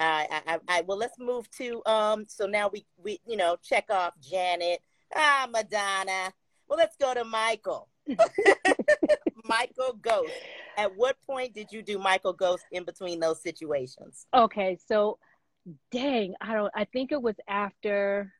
I, 0.00 0.26
I, 0.30 0.54
I, 0.54 0.58
I, 0.68 0.80
well, 0.82 0.98
let's 0.98 1.18
move 1.18 1.48
to, 1.52 1.80
um, 1.86 2.24
so 2.28 2.46
now 2.46 2.68
we, 2.72 2.84
we, 2.96 3.20
you 3.26 3.36
know, 3.36 3.56
check 3.62 3.86
off 3.90 4.14
Janet, 4.20 4.80
ah, 5.14 5.46
Madonna. 5.50 6.32
Well, 6.68 6.78
let's 6.78 6.96
go 6.96 7.14
to 7.14 7.24
Michael. 7.24 7.88
Michael 9.44 9.98
Ghost. 10.00 10.32
At 10.76 10.96
what 10.96 11.16
point 11.26 11.54
did 11.54 11.70
you 11.70 11.82
do 11.82 11.98
Michael 11.98 12.32
Ghost 12.32 12.64
in 12.72 12.84
between 12.84 13.20
those 13.20 13.42
situations? 13.42 14.26
Okay, 14.34 14.78
so 14.86 15.18
dang, 15.90 16.34
I 16.40 16.54
don't 16.54 16.72
I 16.74 16.84
think 16.84 17.12
it 17.12 17.20
was 17.22 17.36
after 17.48 18.32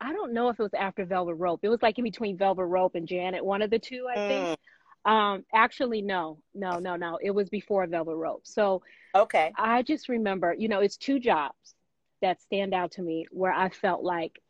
I 0.00 0.12
don't 0.12 0.32
know 0.32 0.48
if 0.50 0.58
it 0.58 0.62
was 0.62 0.74
after 0.74 1.04
Velvet 1.04 1.34
Rope. 1.34 1.60
It 1.62 1.68
was 1.68 1.82
like 1.82 1.98
in 1.98 2.04
between 2.04 2.36
Velvet 2.36 2.66
Rope 2.66 2.94
and 2.94 3.08
Janet, 3.08 3.44
one 3.44 3.62
of 3.62 3.70
the 3.70 3.78
two, 3.78 4.06
I 4.10 4.14
think. 4.14 4.58
Mm, 5.06 5.10
Um, 5.10 5.44
actually, 5.54 6.02
no, 6.02 6.38
no, 6.54 6.78
no, 6.78 6.96
no. 6.96 7.18
It 7.22 7.30
was 7.30 7.48
before 7.48 7.86
Velvet 7.86 8.16
Rope. 8.16 8.42
So 8.44 8.82
okay. 9.14 9.52
I 9.56 9.82
just 9.82 10.08
remember, 10.08 10.54
you 10.56 10.68
know, 10.68 10.80
it's 10.80 10.96
two 10.96 11.18
jobs 11.18 11.74
that 12.20 12.42
stand 12.42 12.74
out 12.74 12.92
to 12.92 13.02
me 13.02 13.26
where 13.30 13.52
I 13.52 13.68
felt 13.70 14.02
like 14.02 14.40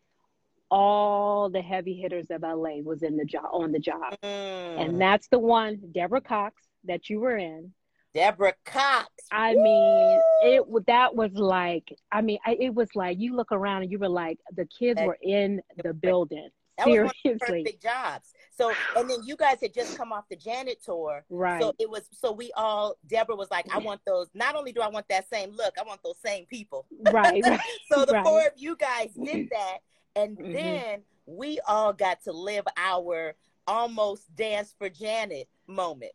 all 0.71 1.49
the 1.49 1.63
heavy 1.63 1.95
hitters 1.95 2.27
of 2.31 2.43
LA 2.43 2.81
was 2.83 3.03
in 3.03 3.17
the 3.17 3.25
job 3.25 3.47
on 3.53 3.73
the 3.73 3.79
job. 3.79 4.17
Mm. 4.23 4.81
And 4.85 5.01
that's 5.01 5.29
the 5.29 5.39
one, 5.39 5.79
Deborah 5.93 6.21
Cox, 6.21 6.63
that 6.85 7.09
you 7.09 7.21
were 7.21 7.37
in. 7.37 7.73
Deborah 8.15 8.55
Cox. 8.65 9.09
I 9.31 9.55
mean, 9.55 10.21
it 10.43 10.87
that 10.87 11.15
was 11.15 11.33
like, 11.35 11.93
I 12.11 12.23
mean, 12.23 12.39
I, 12.47 12.57
it 12.59 12.75
was 12.75 12.89
like 12.95 13.19
you 13.21 13.37
look 13.37 13.53
around 13.53 13.83
and 13.83 13.93
you 13.93 13.99
were 13.99 14.09
like, 14.09 14.39
the 14.57 14.65
kids 14.67 14.97
That- 14.99 15.07
were 15.07 15.19
in 15.23 15.61
the 15.85 15.93
building. 15.93 16.49
That 16.79 16.89
was 16.89 17.11
one 17.23 17.35
of 17.35 17.65
big 17.65 17.81
jobs. 17.81 18.35
So, 18.51 18.71
and 18.97 19.09
then 19.09 19.21
you 19.25 19.35
guys 19.37 19.59
had 19.63 19.73
just 19.73 19.97
come 19.97 20.13
off 20.13 20.25
the 20.29 20.37
Janet 20.37 20.83
tour. 20.85 21.25
right? 21.31 21.61
So 21.61 21.73
it 21.79 21.89
was, 21.89 22.03
so 22.13 22.33
we 22.33 22.53
all, 22.55 22.97
Deborah 23.07 23.35
was 23.37 23.51
like, 23.51 23.65
I 23.75 23.79
want 23.79 24.03
those, 24.07 24.29
not 24.35 24.57
only 24.57 24.73
do 24.73 24.83
I 24.83 24.89
want 24.89 25.09
that 25.09 25.27
same 25.31 25.53
look, 25.53 25.75
I 25.81 25.85
want 25.85 26.01
those 26.05 26.19
same 26.25 26.45
people. 26.47 26.87
right, 27.13 27.43
right. 27.47 27.61
So 27.91 28.05
the 28.05 28.13
Right. 28.13 28.25
four 28.25 28.41
of 28.41 28.53
you 28.57 28.77
guys 28.77 29.11
did 29.15 29.49
that. 29.51 29.79
And 30.17 30.37
Mhm. 30.39 30.53
then 30.53 31.03
we 31.27 31.61
all 31.69 31.93
got 31.93 32.23
to 32.25 32.33
live 32.33 32.65
our 32.77 33.35
almost 33.67 34.35
dance 34.35 34.75
for 34.79 34.89
Janet 34.89 35.49
moment. 35.67 36.13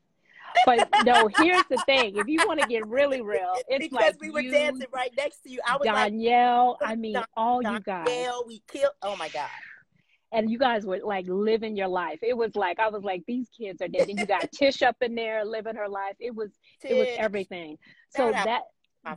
But 0.66 0.90
no, 1.06 1.28
here's 1.28 1.64
the 1.70 1.78
thing: 1.86 2.18
if 2.18 2.28
you 2.28 2.40
want 2.46 2.60
to 2.60 2.68
get 2.68 2.86
really 2.88 3.22
real, 3.22 3.54
it's 3.70 3.86
because 3.88 3.92
like 4.14 4.22
we 4.22 4.30
were 4.32 4.42
you, 4.42 4.52
dancing 4.52 4.88
right 4.94 5.12
next 5.16 5.42
to 5.44 5.50
you. 5.50 5.60
I 5.66 5.78
was 5.78 5.86
like, 5.86 6.12
Danielle. 6.12 6.78
I 6.82 6.96
mean, 6.96 7.14
Don- 7.14 7.26
all 7.38 7.62
you 7.64 7.80
guys. 7.80 8.06
Danielle, 8.08 8.44
we 8.48 8.62
killed. 8.68 8.94
Oh 9.02 9.16
my 9.16 9.30
God. 9.30 9.50
and 10.34 10.50
you 10.50 10.58
guys 10.58 10.86
were 10.86 11.00
like 11.04 11.26
living 11.28 11.76
your 11.78 11.88
life. 11.90 12.20
It 12.22 12.36
was 12.36 12.56
like 12.56 12.80
I 12.80 12.90
was 12.90 13.04
like 13.04 13.24
these 13.28 13.50
kids 13.50 13.82
are 13.82 13.88
dead. 13.88 14.10
And 14.10 14.18
you 14.20 14.26
got 14.26 14.50
Tish 14.52 14.82
up 14.82 14.96
in 15.02 15.14
there 15.16 15.44
living 15.46 15.76
her 15.76 15.90
life. 15.90 16.16
It 16.20 16.34
was 16.36 16.52
it 16.84 16.96
was 16.96 17.08
everything. 17.18 17.78
So 18.10 18.34
out 18.34 18.46
that 18.46 18.62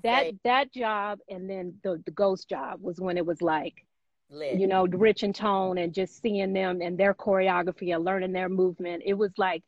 that 0.02 0.32
that 0.44 0.72
job 0.72 1.18
and 1.28 1.48
then 1.48 1.74
the 1.82 2.00
the 2.04 2.10
ghost 2.12 2.48
job 2.48 2.80
was 2.82 3.00
when 3.00 3.16
it 3.16 3.24
was 3.26 3.40
like 3.42 3.83
Lit. 4.30 4.58
you 4.58 4.66
know 4.66 4.86
Rich 4.86 5.22
and 5.22 5.34
Tone 5.34 5.78
and 5.78 5.92
just 5.92 6.20
seeing 6.20 6.52
them 6.52 6.80
and 6.80 6.98
their 6.98 7.14
choreography 7.14 7.94
and 7.94 8.04
learning 8.04 8.32
their 8.32 8.48
movement. 8.48 9.02
It 9.04 9.14
was 9.14 9.32
like 9.36 9.62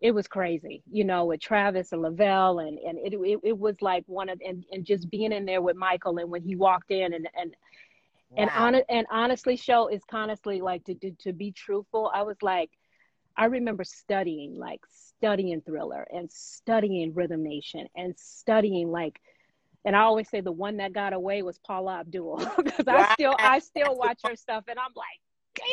it 0.00 0.12
was 0.12 0.26
crazy, 0.26 0.82
you 0.90 1.04
know, 1.04 1.26
with 1.26 1.40
Travis 1.40 1.92
and 1.92 2.02
Lavelle 2.02 2.60
and 2.60 2.78
and 2.78 2.98
it 2.98 3.14
it, 3.14 3.40
it 3.44 3.58
was 3.58 3.76
like 3.80 4.04
one 4.06 4.28
of 4.28 4.40
and, 4.46 4.64
and 4.72 4.84
just 4.84 5.10
being 5.10 5.32
in 5.32 5.44
there 5.44 5.60
with 5.60 5.76
Michael 5.76 6.18
and 6.18 6.30
when 6.30 6.42
he 6.42 6.56
walked 6.56 6.90
in 6.90 7.14
and 7.14 7.28
and 7.36 7.54
and 8.36 8.50
on 8.50 8.76
and 8.88 9.06
honestly 9.10 9.56
show 9.56 9.88
is 9.88 10.02
honestly 10.12 10.60
like 10.60 10.84
to, 10.84 10.94
to 10.94 11.10
to 11.18 11.32
be 11.32 11.52
truthful 11.52 12.10
i 12.14 12.22
was 12.22 12.36
like 12.42 12.70
i 13.36 13.44
remember 13.44 13.84
studying 13.84 14.56
like 14.56 14.80
studying 14.88 15.60
thriller 15.62 16.06
and 16.12 16.30
studying 16.30 17.12
rhythm 17.14 17.42
nation 17.42 17.86
and 17.96 18.14
studying 18.18 18.90
like 18.90 19.20
and 19.84 19.96
i 19.96 20.00
always 20.00 20.28
say 20.28 20.40
the 20.40 20.52
one 20.52 20.76
that 20.76 20.92
got 20.92 21.12
away 21.12 21.42
was 21.42 21.58
paula 21.66 22.00
abdul 22.00 22.36
because 22.62 22.86
i 22.86 23.12
still 23.14 23.36
i 23.38 23.58
still 23.58 23.96
watch 23.96 24.20
her 24.24 24.36
stuff 24.36 24.64
and 24.68 24.78
i'm 24.78 24.92
like 24.94 25.06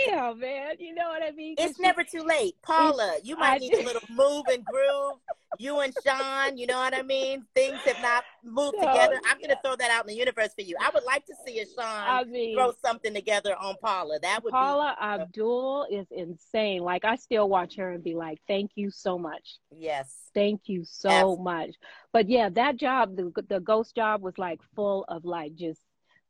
damn 0.06 0.40
man 0.40 0.76
you 0.80 0.94
know 0.94 1.08
what 1.10 1.24
i 1.24 1.32
mean? 1.32 1.56
It's 1.58 1.80
never 1.80 2.04
too 2.04 2.22
late. 2.24 2.56
Paula, 2.62 3.18
you 3.24 3.36
might 3.38 3.56
I- 3.56 3.58
need 3.58 3.74
a 3.74 3.84
little 3.84 4.02
move 4.10 4.44
and 4.52 4.64
groove. 4.66 5.20
You 5.60 5.80
and 5.80 5.94
Sean, 6.06 6.58
you 6.58 6.68
know 6.68 6.78
what 6.78 6.94
I 6.94 7.02
mean? 7.02 7.46
Things 7.56 7.80
have 7.86 8.02
not 8.02 8.26
moved 8.44 8.76
No, 8.80 8.86
together. 8.88 9.20
I'm 9.28 9.38
going 9.38 9.50
to 9.50 9.58
throw 9.64 9.78
that 9.78 9.90
out 9.90 10.04
in 10.04 10.08
the 10.08 10.14
universe 10.16 10.50
for 10.54 10.62
you. 10.62 10.76
I 10.80 10.92
would 10.94 11.06
like 11.06 11.26
to 11.26 11.34
see 11.46 11.60
a 11.60 11.66
i 11.80 12.22
Sean 12.22 12.32
mean 12.32 12.56
throw 12.56 12.74
something 12.86 13.14
together 13.14 13.56
on 13.56 13.76
Paula. 13.82 14.20
That 14.20 14.44
would 14.44 14.52
paula 14.52 14.96
abdul 15.02 15.88
is 15.90 16.06
insane 16.12 16.82
like 16.82 17.06
i 17.06 17.16
still 17.16 17.48
watch 17.50 17.76
her 17.78 17.94
and 17.94 18.04
be 18.04 18.14
like 18.14 18.40
thank 18.48 18.72
you 18.76 18.92
so 18.92 19.18
much 19.18 19.56
yes. 19.72 20.14
Thank 20.34 20.64
you 20.66 20.84
so 20.86 21.10
Absolutely. 21.10 21.44
much. 21.46 21.70
But 22.14 22.30
yeah, 22.30 22.50
that 22.50 22.78
job, 22.78 23.16
the 23.16 23.32
the 23.50 23.60
ghost 23.60 23.96
job 23.96 24.22
was 24.22 24.38
like 24.38 24.60
full 24.76 25.04
of 25.08 25.26
like 25.26 25.56
just 25.56 25.82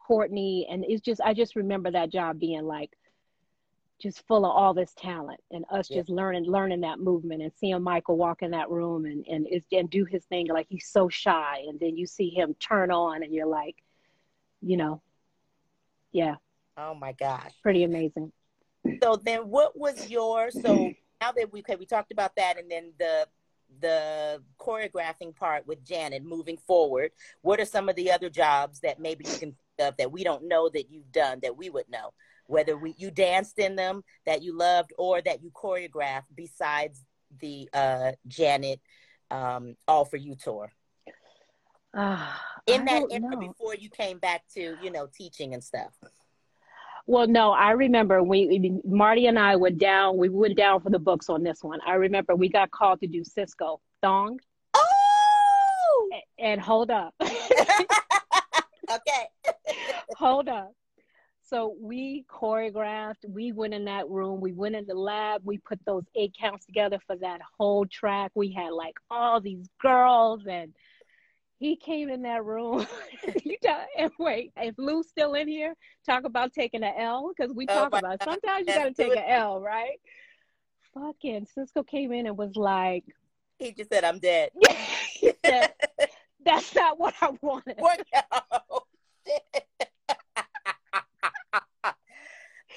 Courtney 0.06 0.66
and 0.72 0.86
it's 0.88 1.02
just 1.02 1.20
I 1.20 1.34
just 1.34 1.58
remember 1.58 1.92
that 1.92 2.10
job 2.12 2.40
being 2.40 2.64
like 2.64 2.92
just 4.00 4.26
full 4.28 4.46
of 4.46 4.52
all 4.52 4.74
this 4.74 4.94
talent 4.96 5.40
and 5.52 5.66
us 5.72 5.90
Yeah. 5.90 5.98
just 5.98 6.10
learning 6.10 6.44
learning 6.46 6.82
that 6.82 7.00
movement 7.00 7.42
and 7.42 7.52
seeing 7.56 7.82
Michael 7.82 8.18
walk 8.18 8.42
in 8.44 8.52
that 8.52 8.70
room 8.70 9.06
and 9.06 9.26
and 9.28 9.48
is 9.48 9.64
and 9.72 9.90
do 9.90 10.06
his 10.06 10.24
thing 10.26 10.48
like 10.48 10.68
he's 10.70 10.88
so 10.88 11.10
shy 11.10 11.64
and 11.68 11.80
then 11.80 11.98
you 11.98 12.06
see 12.06 12.30
him 12.30 12.54
turn 12.60 12.92
on 12.92 13.24
and 13.24 13.34
you're 13.34 13.48
like, 13.48 13.76
you 14.62 14.78
know, 14.78 15.02
yeah, 16.12 16.36
Oh 16.78 16.94
my 16.94 17.12
gosh. 17.14 17.52
pretty 17.64 17.84
amazing. 17.84 18.32
So 19.02 19.16
then 19.16 19.50
what 19.50 19.78
was 19.78 20.10
your 20.10 20.52
so 20.52 20.92
now 21.22 21.32
that 21.32 21.52
we 21.52 21.60
okay, 21.62 21.76
we 21.76 21.86
talked 21.86 22.12
about 22.12 22.36
that 22.36 22.60
and 22.60 22.70
then 22.70 22.94
the 23.00 23.28
the 23.82 24.42
choreographing 24.60 25.36
part 25.36 25.68
with 25.68 25.84
Janet 25.84 26.24
moving 26.24 26.58
forward, 26.58 27.12
what 27.42 27.60
are 27.60 27.66
some 27.66 27.90
of 27.90 27.96
the 27.96 28.12
other 28.12 28.30
jobs 28.30 28.80
that 28.80 29.00
maybe 29.00 29.26
you 29.26 29.32
can 29.32 29.50
think 29.78 29.90
of 29.90 29.98
that 29.98 30.12
we 30.12 30.24
don't 30.24 30.48
know 30.48 30.70
that 30.70 30.90
you've 30.90 31.12
done 31.12 31.40
that 31.42 31.58
we 31.58 31.70
would 31.70 31.90
know? 31.90 32.14
Whether 32.48 32.78
we 32.78 32.96
you 32.98 33.12
danced 33.12 33.60
in 33.60 33.76
them 33.76 34.04
that 34.26 34.42
you 34.42 34.58
loved 34.58 34.94
or 34.98 35.22
that 35.22 35.44
you 35.44 35.52
choreographed 35.52 36.26
besides 36.36 37.04
the 37.40 37.70
uh 37.74 38.14
Janet 38.28 38.80
um 39.32 39.76
All 39.88 40.06
for 40.06 40.18
You 40.18 40.36
tour. 40.36 40.72
Ah, 41.94 42.42
In 42.68 42.86
that 42.86 43.04
era 43.10 43.30
know. 43.32 43.38
before 43.40 43.76
you 43.76 43.90
came 43.90 44.20
back 44.20 44.44
to, 44.54 44.76
you 44.84 44.92
know, 44.92 45.08
teaching 45.16 45.54
and 45.54 45.64
stuff. 45.64 45.94
Well, 47.06 47.28
no, 47.28 47.52
I 47.52 47.72
remember 47.72 48.22
we 48.22 48.82
Marty 48.86 49.28
and 49.28 49.40
I 49.40 49.56
were 49.56 49.70
down. 49.70 50.18
We 50.18 50.28
went 50.28 50.58
down 50.58 50.82
for 50.82 50.90
the 50.90 51.00
books 51.00 51.30
on 51.30 51.42
this 51.42 51.64
one. 51.64 51.80
I 51.88 51.94
remember 51.94 52.36
we 52.36 52.50
got 52.50 52.70
called 52.72 53.00
to 53.00 53.08
do 53.08 53.24
Sisqo 53.24 53.80
Thong, 54.02 54.40
Oh 54.74 56.10
and 56.38 56.60
hold 56.60 56.92
up, 56.92 57.14
okay. 57.22 57.32
hold 60.18 60.50
up. 60.50 60.74
So 61.50 61.76
we 61.80 62.26
choreographed. 62.30 63.26
We 63.28 63.54
went 63.54 63.74
in 63.74 63.86
that 63.86 64.10
room. 64.10 64.42
We 64.42 64.52
went 64.52 64.76
in 64.76 64.86
the 64.86 64.96
lab. 64.96 65.42
We 65.46 65.60
put 65.60 65.80
those 65.86 66.04
eight 66.16 66.36
counts 66.38 66.66
together 66.66 67.00
for 67.08 67.16
that 67.18 67.40
whole 67.58 67.86
track. 67.86 68.32
We 68.36 68.52
had 68.52 68.74
like 68.74 68.96
all 69.10 69.40
these 69.40 69.66
girls, 69.82 70.42
and 70.46 70.74
he 71.58 71.78
came 71.78 72.10
in 72.10 72.24
that 72.24 72.44
room. 72.44 72.86
you 73.46 73.56
talk, 73.64 73.88
and 73.98 74.12
wait, 74.20 74.52
if 74.58 74.76
Lou's 74.78 75.08
still 75.08 75.36
in 75.36 75.48
here, 75.48 75.74
talk 76.06 76.26
about 76.26 76.52
taking 76.52 76.84
an 76.84 76.94
L 76.98 77.32
because 77.36 77.54
we 77.54 77.66
Oh 77.70 77.74
talk 77.74 77.94
my 77.94 78.00
about 78.00 78.24
sometimes 78.24 78.68
you 78.68 78.74
got 78.74 78.84
to 78.84 78.94
take 78.94 79.16
an 79.16 79.24
L, 79.26 79.62
right? 79.62 80.00
Fucking 80.94 81.48
Sisqo 81.58 81.88
came 81.88 82.12
in 82.12 82.28
and 82.28 82.38
was 82.38 82.58
like, 82.58 83.06
He 83.58 83.72
just 83.72 83.90
said 83.90 84.04
I'm 84.04 84.20
dead. 84.20 84.50
he 85.14 85.32
said, 85.46 85.72
"That's 86.44 86.76
not 86.76 87.00
what 87.00 87.14
I 87.22 87.30
wanted." 87.42 87.78
What? 87.80 88.06
Oh, 88.70 88.82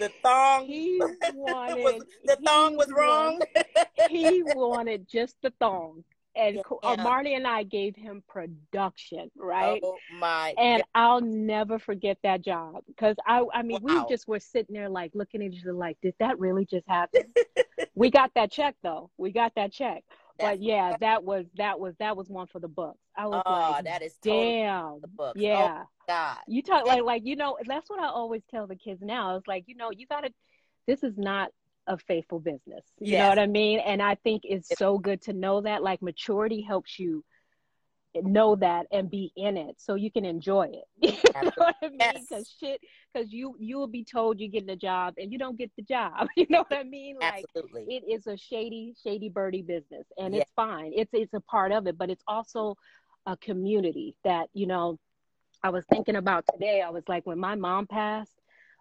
The 0.01 0.09
thong 0.23 0.67
He 0.67 0.99
was 1.01 1.15
wanted 1.35 2.03
the 2.25 2.37
thong 2.45 2.77
was 2.77 2.91
wrong. 2.91 3.39
wanted- 3.39 4.11
he 4.11 4.43
wanted 4.43 5.07
just 5.07 5.37
the 5.43 5.53
thong, 5.61 6.03
and 6.35 6.57
Yeah. 6.57 6.63
Uh, 6.83 6.97
Marty 6.97 7.35
and 7.35 7.47
I 7.47 7.63
gave 7.65 7.95
him 7.95 8.23
production, 8.27 9.31
right? 9.37 9.79
Oh 9.85 9.99
my! 10.19 10.55
And 10.59 10.83
I'll 10.95 11.21
never 11.21 11.79
forget 11.79 12.17
that 12.23 12.41
job 12.41 12.83
because 12.87 13.15
I, 13.27 13.45
I 13.53 13.63
mean, 13.63 13.81
Wow. 13.83 14.05
we 14.07 14.09
just 14.15 14.27
were 14.27 14.41
sitting 14.41 14.75
there 14.75 14.89
like 14.89 15.11
looking 15.15 15.43
at 15.43 15.53
each 15.53 15.63
other 15.65 15.75
like, 15.75 15.99
did 16.03 16.15
that 16.19 16.39
really 16.39 16.65
just 16.65 16.89
happen? 16.89 17.23
we 17.95 18.11
got 18.11 18.33
that 18.37 18.51
check 18.51 18.75
though. 18.83 19.11
We 19.19 19.33
got 19.33 19.53
that 19.57 19.71
check. 19.73 20.03
That's- 20.41 20.59
But 20.59 20.63
yeah, 20.63 20.97
that 21.01 21.25
was 21.25 21.47
that 21.57 21.79
was 21.79 21.95
that 21.99 22.17
was 22.17 22.29
one 22.29 22.47
for 22.47 22.59
the 22.59 22.69
books. 22.69 22.99
I 23.17 23.27
was 23.27 23.43
oh, 23.45 23.51
like, 23.51 23.85
that 23.85 24.03
is 24.03 24.15
totally 24.23 24.63
damn, 24.63 25.01
the 25.01 25.09
book. 25.09 25.35
Oh, 25.37 25.41
yeah. 25.41 25.83
Oh 25.83 25.89
God. 26.09 26.39
You 26.49 26.63
talk 26.63 26.87
like 26.87 27.03
like 27.03 27.23
you 27.25 27.37
know 27.37 27.59
that's 27.67 27.89
what 27.91 28.01
I 28.01 28.07
always 28.07 28.43
tell 28.51 28.67
the 28.67 28.77
kids 28.77 29.01
now. 29.03 29.37
It's 29.37 29.47
like 29.47 29.65
you 29.67 29.77
know 29.77 29.91
you 29.91 30.07
gotta. 30.07 30.31
This 30.87 31.05
is 31.05 31.17
not 31.17 31.51
a 31.87 31.99
faithful 31.99 32.41
business. 32.41 32.85
You 32.99 33.19
know 33.19 33.29
what 33.29 33.39
I 33.39 33.47
mean? 33.47 33.81
And 33.81 34.03
I 34.03 34.15
think 34.17 34.43
it's 34.45 34.77
so 34.77 34.99
good 34.99 35.23
to 35.23 35.33
know 35.33 35.61
that. 35.61 35.83
Like 35.83 36.03
maturity 36.03 36.63
helps 36.63 36.99
you 36.99 37.25
know 38.15 38.57
that 38.57 38.87
and 38.93 39.11
be 39.11 39.33
in 39.37 39.57
it 39.57 39.77
so 39.79 39.95
you 39.95 40.11
can 40.11 40.25
enjoy 40.25 40.69
it. 40.73 40.85
You 41.35 41.43
know 41.43 41.53
what 41.57 41.77
I 41.83 41.89
mean? 41.89 41.99
Yes. 42.01 42.27
Because 42.29 42.55
shit, 42.59 42.81
because 43.13 43.33
you 43.33 43.55
you 43.59 43.79
will 43.79 43.87
be 43.87 44.05
told 44.05 44.41
you're 44.41 44.51
getting 44.51 44.71
a 44.71 44.77
job 44.77 45.15
and 45.19 45.33
you 45.33 45.39
don't 45.39 45.57
get 45.57 45.71
the 45.77 45.83
job. 45.83 46.27
You 46.37 46.47
know 46.51 46.65
what 46.67 46.79
I 46.79 46.83
mean? 46.83 47.17
Like 47.21 47.45
Absolutely. 47.55 47.95
it 47.95 48.05
is 48.11 48.27
a 48.27 48.37
shady, 48.37 48.95
shady 49.03 49.29
birdie 49.29 49.63
business, 49.63 50.07
and 50.19 50.35
it's 50.35 50.51
fine. 50.57 50.93
It's 50.95 51.11
it's 51.13 51.35
a 51.35 51.41
part 51.41 51.73
of 51.73 51.87
it, 51.87 51.97
but 51.97 52.11
it's 52.11 52.25
also 52.27 52.77
a 53.27 53.37
community 53.37 54.17
that 54.25 54.49
you 54.53 54.67
know. 54.67 54.99
I 55.63 55.69
was 55.69 55.85
thinking 55.93 56.17
about 56.17 56.47
today. 56.51 56.81
I 56.81 56.89
was 56.89 57.03
like, 57.07 57.27
when 57.27 57.39
my 57.39 57.55
mom 57.55 57.87
passed, 57.87 58.33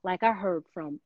like 0.01 0.23
I 0.23 0.31
heard 0.31 0.63
from 0.73 1.01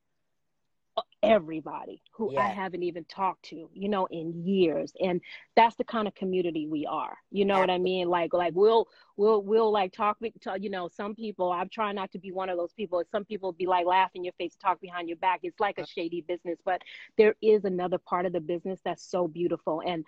everybody 1.24 2.02
who 2.12 2.30
I 2.36 2.48
haven't 2.48 2.82
even 2.82 3.04
talked 3.04 3.44
to, 3.46 3.68
you 3.72 3.88
know, 3.88 4.06
in 4.06 4.44
years. 4.46 4.92
And 5.00 5.20
that's 5.56 5.76
the 5.76 5.84
kind 5.84 6.06
of 6.08 6.14
community 6.14 6.66
we 6.66 6.86
are. 6.86 7.16
You 7.30 7.44
know 7.44 7.58
what 7.60 7.70
I 7.70 7.78
mean? 7.78 8.08
Like 8.08 8.32
like 8.32 8.54
we'll 8.54 8.88
we'll 9.16 9.42
we'll 9.42 9.72
like 9.72 9.92
talk 9.92 10.18
you 10.60 10.70
know, 10.70 10.88
some 10.88 11.14
people, 11.14 11.52
I'm 11.52 11.68
trying 11.68 11.96
not 11.96 12.12
to 12.12 12.18
be 12.18 12.32
one 12.32 12.48
of 12.48 12.56
those 12.56 12.72
people. 12.72 13.02
Some 13.10 13.24
people 13.24 13.52
be 13.52 13.66
like 13.66 13.86
laughing 13.86 14.24
your 14.24 14.34
face, 14.34 14.56
talk 14.56 14.80
behind 14.80 15.08
your 15.08 15.18
back. 15.18 15.40
It's 15.42 15.60
like 15.60 15.78
a 15.78 15.84
shady 15.84 16.22
business, 16.22 16.58
but 16.64 16.82
there 17.16 17.34
is 17.42 17.64
another 17.64 17.98
part 17.98 18.26
of 18.26 18.32
the 18.32 18.40
business 18.40 18.80
that's 18.84 19.04
so 19.04 19.28
beautiful. 19.28 19.82
And 19.86 20.04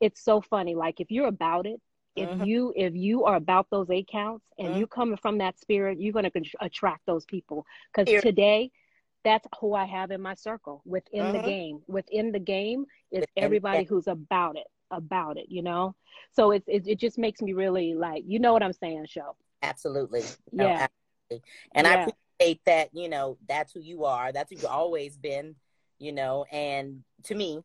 it's 0.00 0.22
so 0.22 0.40
funny. 0.40 0.74
Like 0.74 1.00
if 1.00 1.10
you're 1.10 1.28
about 1.28 1.66
it, 1.66 1.80
if 2.16 2.30
Mhm. 2.32 2.46
you 2.46 2.72
if 2.76 2.94
you 2.94 3.24
are 3.24 3.36
about 3.36 3.68
those 3.70 3.90
eight 3.90 4.08
counts 4.10 4.44
and 4.58 4.74
Mhm. 4.74 4.78
you 4.78 4.86
coming 4.86 5.16
from 5.16 5.38
that 5.38 5.58
spirit, 5.58 6.00
you're 6.00 6.12
going 6.12 6.30
to 6.30 6.42
attract 6.60 7.06
those 7.06 7.24
people. 7.24 7.64
Because 7.94 8.12
today, 8.20 8.70
that's 9.24 9.46
who 9.60 9.74
I 9.74 9.84
have 9.84 10.10
in 10.10 10.20
my 10.20 10.34
circle 10.34 10.82
within 10.84 11.32
the 11.32 11.38
Mhm. 11.38 11.44
game. 11.44 11.82
Within 11.86 12.32
the 12.32 12.38
game 12.38 12.86
is 13.10 13.24
everybody 13.36 13.84
who's 13.84 14.06
about 14.06 14.56
it, 14.56 14.66
about 14.90 15.36
it. 15.36 15.46
You 15.50 15.62
know, 15.62 15.94
so 16.32 16.50
it's 16.52 16.66
it, 16.68 16.86
it 16.86 16.98
just 16.98 17.18
makes 17.18 17.40
me 17.42 17.52
really 17.52 17.94
like 17.94 18.24
you 18.26 18.38
know 18.38 18.52
what 18.52 18.62
I'm 18.62 18.72
saying, 18.72 19.06
show. 19.06 19.36
Absolutely. 19.62 20.22
No, 20.52 20.68
Yeah. 20.68 20.88
absolutely. 21.30 21.48
And 21.74 21.86
I 21.86 21.94
appreciate 22.38 22.64
that, 22.64 22.88
you 22.94 23.08
know, 23.10 23.36
that's 23.46 23.72
who 23.72 23.80
you 23.80 24.04
are. 24.04 24.32
That's 24.32 24.50
who 24.50 24.56
you've 24.56 24.64
always 24.64 25.18
been, 25.18 25.54
you 25.98 26.12
know, 26.12 26.44
and 26.50 27.04
to 27.24 27.34
me, 27.34 27.62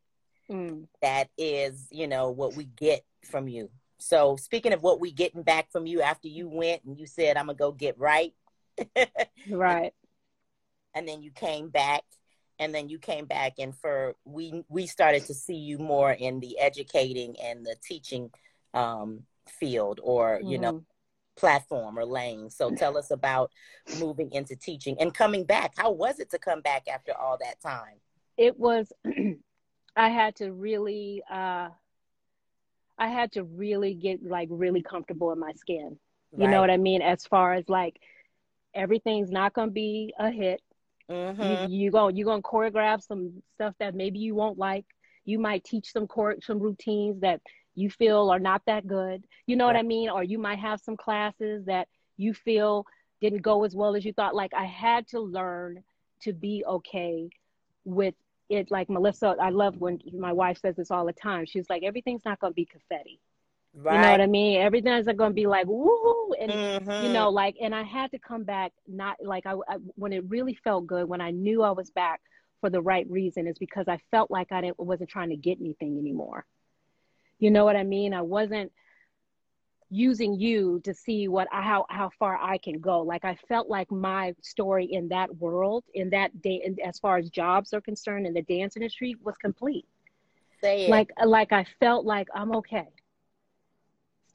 Mm. 0.50 0.88
that 1.02 1.30
is, 1.38 1.88
you 1.90 2.08
know, 2.08 2.30
what 2.32 2.54
we 2.56 2.66
get 2.66 3.04
from 3.24 3.48
you. 3.48 3.72
So 3.98 4.36
speaking 4.36 4.74
of 4.74 4.84
what 4.84 5.00
we 5.00 5.12
getting 5.12 5.42
back 5.42 5.72
from 5.72 5.88
you 5.88 6.02
after 6.02 6.28
you 6.28 6.50
went 6.50 6.84
and 6.84 7.00
you 7.00 7.06
said, 7.08 7.38
I'm 7.38 7.46
gonna 7.46 7.58
go 7.58 7.72
get 7.72 7.98
right. 7.98 8.34
Right. 9.50 9.94
And 10.96 11.08
then 11.08 11.22
you 11.22 11.32
came 11.32 11.70
back 11.70 12.02
and 12.58 12.74
then 12.74 12.88
you 12.90 12.98
came 12.98 13.26
back 13.26 13.54
and 13.60 13.76
for 13.76 14.16
we 14.26 14.64
we 14.70 14.88
started 14.88 15.26
to 15.26 15.34
see 15.34 15.56
you 15.58 15.78
more 15.78 16.12
in 16.14 16.40
the 16.40 16.58
educating 16.58 17.36
and 17.44 17.66
the 17.66 17.76
teaching 17.84 18.32
um 18.74 19.24
field 19.48 20.00
or 20.02 20.40
you 20.44 20.58
know 20.58 20.72
Mhm. 20.72 20.86
platform 21.38 22.00
or 22.00 22.06
lane. 22.06 22.50
So 22.50 22.72
tell 22.72 22.98
us 22.98 23.12
about 23.12 23.52
moving 24.00 24.32
into 24.32 24.56
teaching 24.56 24.96
and 25.02 25.14
coming 25.14 25.44
back. 25.44 25.74
How 25.78 25.92
was 25.92 26.20
it 26.20 26.30
to 26.32 26.40
come 26.40 26.62
back 26.62 26.88
after 26.88 27.12
all 27.14 27.38
that 27.40 27.60
time? 27.62 28.00
It 28.38 28.58
was 28.58 28.92
i 29.98 30.10
had 30.10 30.36
to 30.38 30.52
really 30.52 31.24
uh 31.30 31.70
i 32.98 33.08
had 33.08 33.32
to 33.34 33.44
really 33.44 33.94
get 33.94 34.24
like 34.26 34.48
really 34.52 34.82
comfortable 34.82 35.32
in 35.32 35.40
my 35.40 35.52
skin. 35.54 35.98
You 36.38 36.48
know 36.48 36.62
what 36.62 36.70
i 36.70 36.78
mean? 36.78 37.02
As 37.02 37.26
far 37.26 37.54
as 37.54 37.68
like 37.70 38.02
everything's 38.74 39.32
not 39.32 39.54
gonna 39.54 39.72
be 39.72 40.14
a 40.20 40.30
hit 40.30 40.62
mm-hmm. 41.10 41.72
you, 41.72 41.86
you 41.86 41.92
go 41.92 42.08
you're 42.08 42.26
gonna 42.26 42.42
choreograph 42.42 43.04
some 43.04 43.42
stuff 43.56 43.74
that 43.80 43.96
maybe 43.96 44.20
you 44.20 44.36
won't 44.36 44.58
like. 44.58 44.86
You 45.26 45.40
might 45.40 45.64
teach 45.64 45.92
some 45.92 46.08
chore 46.08 46.36
some 46.42 46.60
routines 46.60 47.22
that 47.22 47.42
you 47.74 47.90
feel 47.90 48.30
are 48.30 48.40
not 48.40 48.62
that 48.68 48.88
good. 48.88 49.24
You 49.48 49.56
know 49.56 49.66
what 49.66 49.76
i 49.76 49.82
mean? 49.82 50.10
Or 50.10 50.24
you 50.24 50.38
might 50.38 50.60
have 50.60 50.80
some 50.82 50.98
classes 50.98 51.66
that 51.66 51.88
you 52.18 52.34
feel 52.34 52.86
didn't 53.22 53.42
go 53.42 53.64
as 53.64 53.76
well 53.76 53.96
as 53.96 54.06
you 54.06 54.14
thought. 54.14 54.36
Like 54.36 54.54
i 54.54 54.66
had 54.66 55.08
to 55.10 55.20
learn 55.20 55.84
to 56.22 56.34
be 56.34 56.64
okay 56.68 57.30
with 57.84 58.16
it. 58.50 58.72
Like 58.72 58.90
melissa 58.90 59.36
i 59.42 59.50
love 59.50 59.78
when 59.78 60.00
my 60.14 60.34
wife 60.34 60.60
says 60.60 60.76
this 60.76 60.92
all 60.92 61.06
the 61.06 61.14
time. 61.14 61.46
She's 61.46 61.70
like 61.70 61.84
everything's 61.84 62.26
not 62.26 62.40
gonna 62.40 62.54
be 62.54 62.66
confetti 62.66 63.20
right 63.76 63.96
you 63.96 64.00
know 64.00 64.10
what 64.12 64.22
i 64.22 64.26
mean 64.28 64.62
everything's 64.62 65.06
not 65.06 65.18
gonna 65.18 65.34
be 65.34 65.48
like 65.48 65.66
woo 65.68 66.34
and 66.40 66.60
Mhm. 66.82 67.02
you 67.02 67.10
know 67.10 67.30
like 67.30 67.56
and 67.62 67.74
i 67.76 67.84
had 67.84 68.12
to 68.12 68.20
come 68.20 68.44
back 68.44 68.72
not 68.88 69.16
like 69.24 69.46
I, 69.46 69.54
I 69.68 69.76
when 69.96 70.14
it 70.14 70.24
really 70.30 70.56
felt 70.64 70.88
good 70.88 71.08
when 71.08 71.22
i 71.22 71.32
knew 71.32 71.62
i 71.64 71.72
was 71.72 71.90
back 71.92 72.22
for 72.62 72.70
the 72.70 72.82
right 72.82 73.06
reason 73.10 73.48
is 73.48 73.58
because 73.58 73.88
i 73.88 74.00
felt 74.12 74.32
like 74.32 74.52
i 74.52 74.62
didn't 74.62 74.80
wasn't 74.80 75.10
trying 75.10 75.30
to 75.30 75.36
get 75.38 75.60
anything 75.60 75.98
anymore 75.98 76.46
you 77.40 77.52
know 77.52 77.66
what 77.66 77.76
i 77.76 77.84
mean 77.84 78.14
i 78.14 78.22
wasn't 78.22 78.72
using 79.90 80.34
you 80.34 80.82
to 80.84 80.94
see 80.94 81.28
what 81.28 81.48
how 81.52 81.86
how 81.90 82.10
far 82.18 82.38
i 82.42 82.58
can 82.58 82.80
go 82.80 83.02
like 83.02 83.24
i 83.24 83.36
felt 83.48 83.70
like 83.70 83.92
my 83.92 84.34
story 84.42 84.86
in 84.86 85.08
that 85.10 85.34
world 85.38 85.84
in 85.94 86.10
that 86.10 86.42
day 86.42 86.74
as 86.84 87.00
far 87.00 87.18
as 87.18 87.30
jobs 87.30 87.74
are 87.74 87.82
concerned 87.82 88.26
in 88.26 88.34
the 88.34 88.42
dance 88.44 88.76
industry 88.76 89.16
was 89.24 89.36
complete 89.38 89.86
Say 90.62 90.86
it. 90.88 90.92
like 90.92 91.12
like 91.26 91.52
I 91.52 91.66
felt 91.80 92.06
like 92.06 92.28
I'm 92.34 92.56
okay. 92.58 92.88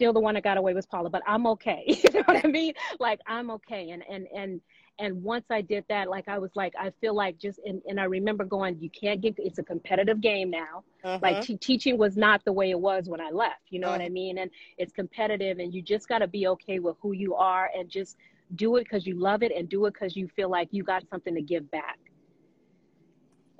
Still 0.01 0.14
the 0.14 0.20
one 0.20 0.34
that 0.34 0.44
got 0.44 0.59
away 0.59 0.74
was 0.74 0.86
Paula, 0.86 1.11
but 1.11 1.22
I'm 1.26 1.46
okay. 1.48 1.84
you 2.05 2.11
know 2.14 2.22
what 2.26 2.44
I 2.44 2.48
mean? 2.48 2.74
Like 3.01 3.20
I'm 3.26 3.51
okay. 3.53 3.90
And 3.90 4.03
and 4.11 4.26
and 4.34 4.61
and 4.98 5.22
once 5.22 5.46
I 5.51 5.61
did 5.61 5.84
that, 5.90 6.09
like 6.09 6.28
I 6.28 6.38
was 6.38 6.51
like, 6.57 6.74
I 6.78 6.90
feel 7.01 7.14
like 7.14 7.38
just 7.38 7.61
and, 7.64 7.82
and 7.86 8.01
I 8.01 8.05
remember 8.05 8.44
going, 8.44 8.78
you 8.80 8.90
can't 8.90 9.20
get 9.20 9.34
it's 9.38 9.59
a 9.59 9.62
competitive 9.62 10.20
game 10.20 10.51
now. 10.51 10.84
Mhm. 11.05 11.20
Like 11.22 11.40
te- 11.40 11.57
teaching 11.59 11.98
was 11.98 12.16
not 12.16 12.44
the 12.44 12.53
way 12.53 12.70
it 12.70 12.80
was 12.80 13.09
when 13.09 13.20
I 13.20 13.30
left. 13.30 13.62
You 13.70 13.80
know 13.80 13.90
what 13.90 14.01
I 14.01 14.09
mean? 14.09 14.38
And 14.38 14.51
it's 14.78 14.92
competitive, 14.92 15.59
and 15.59 15.74
you 15.74 15.82
just 15.82 16.09
got 16.09 16.18
to 16.18 16.28
be 16.28 16.46
okay 16.48 16.78
with 16.80 16.96
who 17.03 17.12
you 17.12 17.34
are 17.34 17.70
and 17.76 17.88
just 17.90 18.16
do 18.57 18.76
it 18.76 18.84
because 18.84 19.07
you 19.07 19.14
love 19.18 19.42
it 19.42 19.53
and 19.57 19.68
do 19.68 19.86
it 19.86 19.94
because 19.94 20.16
you 20.16 20.28
feel 20.36 20.51
like 20.51 20.68
you 20.72 20.82
got 20.84 21.09
something 21.09 21.34
to 21.34 21.42
give 21.42 21.70
back 21.70 21.98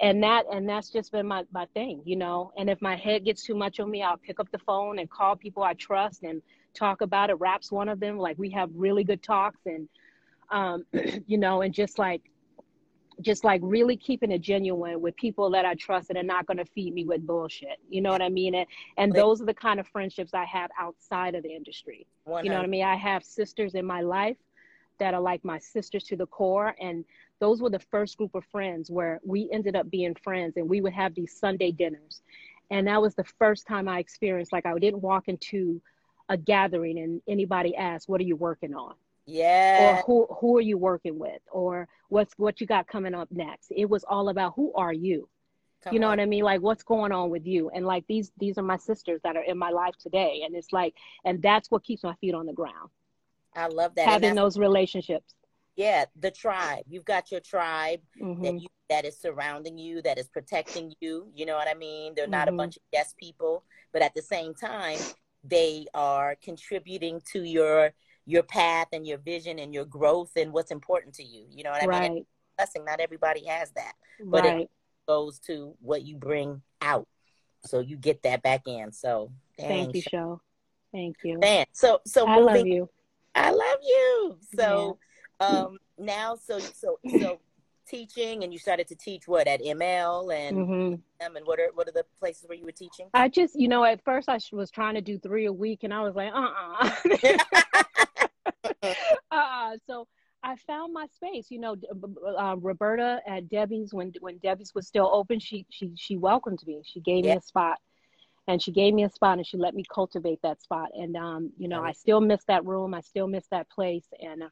and 0.01 0.23
that 0.23 0.45
and 0.53 0.69
that's 0.69 0.91
just 0.91 1.13
been 1.13 1.27
my, 1.27 1.45
my 1.53 1.67
thing 1.75 2.03
you 2.05 2.17
know? 2.17 2.53
And 2.57 2.69
if 2.71 2.81
my 2.81 2.97
head 2.97 3.25
gets 3.25 3.43
too 3.43 3.55
much 3.55 3.81
on 3.81 3.91
me 3.91 4.03
i'll 4.03 4.17
pick 4.17 4.41
up 4.41 4.51
the 4.51 4.59
phone 4.59 4.99
and 4.99 5.11
call 5.11 5.37
people 5.37 5.63
i 5.63 5.75
trust 5.75 6.23
and 6.23 6.43
talk 6.75 7.01
about 7.01 7.31
it. 7.31 7.35
Raps 7.35 7.73
one 7.73 7.89
of 7.89 8.01
them. 8.01 8.19
Like 8.19 8.39
we 8.39 8.51
have 8.51 8.71
really 8.75 9.05
good 9.05 9.23
talks 9.23 9.61
and 9.67 9.89
um 10.51 10.85
you 11.27 11.39
know 11.39 11.63
and 11.63 11.73
just 11.73 11.99
like 11.99 12.23
just 13.21 13.45
like 13.45 13.61
really 13.63 13.97
keeping 13.97 14.31
it 14.31 14.41
genuine 14.41 14.99
with 14.99 15.15
people 15.17 15.51
that 15.51 15.67
i 15.67 15.75
trust 15.75 16.09
and 16.09 16.19
are 16.19 16.23
not 16.23 16.47
going 16.47 16.57
to 16.57 16.65
feed 16.65 16.95
me 16.95 17.05
with 17.05 17.27
bullshit. 17.27 17.79
You 17.89 18.01
know 18.01 18.11
what 18.11 18.23
i 18.23 18.29
mean? 18.29 18.55
And, 18.55 18.67
and 18.97 19.13
those 19.13 19.43
are 19.43 19.47
the 19.47 19.55
kind 19.55 19.79
of 19.79 19.87
friendships 19.89 20.33
i 20.35 20.45
have 20.45 20.71
outside 20.79 21.35
of 21.35 21.43
the 21.43 21.55
industry. 21.55 22.07
You 22.45 22.51
know 22.51 22.57
what 22.57 22.65
I 22.65 22.69
mean? 22.69 22.85
I 22.85 22.97
have 22.97 23.25
sisters 23.25 23.75
in 23.75 23.85
my 23.85 24.01
life 24.01 24.37
that 24.99 25.15
are 25.15 25.21
like 25.21 25.45
my 25.45 25.59
sisters 25.59 26.05
to 26.05 26.17
the 26.17 26.27
core. 26.27 26.75
And 26.81 27.05
those 27.41 27.63
were 27.63 27.71
the 27.71 27.81
first 27.81 28.19
group 28.19 28.35
of 28.35 28.45
friends 28.47 28.91
where 28.91 29.21
we 29.25 29.49
ended 29.53 29.77
up 29.77 29.91
being 29.91 30.15
friends 30.15 30.57
and 30.57 30.69
we 30.69 30.81
would 30.81 30.93
have 30.93 31.15
these 31.15 31.37
Sunday 31.39 31.73
dinners. 31.73 32.23
And 32.71 32.87
that 32.89 33.03
was 33.03 33.15
the 33.15 33.25
first 33.25 33.67
time 33.67 33.89
I 33.89 33.99
experienced 33.99 34.53
like 34.53 34.67
I 34.67 34.79
didn't 34.79 35.03
walk 35.03 35.29
into 35.29 35.83
a 36.29 36.37
gathering 36.37 36.99
and 36.99 37.23
anybody 37.29 37.77
asked, 37.77 38.09
What 38.09 38.21
are 38.21 38.25
you 38.25 38.37
working 38.37 38.75
on? 38.75 38.95
yeah 39.27 40.01
Or 40.01 40.03
who 40.07 40.27
who 40.41 40.57
are 40.59 40.63
you 40.63 40.79
working 40.79 41.19
with? 41.19 41.41
Or 41.51 41.89
what's 42.09 42.35
what 42.39 42.61
you 42.61 42.67
got 42.67 42.89
coming 42.89 43.15
up 43.15 43.29
next? 43.33 43.73
It 43.75 43.89
was 43.91 44.05
all 44.05 44.29
about 44.29 44.55
who 44.57 44.73
are 44.75 44.93
you? 44.93 45.29
Come 45.83 45.95
you 45.95 46.01
know 46.01 46.09
on. 46.09 46.19
what 46.19 46.21
I 46.21 46.27
mean? 46.27 46.45
Like 46.45 46.61
what's 46.63 46.83
going 46.83 47.13
on 47.13 47.31
with 47.31 47.47
you? 47.47 47.71
And 47.71 47.87
like 47.87 48.07
these 48.09 48.33
these 48.39 48.59
are 48.59 48.63
my 48.63 48.77
sisters 48.77 49.21
that 49.25 49.37
are 49.37 49.43
in 49.43 49.59
my 49.59 49.71
life 49.71 49.97
today. 49.99 50.43
And 50.45 50.55
it's 50.55 50.73
like 50.73 50.95
and 51.25 51.43
that's 51.43 51.71
what 51.71 51.85
keeps 51.85 52.05
my 52.05 52.15
feet 52.17 52.35
on 52.35 52.47
the 52.47 52.53
ground 52.53 52.91
I 53.55 53.67
love 53.67 53.95
that. 53.97 54.09
Having 54.09 54.35
those 54.35 54.59
relationships. 54.59 55.35
Yeah, 55.77 56.05
the 56.17 56.31
tribe. 56.31 56.85
You've 56.89 57.05
got 57.05 57.31
your 57.31 57.41
tribe 57.41 58.01
that 58.17 58.25
Mhm. 58.25 58.61
you 58.63 58.69
that 58.89 59.05
is 59.05 59.17
surrounding 59.17 59.79
you, 59.79 60.03
that 60.03 60.19
is 60.19 60.29
protecting 60.29 60.93
you. 61.01 61.31
You 61.33 61.47
know 61.47 61.55
what 61.55 61.69
I 61.69 61.75
mean? 61.75 62.15
They're 62.17 62.27
not 62.27 62.49
a 62.49 62.51
Mhm. 62.53 62.57
bunch 62.57 62.77
of 62.77 62.83
yes 62.93 63.15
people, 63.17 63.65
but 63.93 64.03
at 64.03 64.15
the 64.15 64.23
same 64.23 64.53
time, 64.53 64.99
they 65.45 65.87
are 65.95 66.35
contributing 66.37 67.21
to 67.33 67.43
your 67.45 67.93
your 68.27 68.43
path 68.43 68.89
and 68.93 69.07
your 69.07 69.19
vision 69.19 69.59
and 69.59 69.73
your 69.73 69.85
growth 69.85 70.33
and 70.37 70.53
what's 70.53 70.71
important 70.71 71.15
to 71.15 71.23
you. 71.25 71.47
You 71.51 71.65
know 71.65 71.71
what 71.71 71.83
I 71.83 71.87
mean? 71.87 72.01
Right, 72.13 72.17
It's 72.19 72.29
blessing. 72.57 72.85
Not 72.85 73.01
everybody 73.01 73.45
has 73.47 73.71
that. 73.73 73.95
But 74.21 74.45
it- 74.45 74.71
Goes 75.09 75.41
to 75.41 75.77
what 75.81 76.03
you 76.03 76.17
bring 76.17 76.63
out, 76.83 77.09
so 77.65 77.81
you 77.81 77.97
get 77.97 78.23
that 78.23 78.43
back 78.43 78.69
in. 78.69 78.93
So 78.93 79.33
Thank 79.59 79.95
you, 79.95 80.03
Show. 80.03 80.41
Thank 80.93 81.17
you. 81.25 81.39
man. 81.39 81.67
So 81.73 82.01
so 82.07 82.27
I 82.27 82.39
love 82.39 82.65
you. 82.67 82.89
I 83.35 83.51
love 83.51 83.79
you. 83.83 84.39
So 84.57 84.99
um 85.41 85.79
now 85.99 86.37
so 86.37 86.59
so 86.59 86.99
so 87.19 87.41
teaching 87.89 88.45
and 88.45 88.53
you 88.53 88.59
started 88.59 88.87
to 88.87 88.95
teach 88.95 89.27
what 89.27 89.49
at 89.49 89.61
ML 89.63 90.35
and 90.35 90.57
hmm 90.57 90.95
um, 91.25 91.37
and 91.37 91.47
what 91.47 91.59
are 91.59 91.69
what 91.75 91.89
are 91.89 91.93
the 91.93 92.05
places 92.19 92.49
where 92.49 92.57
you 92.57 92.65
were 92.65 92.73
teaching? 92.73 93.07
I 93.13 93.29
just, 93.29 93.59
you 93.59 93.69
know, 93.69 93.85
at 93.85 94.03
first 94.05 94.29
I 94.29 94.39
was 94.53 94.71
trying 94.71 94.95
to 94.95 95.01
do 95.01 95.19
three 95.19 95.47
a 95.47 95.53
week, 95.53 95.81
and 95.83 95.93
I 95.93 96.03
was 96.03 96.15
like, 96.15 96.33
uh, 96.35 96.89
uh 98.85 98.95
uh. 99.31 99.77
So 99.87 100.07
I 100.43 100.57
found 100.67 100.93
my 100.95 101.07
space. 101.15 101.47
You 101.51 101.61
know, 101.61 101.75
D- 101.75 101.89
b- 101.93 102.09
b- 102.09 102.37
uh, 102.39 102.57
Roberta 102.57 103.21
at 103.27 103.49
Debbie's 103.49 103.93
when 103.93 104.13
when 104.21 104.39
Debbie's 104.39 104.75
was 104.75 104.87
still 104.87 105.11
open, 105.13 105.41
she 105.41 105.67
she 105.71 105.93
she 105.97 106.17
welcomed 106.17 106.61
me. 106.67 106.81
She 106.85 107.01
gave 107.01 107.25
me 107.25 107.33
a 107.33 107.41
spot, 107.41 107.79
and 108.49 108.63
she 108.63 108.73
gave 108.73 108.95
me 108.95 109.05
a 109.05 109.11
spot, 109.11 109.37
and 109.37 109.47
she 109.47 109.59
let 109.59 109.75
me 109.75 109.85
cultivate 109.93 110.41
that 110.43 110.63
spot. 110.63 110.89
And 110.95 111.17
um, 111.17 111.53
you 111.59 111.69
know. 111.69 111.83
I 111.83 111.93
still 111.93 112.21
miss 112.21 112.43
that 112.45 112.65
room. 112.65 112.95
I 112.95 113.03
still 113.03 113.27
miss 113.27 113.47
that 113.51 113.69
place, 113.69 114.07
and. 114.21 114.45
Uh, 114.45 114.49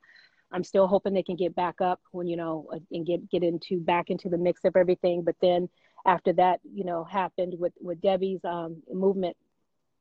I'm 0.50 0.64
still 0.64 0.86
hoping 0.86 1.12
they 1.12 1.22
can 1.22 1.36
get 1.36 1.54
back 1.54 1.80
up 1.80 2.00
when 2.12 2.26
you 2.26 2.36
know 2.36 2.66
uh, 2.72 2.78
and 2.90 3.06
get 3.06 3.28
get 3.30 3.42
into 3.42 3.80
back 3.80 4.10
into 4.10 4.28
the 4.28 4.38
mix 4.38 4.64
of 4.64 4.76
everything. 4.76 5.22
But 5.22 5.36
then 5.40 5.68
after 6.06 6.32
that, 6.34 6.60
you 6.64 6.84
know, 6.84 7.04
happened 7.04 7.54
with 7.58 7.72
with 7.80 8.00
Debbie's 8.00 8.44
um, 8.44 8.82
movement, 8.92 9.36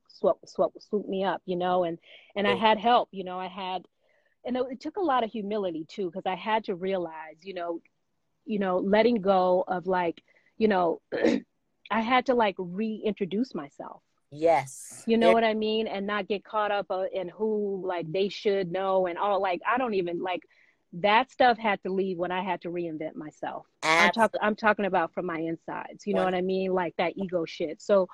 swoop 0.08 0.38
swoop 0.46 0.74
swooped 0.80 1.10
me 1.10 1.24
up, 1.24 1.42
you 1.46 1.56
know, 1.56 1.84
and 1.84 2.00
and 2.36 2.48
I 2.48 2.56
had 2.56 2.78
help, 2.78 3.10
you 3.12 3.24
know, 3.24 3.40
I 3.40 3.48
had, 3.48 3.86
and 4.46 4.56
it, 4.56 4.64
it 4.72 4.82
took 4.82 4.98
a 4.98 5.02
lot 5.02 5.24
of 5.24 5.32
humility 5.32 5.86
too 5.88 6.10
because 6.10 6.26
I 6.26 6.36
had 6.36 6.64
to 6.66 6.76
realize, 6.76 7.38
you 7.44 7.54
know, 7.54 7.82
you 8.46 8.60
know, 8.60 8.78
letting 8.78 9.22
go 9.22 9.64
of 9.68 9.88
like, 9.88 10.24
you 10.58 10.68
know, 10.68 11.02
I 11.92 12.02
had 12.02 12.28
to 12.28 12.36
like 12.36 12.56
reintroduce 12.58 13.54
myself. 13.54 14.02
Yes. 14.32 15.04
You 15.08 15.18
know 15.18 15.32
what 15.32 15.44
I 15.44 15.54
mean? 15.54 15.88
And 15.88 16.06
not 16.06 16.28
get 16.28 16.44
caught 16.44 16.72
up 16.72 16.88
uh, 16.90 17.06
in 17.14 17.30
who 17.30 17.82
like 17.86 18.12
they 18.12 18.30
should 18.30 18.72
know 18.72 19.08
and 19.08 19.18
all 19.18 19.42
like 19.42 19.62
I 19.66 19.78
don't 19.78 19.94
even 19.94 20.22
like 20.22 20.42
that 20.94 21.32
stuff 21.32 21.58
had 21.58 21.82
to 21.84 21.94
leave 21.94 22.18
when 22.18 22.32
I 22.32 22.44
had 22.44 22.62
to 22.62 22.70
reinvent 22.70 23.16
myself. 23.16 23.66
I'm 23.84 24.12
talking 24.12 24.40
I'm 24.42 24.56
talking 24.56 24.86
about 24.86 25.14
from 25.14 25.26
my 25.26 25.38
insides. 25.38 26.06
You 26.06 26.14
know 26.14 26.24
what 26.24 26.36
I 26.36 26.42
mean? 26.42 26.74
Like 26.74 26.96
that 26.98 27.14
ego 27.16 27.46
shit. 27.46 27.82
So 27.82 28.10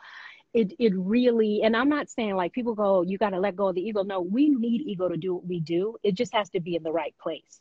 it 0.53 0.73
it 0.77 0.93
really 0.95 1.61
and 1.63 1.75
I'm 1.75 1.89
not 1.89 2.09
saying 2.09 2.35
like 2.35 2.53
people 2.53 2.75
go, 2.75 3.01
you 3.01 3.17
gotta 3.17 3.39
let 3.39 3.55
go 3.55 3.69
of 3.69 3.75
the 3.75 3.81
ego. 3.81 4.03
No, 4.03 4.21
we 4.21 4.49
need 4.49 4.81
ego 4.81 5.09
to 5.09 5.17
do 5.17 5.35
what 5.35 5.47
we 5.47 5.59
do. 5.59 5.97
It 6.03 6.13
just 6.13 6.33
has 6.33 6.49
to 6.51 6.59
be 6.59 6.75
in 6.75 6.83
the 6.83 6.91
right 6.91 7.15
place. 7.19 7.59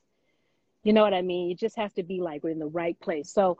You 0.84 0.92
know 0.92 1.02
what 1.02 1.14
I 1.14 1.22
mean? 1.22 1.52
It 1.52 1.58
just 1.58 1.76
has 1.76 1.92
to 1.94 2.02
be 2.02 2.20
like 2.20 2.42
we're 2.42 2.50
in 2.50 2.58
the 2.58 2.66
right 2.66 2.98
place. 3.00 3.32
So 3.32 3.58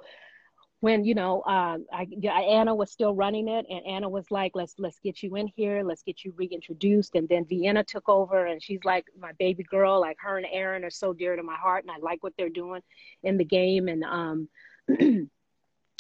when 0.83 1.05
you 1.05 1.15
know 1.15 1.45
um, 1.45 1.87
I, 1.93 2.09
Anna 2.27 2.75
was 2.75 2.91
still 2.91 3.15
running 3.15 3.47
it, 3.47 3.67
and 3.71 3.87
Anna 3.87 4.09
was 4.09 4.29
like, 4.33 4.51
"Let's 4.57 4.75
let's 4.79 4.99
get 4.99 5.23
you 5.23 5.37
in 5.37 5.47
here, 5.47 5.85
let's 5.85 6.03
get 6.03 6.25
you 6.25 6.35
reintroduced." 6.37 7.15
And 7.15 7.29
then 7.29 7.47
Vienna 7.47 7.85
took 7.85 8.09
over, 8.09 8.47
and 8.47 8.61
she's 8.61 8.81
like 8.85 9.07
my 9.17 9.31
baby 9.39 9.63
girl. 9.63 10.01
Like 10.01 10.17
her 10.19 10.39
and 10.39 10.47
Aaron 10.51 10.85
are 10.85 10.91
so 10.91 11.13
dear 11.13 11.37
to 11.37 11.43
my 11.45 11.55
heart, 11.55 11.85
and 11.85 11.93
I 11.93 11.99
like 11.99 12.25
what 12.25 12.33
they're 12.37 12.49
doing 12.49 12.83
in 13.23 13.37
the 13.37 13.45
game. 13.45 13.87
And 13.87 14.03
um, 14.03 14.49
and 14.99 15.29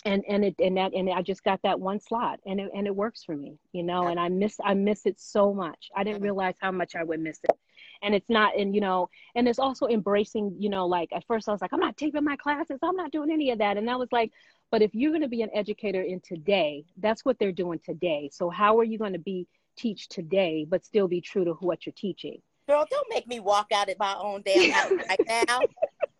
and 0.05 0.45
it 0.45 0.57
and 0.59 0.77
that 0.77 0.95
and 0.95 1.09
I 1.11 1.23
just 1.23 1.45
got 1.45 1.61
that 1.63 1.79
one 1.79 2.01
slot, 2.01 2.41
and 2.45 2.59
it 2.59 2.69
and 2.75 2.89
it 2.89 2.97
works 2.97 3.23
for 3.23 3.37
me, 3.37 3.59
you 3.71 3.85
know. 3.85 4.09
And 4.09 4.19
I 4.19 4.31
miss 4.31 4.57
I 4.65 4.75
miss 4.75 5.07
it 5.07 5.21
so 5.21 5.55
much. 5.55 5.91
I 5.95 6.03
didn't 6.03 6.23
realize 6.23 6.57
how 6.61 6.73
much 6.73 6.97
I 6.97 7.05
would 7.05 7.21
miss 7.21 7.39
it 7.45 7.57
and 8.03 8.15
it's 8.15 8.29
not 8.29 8.57
and 8.59 8.75
you 8.75 8.81
know 8.81 9.09
and 9.35 9.49
it's 9.49 9.59
also 9.59 9.87
embracing 9.87 10.55
you 10.59 10.69
know 10.69 10.87
like 10.87 11.09
at 11.13 11.25
first 11.27 11.49
i 11.49 11.53
was 11.53 11.61
like 11.61 11.73
i'm 11.73 11.81
not 11.81 11.97
taking 11.97 12.25
my 12.25 12.37
classes 12.37 12.79
i'm 12.83 12.97
not 12.97 13.13
doing 13.13 13.31
any 13.31 13.51
of 13.51 13.59
that 13.59 13.77
and 13.77 13.89
i 13.89 13.97
was 13.97 14.09
like 14.13 14.33
but 14.73 14.81
if 14.81 14.95
you're 14.95 15.11
going 15.11 15.23
to 15.23 15.29
be 15.29 15.43
an 15.43 15.51
educator 15.55 16.01
in 16.01 16.21
today, 16.21 16.87
that's 16.97 17.27
what 17.27 17.39
they're 17.39 17.53
doing 17.53 17.79
today. 17.85 18.31
So 18.33 18.49
how 18.49 18.79
are 18.79 18.85
you 18.85 18.97
going 18.99 19.13
to 19.13 19.19
be 19.19 19.47
teach 19.77 20.09
today, 20.09 20.67
but 20.69 20.85
still 20.85 21.07
be 21.07 21.21
true 21.21 21.45
to 21.45 21.53
what 21.61 21.85
you're 21.85 21.93
teaching? 21.95 22.41
Girl, 22.67 22.87
don't 22.91 23.07
make 23.11 23.27
me 23.27 23.39
walk 23.39 23.67
out 23.73 23.91
at 23.91 23.99
my 23.99 24.17
own 24.19 24.41
damn 24.43 24.71
house 24.71 24.93
right 25.09 25.21
now 25.29 25.61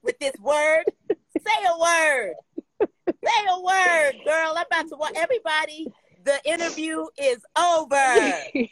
with 0.03 0.19
this 0.19 0.35
word. 0.39 0.85
Say 1.09 1.65
a 1.67 1.79
word. 1.81 2.35
Say 3.25 3.47
a 3.51 3.61
word, 3.61 4.13
girl. 4.23 4.55
I'm 4.55 4.67
about 4.67 4.89
to 4.89 4.97
want 4.97 5.17
everybody. 5.17 5.91
The 6.25 6.39
interview 6.45 7.07
is 7.19 7.39
over. 7.59 8.35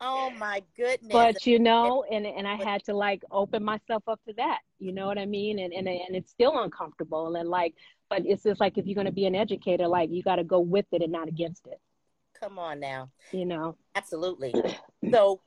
oh 0.00 0.30
my 0.38 0.62
goodness. 0.76 1.12
But 1.12 1.46
you 1.46 1.58
know, 1.58 2.04
and 2.10 2.26
and 2.26 2.46
I 2.46 2.56
had 2.56 2.84
to 2.84 2.94
like 2.94 3.22
open 3.30 3.62
myself 3.64 4.02
up 4.06 4.20
to 4.26 4.34
that. 4.34 4.60
You 4.78 4.92
know 4.92 5.06
what 5.06 5.18
I 5.18 5.26
mean? 5.26 5.58
And 5.58 5.72
and 5.72 5.88
and 5.88 6.16
it's 6.16 6.30
still 6.30 6.62
uncomfortable. 6.62 7.36
And 7.36 7.48
like 7.48 7.74
but 8.08 8.22
it's 8.24 8.42
just 8.42 8.60
like 8.60 8.78
if 8.78 8.86
you're 8.86 8.94
going 8.94 9.06
to 9.06 9.12
be 9.12 9.26
an 9.26 9.34
educator 9.34 9.86
like 9.86 10.10
you 10.10 10.22
got 10.22 10.36
to 10.36 10.44
go 10.44 10.60
with 10.60 10.86
it 10.92 11.02
and 11.02 11.12
not 11.12 11.28
against 11.28 11.66
it 11.66 11.80
come 12.38 12.58
on 12.58 12.78
now 12.80 13.10
you 13.32 13.44
know 13.44 13.76
absolutely 13.94 14.54
so 15.10 15.40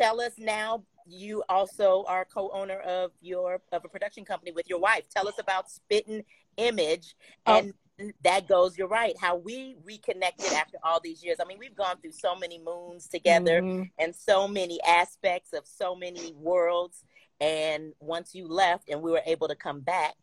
tell 0.00 0.20
us 0.20 0.32
now 0.38 0.82
you 1.06 1.42
also 1.48 2.04
are 2.08 2.24
co-owner 2.24 2.80
of 2.80 3.12
your 3.20 3.60
of 3.72 3.84
a 3.84 3.88
production 3.88 4.24
company 4.24 4.50
with 4.52 4.68
your 4.68 4.80
wife 4.80 5.04
tell 5.08 5.28
us 5.28 5.38
about 5.38 5.70
spitting 5.70 6.24
image 6.56 7.14
and 7.46 7.72
oh. 7.72 7.85
That 8.22 8.46
goes 8.46 8.76
you're 8.76 8.88
right 8.88 9.14
how 9.18 9.36
we 9.36 9.76
reconnected 9.84 10.52
after 10.52 10.78
all 10.82 11.00
these 11.02 11.24
years. 11.24 11.38
I 11.40 11.44
mean 11.44 11.58
we've 11.58 11.76
gone 11.76 11.96
through 12.00 12.12
so 12.12 12.34
many 12.36 12.58
moons 12.58 13.08
together 13.08 13.62
mm-hmm. 13.62 13.82
and 13.98 14.14
so 14.14 14.46
many 14.46 14.78
aspects 14.82 15.52
of 15.52 15.66
so 15.66 15.94
many 15.94 16.32
worlds. 16.34 17.04
And 17.40 17.92
once 18.00 18.34
you 18.34 18.48
left 18.48 18.88
and 18.88 19.02
we 19.02 19.10
were 19.10 19.22
able 19.26 19.48
to 19.48 19.56
come 19.56 19.80
back 19.80 20.14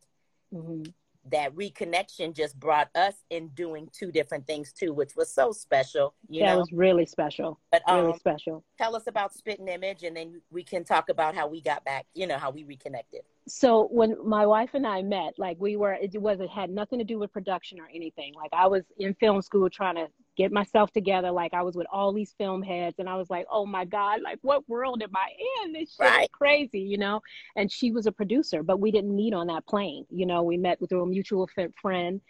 mm-hmm 0.54 0.84
that 1.32 1.56
reconnection 1.56 2.36
just 2.36 2.60
brought 2.60 2.90
us 2.96 3.16
in 3.30 3.48
doing 3.50 3.90
two 3.94 4.12
different 4.12 4.46
things 4.46 4.74
too, 4.74 4.94
which 4.94 5.16
was 5.16 5.34
so 5.34 5.52
special. 5.52 6.14
You 6.28 6.42
that 6.42 6.54
know? 6.54 6.60
was 6.60 6.72
really 6.72 7.06
special. 7.06 7.60
But 7.72 7.82
um, 7.88 8.06
really 8.06 8.20
special. 8.20 8.64
Tell 8.78 8.96
us 8.96 9.08
about 9.08 9.34
Spitting 9.34 9.68
Image, 9.68 10.04
and 10.04 10.16
then 10.16 10.42
we 10.52 10.64
can 10.64 10.84
talk 10.84 11.10
about 11.10 11.36
how 11.36 11.48
we 11.48 11.62
got 11.62 11.84
back. 11.86 12.06
You 12.14 12.28
know 12.28 12.38
how 12.38 12.52
we 12.52 12.64
reconnected. 12.64 13.22
So 13.48 13.88
when 13.92 14.16
my 14.26 14.46
wife 14.46 14.72
and 14.74 14.88
I 14.88 15.02
met, 15.02 15.34
like 15.38 15.58
we 15.60 15.76
were, 15.76 15.94
it 15.94 16.20
was 16.22 16.40
it 16.40 16.50
had 16.50 16.70
nothing 16.70 17.00
to 17.00 17.06
do 17.06 17.20
with 17.20 17.32
production 17.32 17.80
or 17.80 17.88
anything. 17.94 18.34
Like 18.36 18.52
I 18.54 18.68
was 18.68 18.84
in 18.98 19.14
film 19.16 19.42
school 19.42 19.70
trying 19.70 19.96
to 19.96 20.08
get 20.36 20.52
myself 20.52 20.92
together. 20.92 21.32
Like 21.32 21.54
I 21.54 21.62
was 21.62 21.76
with 21.76 21.88
all 21.92 22.14
these 22.14 22.34
film 22.38 22.62
heads 22.62 23.00
and 23.00 23.10
I 23.10 23.16
was 23.16 23.30
like, 23.30 23.46
oh 23.52 23.66
my 23.66 23.86
God, 23.86 24.22
like 24.22 24.40
what 24.42 24.68
world 24.68 25.02
am 25.04 25.16
I 25.16 25.30
in? 25.64 25.74
This 25.74 25.96
shit 25.96 26.06
right. 26.06 26.24
is 26.24 26.30
crazy, 26.32 26.80
you 26.80 26.98
know? 26.98 27.22
And 27.56 27.72
she 27.72 27.92
was 27.92 28.06
a 28.06 28.12
producer, 28.12 28.64
but 28.64 28.80
we 28.80 28.92
didn't 28.92 29.16
meet 29.16 29.34
on 29.34 29.48
that 29.48 29.66
plane. 29.68 30.06
You 30.10 30.26
know, 30.26 30.44
we 30.44 30.58
met 30.58 30.80
through 30.88 31.04
a 31.04 31.08
mutual 31.08 31.50
friend 31.82 32.22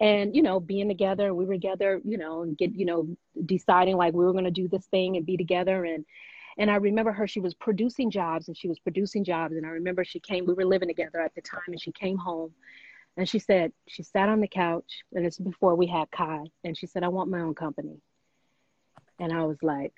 and, 0.00 0.34
you 0.34 0.42
know, 0.42 0.60
being 0.60 0.88
together, 0.88 1.34
we 1.34 1.44
were 1.44 1.54
together, 1.54 2.00
you 2.04 2.18
know, 2.18 2.42
and 2.42 2.56
get, 2.56 2.74
you 2.74 2.84
know, 2.84 3.08
deciding 3.46 3.96
like 3.96 4.14
we 4.14 4.24
were 4.24 4.32
going 4.32 4.44
to 4.44 4.50
do 4.50 4.68
this 4.68 4.86
thing 4.86 5.16
and 5.16 5.26
be 5.26 5.36
together. 5.36 5.84
And, 5.84 6.04
and 6.56 6.70
I 6.70 6.76
remember 6.76 7.12
her, 7.12 7.26
she 7.26 7.40
was 7.40 7.54
producing 7.54 8.10
jobs 8.10 8.46
and 8.46 8.56
she 8.56 8.68
was 8.68 8.78
producing 8.78 9.24
jobs. 9.24 9.56
And 9.56 9.66
I 9.66 9.70
remember 9.70 10.04
she 10.04 10.20
came, 10.20 10.46
we 10.46 10.54
were 10.54 10.64
living 10.64 10.88
together 10.88 11.20
at 11.20 11.34
the 11.34 11.40
time 11.40 11.60
and 11.66 11.80
she 11.80 11.90
came 11.92 12.16
home 12.16 12.52
and 13.18 13.28
she 13.28 13.40
said, 13.40 13.72
she 13.88 14.04
sat 14.04 14.28
on 14.28 14.40
the 14.40 14.46
couch, 14.46 15.02
and 15.12 15.26
it's 15.26 15.38
before 15.38 15.74
we 15.74 15.88
had 15.88 16.08
Kai, 16.12 16.44
and 16.62 16.78
she 16.78 16.86
said, 16.86 17.02
I 17.02 17.08
want 17.08 17.28
my 17.28 17.40
own 17.40 17.54
company. 17.54 18.00
And 19.18 19.32
I 19.32 19.44
was 19.44 19.58
like, 19.60 19.92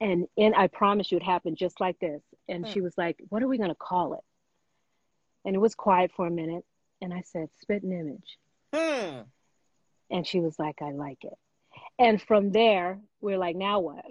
and 0.00 0.26
and 0.38 0.54
I 0.54 0.68
promise 0.68 1.12
you 1.12 1.18
it 1.18 1.22
happened 1.22 1.58
just 1.58 1.78
like 1.78 1.98
this. 1.98 2.22
And 2.48 2.64
hmm. 2.64 2.72
she 2.72 2.80
was 2.80 2.94
like, 2.96 3.18
What 3.28 3.42
are 3.42 3.48
we 3.48 3.58
gonna 3.58 3.74
call 3.74 4.14
it? 4.14 4.24
And 5.44 5.54
it 5.54 5.58
was 5.58 5.74
quiet 5.74 6.10
for 6.16 6.26
a 6.26 6.30
minute. 6.30 6.64
And 7.02 7.12
I 7.12 7.20
said, 7.20 7.50
Spitting 7.60 7.92
Image. 7.92 8.38
Hmm. 8.74 9.22
And 10.10 10.26
she 10.26 10.40
was 10.40 10.58
like, 10.58 10.80
I 10.80 10.92
like 10.92 11.24
it. 11.24 11.36
And 11.98 12.22
from 12.22 12.50
there, 12.52 12.98
we're 13.20 13.36
like, 13.36 13.56
now 13.56 13.80
what? 13.80 14.04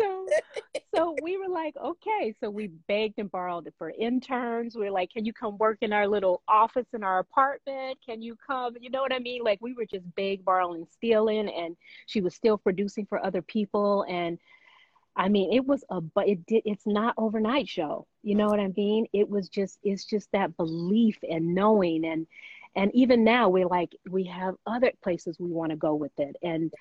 so 0.00 0.26
so 0.98 1.16
we 1.22 1.36
were 1.36 1.48
like, 1.48 1.76
okay. 1.76 2.34
So 2.40 2.50
we 2.50 2.68
begged 2.88 3.18
and 3.18 3.30
borrowed 3.30 3.66
it 3.66 3.74
for 3.78 3.90
interns. 3.90 4.76
We 4.76 4.88
are 4.88 4.90
like, 4.90 5.10
can 5.10 5.24
you 5.24 5.32
come 5.32 5.56
work 5.58 5.78
in 5.80 5.92
our 5.92 6.06
little 6.08 6.42
office 6.48 6.86
in 6.92 7.04
our 7.04 7.20
apartment? 7.20 7.98
Can 8.04 8.20
you 8.20 8.36
come? 8.46 8.74
You 8.80 8.90
know 8.90 9.02
what 9.02 9.12
I 9.12 9.18
mean? 9.18 9.42
Like 9.42 9.58
we 9.60 9.74
were 9.74 9.86
just 9.86 10.04
beg, 10.14 10.44
borrowing, 10.44 10.86
stealing, 10.92 11.48
and 11.48 11.76
she 12.06 12.20
was 12.20 12.34
still 12.34 12.58
producing 12.58 13.06
for 13.06 13.24
other 13.24 13.42
people. 13.42 14.04
And 14.08 14.38
I 15.16 15.28
mean, 15.28 15.52
it 15.52 15.64
was 15.64 15.84
a, 15.90 16.00
but 16.00 16.28
it 16.28 16.44
did. 16.46 16.62
It's 16.64 16.86
not 16.86 17.14
overnight 17.16 17.68
show. 17.68 18.06
You 18.22 18.34
know 18.34 18.46
what 18.46 18.60
I 18.60 18.68
mean? 18.76 19.06
It 19.12 19.28
was 19.28 19.48
just, 19.48 19.78
it's 19.82 20.04
just 20.04 20.28
that 20.32 20.56
belief 20.56 21.18
and 21.28 21.54
knowing, 21.54 22.04
and 22.04 22.26
and 22.76 22.94
even 22.94 23.24
now 23.24 23.48
we're 23.48 23.66
like, 23.66 23.96
we 24.08 24.24
have 24.24 24.54
other 24.66 24.92
places 25.02 25.36
we 25.38 25.50
want 25.50 25.70
to 25.70 25.76
go 25.76 25.94
with 25.94 26.12
it, 26.18 26.36
and 26.42 26.72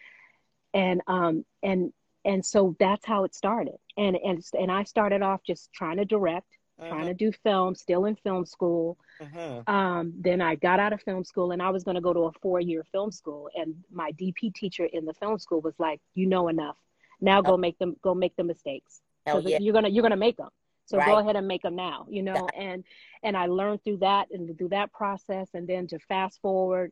and 0.74 1.02
um 1.08 1.46
and 1.64 1.94
and 2.26 2.46
so 2.46 2.76
that's 2.80 3.06
how 3.06 3.24
it 3.24 3.34
started 3.34 3.76
and 3.98 4.16
and 4.18 4.44
and 4.60 4.72
i 4.72 4.84
started 4.84 5.22
off 5.22 5.42
just 5.46 5.72
trying 5.74 5.98
to 5.98 6.06
direct 6.06 6.48
uh-huh. 6.80 6.90
trying 6.90 7.06
to 7.08 7.14
do 7.14 7.32
film 7.44 7.74
still 7.76 8.06
in 8.06 8.16
film 8.16 8.46
school 8.46 8.98
uh-huh. 9.22 9.62
um, 9.68 10.14
then 10.20 10.42
i 10.42 10.56
got 10.56 10.80
out 10.80 10.94
of 10.94 11.02
film 11.02 11.24
school 11.24 11.52
and 11.52 11.62
i 11.62 11.70
was 11.70 11.84
going 11.84 11.96
to 11.96 12.02
go 12.02 12.14
to 12.14 12.22
a 12.22 12.32
four-year 12.42 12.84
film 12.92 13.12
school 13.12 13.50
and 13.56 13.76
my 13.92 14.12
dp 14.14 14.54
teacher 14.54 14.86
in 14.86 15.06
the 15.06 15.14
film 15.14 15.38
school 15.38 15.62
was 15.62 15.76
like 15.80 16.00
you 16.16 16.26
know 16.26 16.48
enough 16.48 16.78
now 17.22 17.42
go 17.42 17.54
oh. 17.54 17.58
make 17.58 17.78
them 17.80 17.96
go 18.02 18.14
make 18.14 18.36
the 18.36 18.44
mistakes 18.44 19.02
yeah. 19.26 19.58
you're 19.60 19.74
gonna 19.74 19.90
you're 19.90 20.04
gonna 20.04 20.16
make 20.16 20.38
them 20.38 20.50
so 20.86 20.98
right. 20.98 21.08
go 21.08 21.18
ahead 21.18 21.36
and 21.36 21.48
make 21.48 21.62
them 21.62 21.76
now 21.76 22.06
you 22.10 22.22
know 22.22 22.48
and 22.58 22.84
and 23.24 23.36
i 23.36 23.46
learned 23.46 23.84
through 23.84 23.98
that 23.98 24.28
and 24.32 24.58
through 24.58 24.70
that 24.70 24.92
process 24.94 25.50
and 25.54 25.68
then 25.68 25.88
to 25.88 26.00
fast 26.00 26.40
forward 26.42 26.92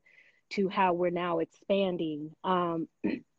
to 0.50 0.70
how 0.70 0.94
we're 0.94 1.10
now 1.10 1.40
expanding 1.40 2.32
um, 2.44 2.88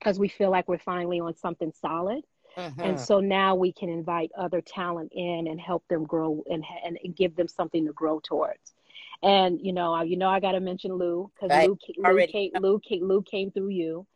because 0.00 0.18
we 0.18 0.28
feel 0.28 0.50
like 0.50 0.66
we're 0.66 0.78
finally 0.78 1.20
on 1.20 1.36
something 1.36 1.72
solid. 1.80 2.24
Mm-hmm. 2.56 2.80
And 2.80 3.00
so 3.00 3.20
now 3.20 3.54
we 3.54 3.72
can 3.72 3.88
invite 3.88 4.32
other 4.36 4.60
talent 4.60 5.12
in 5.14 5.46
and 5.46 5.60
help 5.60 5.86
them 5.88 6.04
grow 6.04 6.42
and, 6.50 6.64
and, 6.84 6.98
and 7.04 7.14
give 7.14 7.36
them 7.36 7.46
something 7.46 7.86
to 7.86 7.92
grow 7.92 8.18
towards. 8.20 8.72
And 9.22 9.60
you 9.60 9.72
know, 9.72 10.00
you 10.02 10.16
know, 10.16 10.28
I 10.28 10.40
got 10.40 10.52
to 10.52 10.60
mention 10.60 10.94
Lou 10.94 11.30
because 11.34 11.50
right. 11.50 11.68
Lou, 11.68 11.78
Lou, 11.98 12.26
Lou, 12.60 12.78
came, 12.80 13.06
Lou 13.06 13.22
came 13.22 13.50
through 13.50 13.68
you, 13.68 14.06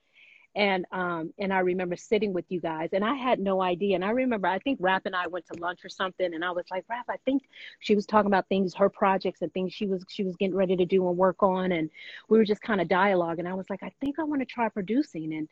and 0.57 0.87
um 0.93 1.33
and 1.39 1.53
I 1.53 1.61
remember 1.61 1.97
sitting 1.97 2.33
with 2.33 2.45
you 2.49 2.61
guys, 2.61 2.91
and 2.93 3.05
I 3.05 3.15
had 3.15 3.41
no 3.41 3.63
idea. 3.63 3.95
And 3.97 4.05
I 4.05 4.11
remember, 4.11 4.47
I 4.49 4.59
think 4.61 4.79
Rap 4.81 5.03
and 5.07 5.17
I 5.17 5.27
went 5.27 5.47
to 5.53 5.59
lunch 5.61 5.85
or 5.85 5.89
something, 5.89 6.35
and 6.35 6.45
I 6.45 6.51
was 6.51 6.65
like, 6.71 6.85
Rap, 6.89 7.07
I 7.09 7.17
think 7.25 7.45
she 7.81 7.95
was 7.95 8.07
talking 8.07 8.29
about 8.29 8.49
things, 8.49 8.75
her 8.75 8.89
projects 8.89 9.43
and 9.43 9.53
things 9.53 9.73
she 9.73 9.87
was 9.87 10.05
she 10.09 10.25
was 10.25 10.37
getting 10.37 10.57
ready 10.57 10.77
to 10.77 10.87
do 10.87 11.09
and 11.09 11.17
work 11.17 11.43
on, 11.43 11.73
and 11.73 11.91
we 12.29 12.39
were 12.39 12.45
just 12.45 12.63
kind 12.63 12.81
of 12.81 12.89
dialogue. 12.89 13.39
And 13.39 13.49
I 13.49 13.55
was 13.55 13.69
like, 13.71 13.83
I 13.83 13.93
think 14.01 14.19
I 14.19 14.25
want 14.25 14.41
to 14.43 14.47
try 14.47 14.69
producing, 14.69 15.35
and 15.35 15.49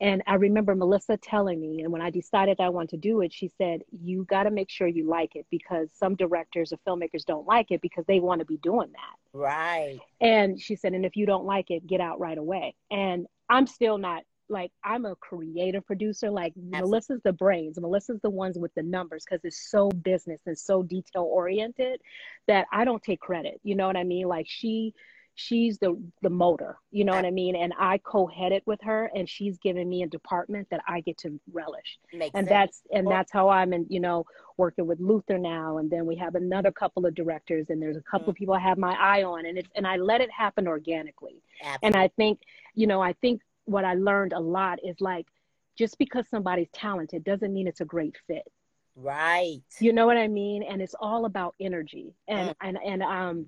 and 0.00 0.22
I 0.26 0.34
remember 0.34 0.74
Melissa 0.76 1.16
telling 1.16 1.60
me, 1.60 1.82
and 1.82 1.92
when 1.92 2.02
I 2.02 2.10
decided 2.10 2.60
I 2.60 2.68
want 2.68 2.90
to 2.90 2.96
do 2.96 3.20
it, 3.20 3.32
she 3.32 3.48
said, 3.58 3.82
You 3.90 4.24
got 4.24 4.44
to 4.44 4.50
make 4.50 4.70
sure 4.70 4.86
you 4.86 5.08
like 5.08 5.34
it 5.34 5.46
because 5.50 5.88
some 5.92 6.14
directors 6.14 6.72
or 6.72 6.78
filmmakers 6.86 7.24
don't 7.24 7.46
like 7.46 7.72
it 7.72 7.80
because 7.80 8.04
they 8.06 8.20
want 8.20 8.38
to 8.40 8.44
be 8.44 8.58
doing 8.58 8.92
that. 8.92 9.38
Right. 9.38 9.98
And 10.20 10.60
she 10.60 10.76
said, 10.76 10.92
And 10.92 11.04
if 11.04 11.16
you 11.16 11.26
don't 11.26 11.46
like 11.46 11.70
it, 11.70 11.86
get 11.86 12.00
out 12.00 12.20
right 12.20 12.38
away. 12.38 12.76
And 12.90 13.26
I'm 13.50 13.66
still 13.66 13.98
not 13.98 14.22
like 14.48 14.70
I'm 14.84 15.04
a 15.04 15.16
creative 15.16 15.84
producer. 15.84 16.30
Like 16.30 16.52
Absolutely. 16.52 16.78
Melissa's 16.78 17.20
the 17.24 17.32
brains. 17.32 17.80
Melissa's 17.80 18.20
the 18.22 18.30
ones 18.30 18.56
with 18.56 18.72
the 18.74 18.82
numbers 18.84 19.24
because 19.28 19.44
it's 19.44 19.68
so 19.68 19.88
business 19.90 20.40
and 20.46 20.56
so 20.56 20.84
detail 20.84 21.24
oriented 21.24 22.00
that 22.46 22.66
I 22.72 22.84
don't 22.84 23.02
take 23.02 23.20
credit. 23.20 23.60
You 23.64 23.74
know 23.74 23.88
what 23.88 23.96
I 23.96 24.04
mean? 24.04 24.28
Like 24.28 24.46
she 24.48 24.94
she's 25.38 25.78
the 25.78 25.96
the 26.20 26.28
motor 26.28 26.78
you 26.90 27.04
know 27.04 27.12
what 27.12 27.24
i 27.24 27.30
mean 27.30 27.54
and 27.54 27.72
i 27.78 27.96
co-head 27.98 28.50
it 28.50 28.64
with 28.66 28.80
her 28.82 29.08
and 29.14 29.28
she's 29.28 29.56
given 29.58 29.88
me 29.88 30.02
a 30.02 30.06
department 30.08 30.66
that 30.68 30.80
i 30.88 31.00
get 31.00 31.16
to 31.16 31.38
relish 31.52 31.96
Makes 32.12 32.32
and 32.34 32.48
sense. 32.48 32.48
that's 32.48 32.82
and 32.92 33.06
that's 33.06 33.30
how 33.30 33.48
i'm 33.48 33.72
in 33.72 33.86
you 33.88 34.00
know 34.00 34.26
working 34.56 34.88
with 34.88 34.98
luther 34.98 35.38
now 35.38 35.78
and 35.78 35.88
then 35.88 36.06
we 36.06 36.16
have 36.16 36.34
another 36.34 36.72
couple 36.72 37.06
of 37.06 37.14
directors 37.14 37.66
and 37.68 37.80
there's 37.80 37.96
a 37.96 38.02
couple 38.02 38.22
mm-hmm. 38.24 38.30
of 38.30 38.34
people 38.36 38.54
i 38.54 38.58
have 38.58 38.78
my 38.78 38.96
eye 38.98 39.22
on 39.22 39.46
and 39.46 39.56
it's 39.58 39.70
and 39.76 39.86
i 39.86 39.94
let 39.94 40.20
it 40.20 40.30
happen 40.32 40.66
organically 40.66 41.40
Absolutely. 41.62 41.86
and 41.86 41.96
i 41.96 42.08
think 42.16 42.40
you 42.74 42.88
know 42.88 43.00
i 43.00 43.12
think 43.12 43.40
what 43.64 43.84
i 43.84 43.94
learned 43.94 44.32
a 44.32 44.40
lot 44.40 44.80
is 44.84 44.96
like 45.00 45.28
just 45.76 45.98
because 45.98 46.26
somebody's 46.28 46.68
talented 46.72 47.22
doesn't 47.22 47.52
mean 47.52 47.68
it's 47.68 47.80
a 47.80 47.84
great 47.84 48.16
fit 48.26 48.50
right 48.96 49.60
you 49.78 49.92
know 49.92 50.04
what 50.04 50.16
i 50.16 50.26
mean 50.26 50.64
and 50.64 50.82
it's 50.82 50.96
all 50.98 51.26
about 51.26 51.54
energy 51.60 52.12
and 52.26 52.48
mm. 52.48 52.54
and 52.60 52.76
and 52.84 53.02
um 53.04 53.46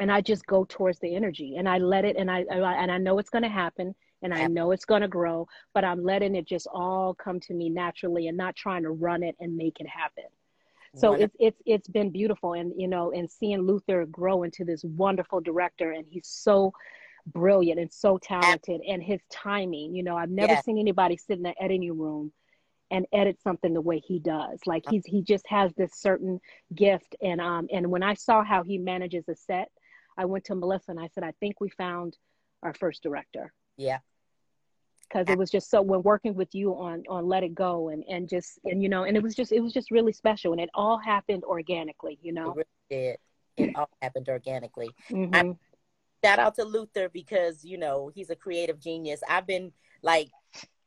and 0.00 0.10
I 0.10 0.20
just 0.20 0.46
go 0.46 0.66
towards 0.68 0.98
the 0.98 1.14
energy 1.14 1.56
and 1.56 1.68
I 1.68 1.78
let 1.78 2.04
it 2.04 2.16
and 2.16 2.30
I, 2.30 2.40
and 2.50 2.90
I 2.90 2.98
know 2.98 3.18
it's 3.18 3.30
going 3.30 3.42
to 3.44 3.48
happen 3.48 3.94
and 4.22 4.32
I 4.34 4.46
know 4.46 4.70
it's 4.72 4.84
going 4.84 5.02
to 5.02 5.08
grow, 5.08 5.46
but 5.74 5.84
I'm 5.84 6.02
letting 6.02 6.34
it 6.34 6.46
just 6.46 6.66
all 6.72 7.14
come 7.14 7.38
to 7.40 7.54
me 7.54 7.68
naturally 7.68 8.28
and 8.28 8.36
not 8.36 8.56
trying 8.56 8.82
to 8.82 8.90
run 8.90 9.22
it 9.22 9.36
and 9.40 9.56
make 9.56 9.80
it 9.80 9.88
happen. 9.88 10.24
So 10.94 11.12
it's 11.12 11.36
it's 11.38 11.60
it's 11.66 11.88
been 11.88 12.10
beautiful 12.10 12.54
and 12.54 12.72
you 12.76 12.88
know 12.88 13.12
and 13.12 13.30
seeing 13.30 13.60
Luther 13.60 14.06
grow 14.06 14.44
into 14.44 14.64
this 14.64 14.82
wonderful 14.82 15.40
director 15.40 15.92
and 15.92 16.06
he's 16.08 16.26
so 16.26 16.72
brilliant 17.26 17.78
and 17.78 17.92
so 17.92 18.18
talented 18.18 18.80
and 18.88 19.02
his 19.02 19.20
timing, 19.30 19.94
you 19.94 20.02
know, 20.02 20.16
I've 20.16 20.30
never 20.30 20.54
yes. 20.54 20.64
seen 20.64 20.78
anybody 20.78 21.16
sit 21.16 21.36
in 21.36 21.42
the 21.42 21.54
editing 21.62 21.98
room 21.98 22.32
and 22.90 23.04
edit 23.12 23.42
something 23.42 23.74
the 23.74 23.80
way 23.80 23.98
he 23.98 24.18
does. 24.20 24.60
Like 24.64 24.84
he's 24.88 25.04
he 25.04 25.22
just 25.22 25.46
has 25.48 25.72
this 25.74 25.92
certain 25.94 26.40
gift 26.74 27.16
and 27.22 27.40
um 27.40 27.66
and 27.72 27.90
when 27.90 28.02
I 28.02 28.14
saw 28.14 28.44
how 28.44 28.62
he 28.62 28.78
manages 28.78 29.28
a 29.28 29.34
set, 29.34 29.70
I 30.16 30.24
went 30.24 30.44
to 30.46 30.54
Melissa 30.54 30.90
and 30.90 31.00
I 31.00 31.08
said, 31.14 31.24
I 31.24 31.32
think 31.40 31.60
we 31.60 31.68
found 31.70 32.16
our 32.62 32.74
first 32.74 33.02
director. 33.02 33.52
Yeah. 33.76 33.98
Because 35.08 35.28
it 35.28 35.38
was 35.38 35.50
just 35.50 35.70
so 35.70 35.82
when 35.82 36.02
working 36.02 36.34
with 36.34 36.52
you 36.52 36.72
on 36.72 37.04
on 37.08 37.28
Let 37.28 37.44
It 37.44 37.54
Go 37.54 37.90
and 37.90 38.02
and 38.08 38.28
just 38.28 38.58
and 38.64 38.82
you 38.82 38.88
know 38.88 39.04
and 39.04 39.16
it 39.16 39.22
was 39.22 39.36
just 39.36 39.52
it 39.52 39.60
was 39.60 39.72
just 39.72 39.92
really 39.92 40.12
special 40.12 40.50
and 40.50 40.60
it 40.60 40.68
all 40.74 40.98
happened 40.98 41.44
organically, 41.44 42.18
you 42.22 42.32
know. 42.32 42.50
It 42.50 42.56
really 42.56 42.66
did. 42.90 43.18
It 43.56 43.76
all 43.76 43.88
happened 44.02 44.28
organically. 44.28 44.90
Mm-hmm. 45.08 45.52
shout 46.24 46.38
out 46.40 46.56
to 46.56 46.64
Luther 46.64 47.08
because 47.08 47.64
you 47.64 47.78
know 47.78 48.10
he's 48.12 48.30
a 48.30 48.36
creative 48.36 48.80
genius. 48.80 49.20
I've 49.28 49.46
been 49.46 49.70
like 50.02 50.28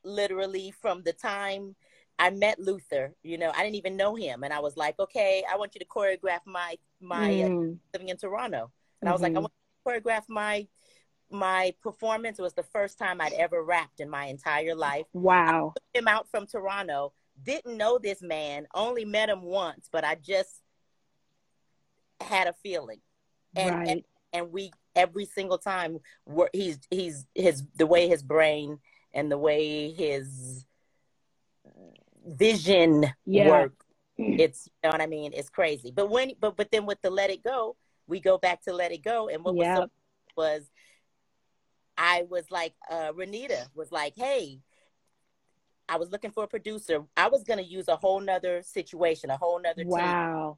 literally 0.03 0.73
from 0.81 1.01
the 1.03 1.13
time 1.13 1.75
I 2.19 2.29
met 2.31 2.59
Luther, 2.59 3.15
you 3.23 3.37
know, 3.37 3.51
I 3.55 3.63
didn't 3.63 3.77
even 3.77 3.95
know 3.95 4.15
him, 4.15 4.43
and 4.43 4.51
I 4.51 4.59
was 4.59 4.75
like, 4.75 4.99
okay, 4.99 5.43
I 5.49 5.55
want 5.55 5.73
you 5.73 5.79
to 5.79 5.85
choreograph 5.85 6.41
my 6.45 6.75
my 6.99 7.29
mm. 7.29 7.73
uh, 7.73 7.75
living 7.93 8.09
in 8.09 8.17
Toronto. 8.17 8.71
And 9.01 9.07
mm-hmm. 9.07 9.09
I 9.09 9.11
was 9.11 9.21
like, 9.21 9.31
I 9.31 9.35
mm-hmm. 9.35 9.43
want 9.43 10.03
to 10.03 10.09
choreograph 10.09 10.23
my 10.27 10.67
my 11.31 11.73
performance. 11.81 12.39
It 12.39 12.41
was 12.41 12.53
the 12.53 12.63
first 12.63 12.97
time 12.97 13.21
I'd 13.21 13.33
ever 13.33 13.63
rapped 13.63 13.99
in 13.99 14.09
my 14.09 14.25
entire 14.25 14.75
life. 14.75 15.05
Wow. 15.13 15.73
him 15.93 16.07
out 16.07 16.27
from 16.29 16.47
Toronto. 16.47 17.13
Didn't 17.41 17.77
know 17.77 17.99
this 17.99 18.21
man, 18.21 18.67
only 18.73 19.05
met 19.05 19.29
him 19.29 19.43
once, 19.43 19.87
but 19.91 20.03
I 20.03 20.15
just 20.15 20.61
had 22.19 22.47
a 22.47 22.53
feeling. 22.63 22.99
And 23.55 23.75
right. 23.75 23.87
and, 23.87 24.03
and 24.33 24.51
we 24.51 24.71
every 24.95 25.25
single 25.25 25.57
time 25.57 25.99
he's 26.53 26.79
he's 26.89 27.25
his 27.35 27.63
the 27.77 27.87
way 27.87 28.07
his 28.07 28.21
brain 28.21 28.79
and 29.13 29.31
the 29.31 29.37
way 29.37 29.91
his 29.91 30.65
vision 32.25 33.05
yeah. 33.25 33.49
work 33.49 33.73
it's 34.17 34.67
you 34.67 34.89
know 34.89 34.89
what 34.91 35.01
I 35.01 35.07
mean 35.07 35.31
it's 35.33 35.49
crazy 35.49 35.91
but 35.91 36.09
when 36.09 36.33
but 36.39 36.57
but 36.57 36.69
then 36.71 36.85
with 36.85 37.01
the 37.01 37.09
let 37.09 37.29
it 37.29 37.43
go 37.43 37.75
we 38.09 38.19
go 38.19 38.37
back 38.37 38.63
to 38.63 38.73
let 38.73 38.91
it 38.91 39.03
go. 39.03 39.29
And 39.29 39.43
what 39.43 39.55
yep. 39.55 39.77
was 39.77 39.87
so 39.87 39.89
was 40.35 40.69
I 41.97 42.25
was 42.29 42.45
like, 42.49 42.73
uh, 42.89 43.11
Renita 43.11 43.67
was 43.75 43.91
like, 43.91 44.13
hey, 44.15 44.61
I 45.87 45.97
was 45.97 46.11
looking 46.11 46.31
for 46.31 46.43
a 46.43 46.47
producer. 46.47 47.03
I 47.17 47.29
was 47.29 47.43
going 47.43 47.59
to 47.59 47.65
use 47.65 47.87
a 47.87 47.95
whole 47.95 48.19
nother 48.19 48.61
situation, 48.63 49.29
a 49.29 49.37
whole 49.37 49.61
nother 49.61 49.83
wow. 49.85 50.57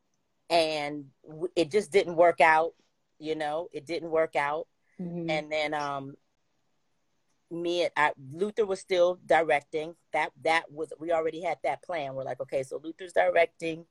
team. 0.50 0.58
And 0.58 1.06
w- 1.28 1.52
it 1.56 1.72
just 1.72 1.92
didn't 1.92 2.16
work 2.16 2.42
out. 2.42 2.74
You 3.18 3.36
know, 3.36 3.68
it 3.72 3.86
didn't 3.86 4.12
work 4.12 4.36
out. 4.36 4.68
Mm-hmm. 5.00 5.30
And 5.30 5.52
then, 5.52 5.74
um, 5.74 6.16
me 7.50 7.84
and 7.84 7.92
I, 7.98 8.12
Luther 8.32 8.66
was 8.66 8.80
still 8.80 9.20
directing. 9.26 9.96
That 10.14 10.32
that 10.44 10.72
was 10.72 10.94
we 11.00 11.12
already 11.12 11.42
had 11.42 11.58
that 11.64 11.84
plan. 11.84 12.14
We're 12.14 12.24
like, 12.24 12.40
okay, 12.42 12.64
so 12.64 12.80
Luther's 12.82 13.14
directing 13.14 13.86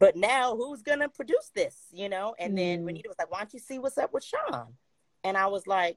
but 0.00 0.16
now 0.16 0.56
who's 0.56 0.82
gonna 0.82 1.08
produce 1.08 1.50
this 1.54 1.76
you 1.92 2.08
know 2.08 2.34
and 2.38 2.56
then 2.56 2.82
mm. 2.82 2.90
renita 2.90 3.08
was 3.08 3.18
like 3.18 3.30
why 3.30 3.38
don't 3.38 3.52
you 3.52 3.60
see 3.60 3.78
what's 3.78 3.98
up 3.98 4.12
with 4.12 4.24
sean 4.24 4.74
and 5.24 5.36
i 5.36 5.46
was 5.46 5.66
like 5.66 5.96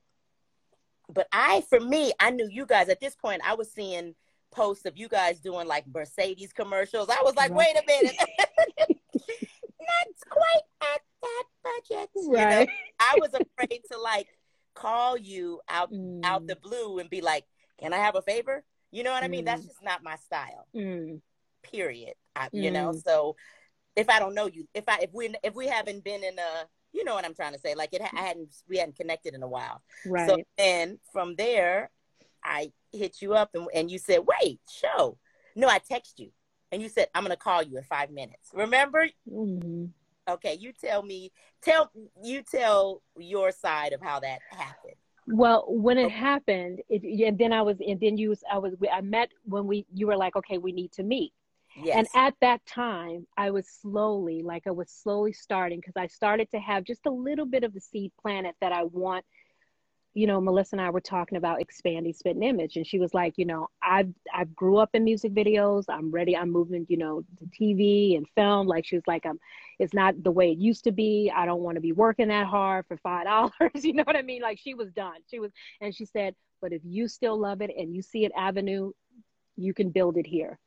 but 1.10 1.28
i 1.32 1.62
for 1.70 1.80
me 1.80 2.12
i 2.20 2.30
knew 2.30 2.48
you 2.50 2.66
guys 2.66 2.90
at 2.90 3.00
this 3.00 3.16
point 3.16 3.42
i 3.46 3.54
was 3.54 3.72
seeing 3.72 4.16
posts 4.52 4.86
of 4.86 4.98
you 4.98 5.08
guys 5.08 5.40
doing 5.40 5.68
like 5.68 5.86
mercedes 5.94 6.52
commercials 6.54 7.10
i 7.10 7.22
was 7.24 7.36
like 7.36 7.54
wait 7.54 7.76
a 7.76 7.84
minute 7.88 8.16
not 8.80 10.30
quite 10.30 10.94
at 10.94 11.02
that 11.22 11.44
budget 11.64 12.10
right 12.28 12.60
you 12.60 12.66
know? 12.66 12.72
i 13.00 13.18
was 13.20 13.34
afraid 13.34 13.82
to 13.90 13.98
like 13.98 14.28
call 14.74 15.18
you 15.18 15.60
out 15.70 15.92
mm. 15.92 16.20
out 16.24 16.48
the 16.48 16.56
blue 16.56 17.00
and 17.00 17.10
be 17.10 17.22
like 17.22 17.46
can 17.80 17.94
i 17.94 17.98
have 17.98 18.16
a 18.16 18.22
favor 18.22 18.64
you 18.92 19.04
know 19.04 19.12
what 19.12 19.24
i 19.24 19.28
mean 19.28 19.46
that's 19.46 19.62
mm. 19.62 19.68
just 19.68 19.84
not 19.84 20.04
my 20.04 20.16
style 20.18 20.68
mm. 20.76 21.20
period 21.64 22.14
I, 22.36 22.50
you 22.52 22.72
know 22.72 22.92
mm. 22.92 23.04
so 23.04 23.36
if 23.96 24.10
I 24.10 24.20
don't 24.20 24.34
know 24.34 24.48
you, 24.48 24.68
if 24.74 24.84
I 24.88 25.00
if 25.02 25.14
we 25.14 25.34
if 25.44 25.56
we 25.56 25.68
haven't 25.68 26.04
been 26.04 26.24
in 26.24 26.38
a 26.38 26.68
you 26.94 27.04
know 27.04 27.16
what 27.16 27.26
I'm 27.26 27.34
trying 27.34 27.54
to 27.54 27.60
say, 27.60 27.76
like 27.76 27.94
it 27.94 28.02
I 28.02 28.20
hadn't 28.20 28.54
we 28.68 28.78
hadn't 28.78 28.96
connected 28.96 29.34
in 29.34 29.44
a 29.44 29.48
while. 29.48 29.82
Right. 30.06 30.30
So 30.30 30.38
then 30.58 31.00
from 31.12 31.36
there, 31.36 31.90
I 32.44 32.72
hit 32.92 33.22
you 33.22 33.34
up 33.34 33.52
and, 33.54 33.68
and 33.74 33.90
you 33.90 33.98
said, 33.98 34.22
wait, 34.26 34.60
show. 34.70 35.18
No, 35.56 35.68
I 35.68 35.80
text 35.80 36.20
you 36.20 36.32
and 36.72 36.82
you 36.82 36.90
said 36.90 37.08
I'm 37.14 37.24
gonna 37.24 37.36
call 37.36 37.64
you 37.64 37.78
in 37.78 37.84
five 37.84 38.12
minutes. 38.12 38.50
Remember? 38.54 39.08
Mm-hmm. 39.30 39.86
Okay, 40.30 40.58
you 40.60 40.72
tell 40.72 41.04
me. 41.04 41.32
Tell 41.62 41.92
you 42.24 42.44
tell 42.44 43.02
your 43.18 43.52
side 43.52 43.94
of 43.94 44.02
how 44.02 44.20
that 44.20 44.40
happened. 44.52 44.96
Well, 45.28 45.66
when 45.68 45.98
it 45.98 46.12
happened, 46.12 46.82
it, 46.90 47.04
and 47.04 47.38
then 47.38 47.54
I 47.54 47.62
was, 47.62 47.78
and 47.86 48.00
then 48.00 48.18
you, 48.18 48.36
I 48.52 48.58
was, 48.58 48.74
I 48.92 49.02
met 49.02 49.30
when 49.46 49.68
we, 49.68 49.86
you 49.94 50.08
were 50.08 50.18
like, 50.18 50.36
okay, 50.36 50.58
we 50.58 50.72
need 50.72 50.92
to 50.94 51.04
meet. 51.04 51.32
Yes. 51.76 51.96
And 51.98 52.08
at 52.14 52.36
that 52.42 52.66
time, 52.66 53.26
I 53.38 53.52
was 53.52 53.68
slowly, 53.68 54.42
like 54.44 54.68
I 54.68 54.72
was 54.72 54.90
slowly 54.90 55.34
starting 55.34 55.80
because 55.80 55.96
I 55.96 56.08
started 56.08 56.50
to 56.52 56.60
have 56.60 56.84
just 56.84 57.06
a 57.06 57.12
little 57.12 57.46
bit 57.46 57.64
of 57.64 57.74
the 57.74 57.80
seed 57.80 58.12
planet 58.22 58.56
that 58.62 58.72
I 58.72 58.84
want. 58.84 59.26
You 60.14 60.28
know, 60.28 60.42
Melissa 60.42 60.76
and 60.76 60.82
I 60.82 60.90
were 60.90 61.00
talking 61.00 61.38
about 61.38 61.62
expanding 61.62 62.12
spit 62.12 62.36
and 62.36 62.44
image, 62.44 62.76
and 62.76 62.86
she 62.86 63.00
was 63.00 63.14
like, 63.14 63.36
you 63.38 63.46
know, 63.46 63.70
I've 63.82 64.14
I've 64.36 64.54
grew 64.54 64.76
up 64.76 64.90
in 64.94 65.06
music 65.06 65.34
videos. 65.34 65.86
I'm 65.88 66.12
ready. 66.12 66.36
I'm 66.36 66.52
moving, 66.52 66.86
you 66.90 66.98
know, 66.98 67.24
to 67.40 67.46
TV 67.46 68.18
and 68.18 68.28
film. 68.36 68.68
Like 68.68 68.86
she 68.86 68.98
was 68.98 69.08
like, 69.08 69.26
I'm. 69.26 69.40
It's 69.80 69.94
not 69.94 70.22
the 70.22 70.32
way 70.32 70.52
it 70.52 70.58
used 70.58 70.84
to 70.84 70.92
be. 70.92 71.32
I 71.34 71.46
don't 71.46 71.62
want 71.62 71.76
to 71.76 71.82
be 71.82 71.94
working 71.94 72.28
that 72.28 72.48
hard 72.48 72.86
for 72.88 72.98
five 72.98 73.24
dollars. 73.28 73.86
You 73.86 73.94
know 73.94 74.04
what 74.04 74.18
I 74.18 74.22
mean? 74.22 74.42
Like 74.42 74.60
she 74.60 74.74
was 74.74 74.92
done. 74.92 75.22
She 75.30 75.40
was, 75.40 75.52
and 75.80 75.96
she 75.96 76.04
said, 76.04 76.36
but 76.62 76.74
if 76.74 76.82
you 76.84 77.08
still 77.08 77.40
love 77.40 77.62
it 77.62 77.72
and 77.78 77.96
you 77.96 78.02
see 78.02 78.26
an 78.26 78.32
avenue, 78.38 78.92
you 79.56 79.74
can 79.74 79.92
build 79.92 80.18
it 80.18 80.28
here 80.28 80.60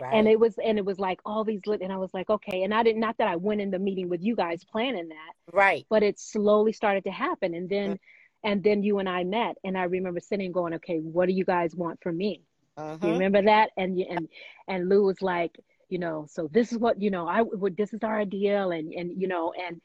Right. 0.00 0.14
And 0.14 0.28
it 0.28 0.38
was 0.38 0.54
and 0.64 0.78
it 0.78 0.84
was 0.84 0.98
like 0.98 1.20
all 1.24 1.44
these 1.44 1.66
lit 1.66 1.80
and 1.80 1.92
I 1.92 1.96
was 1.96 2.12
like, 2.14 2.30
okay. 2.30 2.62
And 2.62 2.72
I 2.72 2.82
didn't 2.82 3.00
not 3.00 3.16
that 3.18 3.28
I 3.28 3.36
went 3.36 3.60
in 3.60 3.70
the 3.70 3.78
meeting 3.78 4.08
with 4.08 4.22
you 4.22 4.36
guys 4.36 4.64
planning 4.64 5.08
that. 5.08 5.56
Right. 5.56 5.86
But 5.88 6.02
it 6.02 6.18
slowly 6.18 6.72
started 6.72 7.04
to 7.04 7.10
happen. 7.10 7.54
And 7.54 7.68
then 7.68 7.90
mm-hmm. 7.90 8.50
and 8.50 8.62
then 8.62 8.82
you 8.82 8.98
and 8.98 9.08
I 9.08 9.24
met 9.24 9.56
and 9.64 9.76
I 9.76 9.84
remember 9.84 10.20
sitting 10.20 10.52
going, 10.52 10.74
Okay, 10.74 10.98
what 10.98 11.26
do 11.26 11.32
you 11.32 11.44
guys 11.44 11.74
want 11.74 12.02
from 12.02 12.16
me? 12.16 12.42
Uh-huh. 12.76 13.06
You 13.06 13.12
remember 13.14 13.42
that? 13.42 13.70
And 13.76 13.98
and 13.98 14.28
and 14.68 14.88
Lou 14.88 15.04
was 15.04 15.20
like, 15.20 15.58
you 15.88 15.98
know, 15.98 16.26
so 16.28 16.48
this 16.52 16.72
is 16.72 16.78
what, 16.78 17.00
you 17.00 17.10
know, 17.10 17.26
I 17.26 17.42
would 17.42 17.76
this 17.76 17.92
is 17.92 18.02
our 18.02 18.20
ideal 18.20 18.70
and 18.70 18.92
and 18.92 19.20
you 19.20 19.26
know, 19.26 19.52
and 19.52 19.80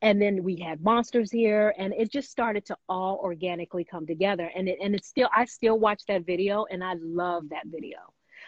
and 0.00 0.22
then 0.22 0.42
we 0.44 0.56
had 0.56 0.82
monsters 0.82 1.30
here 1.30 1.74
and 1.76 1.92
it 1.94 2.10
just 2.10 2.30
started 2.30 2.64
to 2.66 2.76
all 2.88 3.20
organically 3.22 3.84
come 3.84 4.06
together 4.06 4.50
and 4.54 4.68
it 4.68 4.78
and 4.82 4.94
it's 4.94 5.08
still 5.08 5.28
i 5.34 5.44
still 5.44 5.78
watch 5.78 6.02
that 6.06 6.24
video 6.24 6.64
and 6.70 6.84
i 6.84 6.94
love 7.00 7.48
that 7.48 7.64
video 7.66 7.98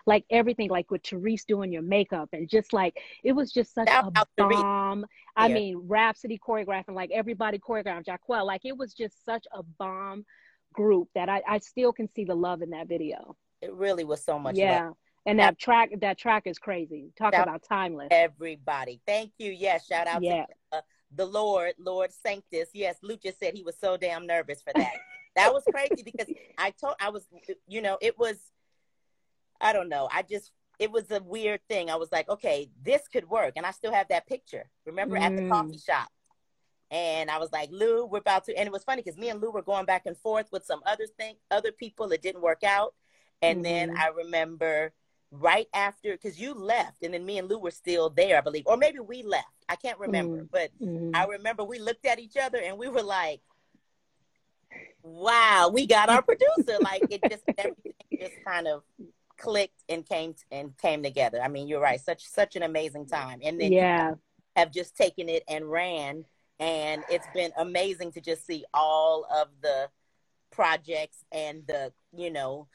like 0.06 0.24
everything, 0.30 0.70
like 0.70 0.90
with 0.90 1.02
Therese 1.04 1.44
doing 1.44 1.72
your 1.72 1.82
makeup 1.82 2.28
and 2.32 2.48
just 2.48 2.72
like 2.72 2.98
it 3.22 3.32
was 3.32 3.52
just 3.52 3.74
such 3.74 3.88
a 3.88 4.10
bomb. 4.36 5.06
I 5.36 5.48
yeah. 5.48 5.54
mean, 5.54 5.82
Rhapsody 5.86 6.38
choreographing, 6.38 6.94
like 6.94 7.10
everybody 7.10 7.58
choreographed 7.58 8.06
Jaquel. 8.06 8.46
Like 8.46 8.64
it 8.64 8.76
was 8.76 8.94
just 8.94 9.24
such 9.24 9.46
a 9.52 9.62
bomb 9.62 10.24
group 10.72 11.08
that 11.14 11.28
I, 11.28 11.42
I 11.48 11.58
still 11.58 11.92
can 11.92 12.08
see 12.14 12.24
the 12.24 12.34
love 12.34 12.62
in 12.62 12.70
that 12.70 12.88
video. 12.88 13.36
It 13.60 13.72
really 13.72 14.04
was 14.04 14.24
so 14.24 14.38
much 14.38 14.56
yeah. 14.56 14.86
Love. 14.86 14.96
And 15.26 15.38
that 15.38 15.58
track, 15.58 15.90
that 16.00 16.18
track 16.18 16.46
is 16.46 16.58
crazy. 16.58 17.12
Talk 17.16 17.34
about 17.34 17.62
timeless. 17.62 18.08
Everybody, 18.10 19.02
thank 19.06 19.32
you. 19.38 19.52
Yes, 19.52 19.86
shout 19.86 20.06
out 20.06 20.22
yeah. 20.22 20.46
to 20.46 20.78
uh, 20.78 20.80
the 21.14 21.26
Lord, 21.26 21.74
Lord 21.78 22.10
Sanctus. 22.10 22.70
Yes, 22.72 22.96
Lucha 23.04 23.32
said 23.38 23.54
he 23.54 23.62
was 23.62 23.76
so 23.78 23.98
damn 23.98 24.26
nervous 24.26 24.62
for 24.62 24.72
that. 24.74 24.92
that 25.36 25.52
was 25.52 25.62
crazy 25.70 26.02
because 26.02 26.26
I 26.56 26.70
told 26.70 26.94
I 27.00 27.10
was 27.10 27.26
you 27.68 27.82
know 27.82 27.98
it 28.00 28.18
was 28.18 28.38
I 29.60 29.72
don't 29.72 29.88
know 29.88 30.08
I 30.12 30.22
just 30.22 30.52
it 30.78 30.90
was 30.90 31.10
a 31.10 31.20
weird 31.22 31.60
thing 31.68 31.90
I 31.90 31.96
was 31.96 32.10
like 32.12 32.28
okay 32.28 32.70
this 32.82 33.06
could 33.08 33.28
work 33.28 33.52
and 33.56 33.66
I 33.66 33.70
still 33.70 33.92
have 33.92 34.08
that 34.08 34.26
picture 34.26 34.68
remember 34.86 35.16
at 35.16 35.36
the 35.36 35.42
Mm. 35.42 35.48
coffee 35.50 35.78
shop 35.78 36.08
and 36.90 37.30
I 37.30 37.38
was 37.38 37.52
like 37.52 37.70
Lou 37.70 38.06
we're 38.06 38.18
about 38.18 38.44
to 38.44 38.56
and 38.56 38.66
it 38.66 38.72
was 38.72 38.84
funny 38.84 39.02
because 39.02 39.18
me 39.18 39.28
and 39.28 39.40
Lou 39.40 39.50
were 39.50 39.62
going 39.62 39.86
back 39.86 40.06
and 40.06 40.16
forth 40.16 40.48
with 40.52 40.64
some 40.64 40.80
other 40.86 41.06
thing 41.18 41.36
other 41.50 41.72
people 41.72 42.10
it 42.12 42.22
didn't 42.22 42.42
work 42.42 42.64
out 42.64 42.94
and 43.42 43.64
then 43.64 43.90
Mhm. 43.90 43.98
I 43.98 44.08
remember 44.08 44.92
right 45.30 45.68
after 45.74 46.12
because 46.12 46.40
you 46.40 46.54
left 46.54 47.02
and 47.02 47.14
then 47.14 47.24
me 47.24 47.38
and 47.38 47.48
Lou 47.48 47.58
were 47.58 47.70
still 47.70 48.10
there 48.10 48.38
I 48.38 48.40
believe 48.40 48.64
or 48.66 48.76
maybe 48.76 48.98
we 49.00 49.22
left 49.22 49.46
I 49.68 49.76
can't 49.76 49.98
remember 49.98 50.46
but 50.50 50.70
Mhm. 50.80 51.14
I 51.14 51.26
remember 51.26 51.62
we 51.64 51.78
looked 51.78 52.06
at 52.06 52.18
each 52.18 52.36
other 52.36 52.58
and 52.58 52.78
we 52.78 52.88
were 52.88 53.02
like, 53.02 53.40
"Wow, 55.02 55.70
we 55.72 55.86
got 55.86 56.08
our 56.08 56.22
producer!" 56.22 56.78
Like 56.80 57.04
it 57.10 57.22
just 57.28 57.44
everything 57.58 57.92
just 58.18 58.34
kind 58.44 58.66
of 58.68 58.82
clicked 59.40 59.82
and 59.88 60.06
came 60.06 60.34
and 60.52 60.76
came 60.78 61.02
together. 61.02 61.40
I 61.42 61.48
mean, 61.48 61.66
you're 61.66 61.80
right, 61.80 62.00
such 62.00 62.24
such 62.26 62.56
an 62.56 62.62
amazing 62.62 63.06
time, 63.06 63.40
and 63.42 63.60
then 63.60 63.72
you 63.72 63.78
yeah. 63.78 64.14
have 64.54 64.70
just 64.70 64.96
taken 64.96 65.28
it 65.28 65.42
and 65.48 65.68
ran, 65.68 66.24
and 66.58 67.02
it's 67.10 67.26
been 67.34 67.50
amazing 67.56 68.12
to 68.12 68.20
just 68.20 68.46
see 68.46 68.64
all 68.74 69.26
of 69.34 69.48
the 69.62 69.88
projects 70.52 71.24
and 71.32 71.66
the 71.66 71.92
you 72.16 72.30
know 72.30 72.68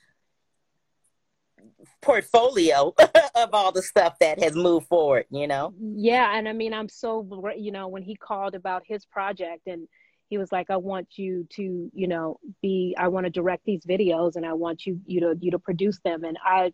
portfolio 2.02 2.94
of 3.36 3.50
all 3.54 3.72
the 3.72 3.82
stuff 3.82 4.18
that 4.20 4.42
has 4.42 4.56
moved 4.56 4.88
forward. 4.88 5.26
You 5.30 5.48
know, 5.48 5.74
Yeah, 5.80 6.38
and 6.38 6.50
I 6.50 6.54
mean, 6.54 6.74
I'm 6.74 6.90
so 6.90 7.54
you 7.56 7.72
know 7.72 7.88
when 7.88 8.04
he 8.04 8.16
called 8.16 8.56
about 8.56 8.84
his 8.86 9.06
project 9.06 9.68
and 9.68 9.88
he 10.28 10.38
was 10.38 10.52
like, 10.52 10.70
"I 10.70 10.78
want 10.78 11.18
you 11.18 11.48
to, 11.52 11.92
you 11.94 12.08
know, 12.08 12.40
be. 12.62 12.96
I 12.98 13.08
want 13.08 13.26
to 13.26 13.30
direct 13.30 13.66
these 13.66 13.86
videos 13.86 14.36
and 14.36 14.46
I 14.46 14.54
want 14.54 14.86
you, 14.86 15.00
you 15.06 15.20
to, 15.22 15.38
you 15.40 15.52
to 15.52 15.60
produce 15.60 16.00
them." 16.04 16.24
And 16.24 16.38
I, 16.44 16.74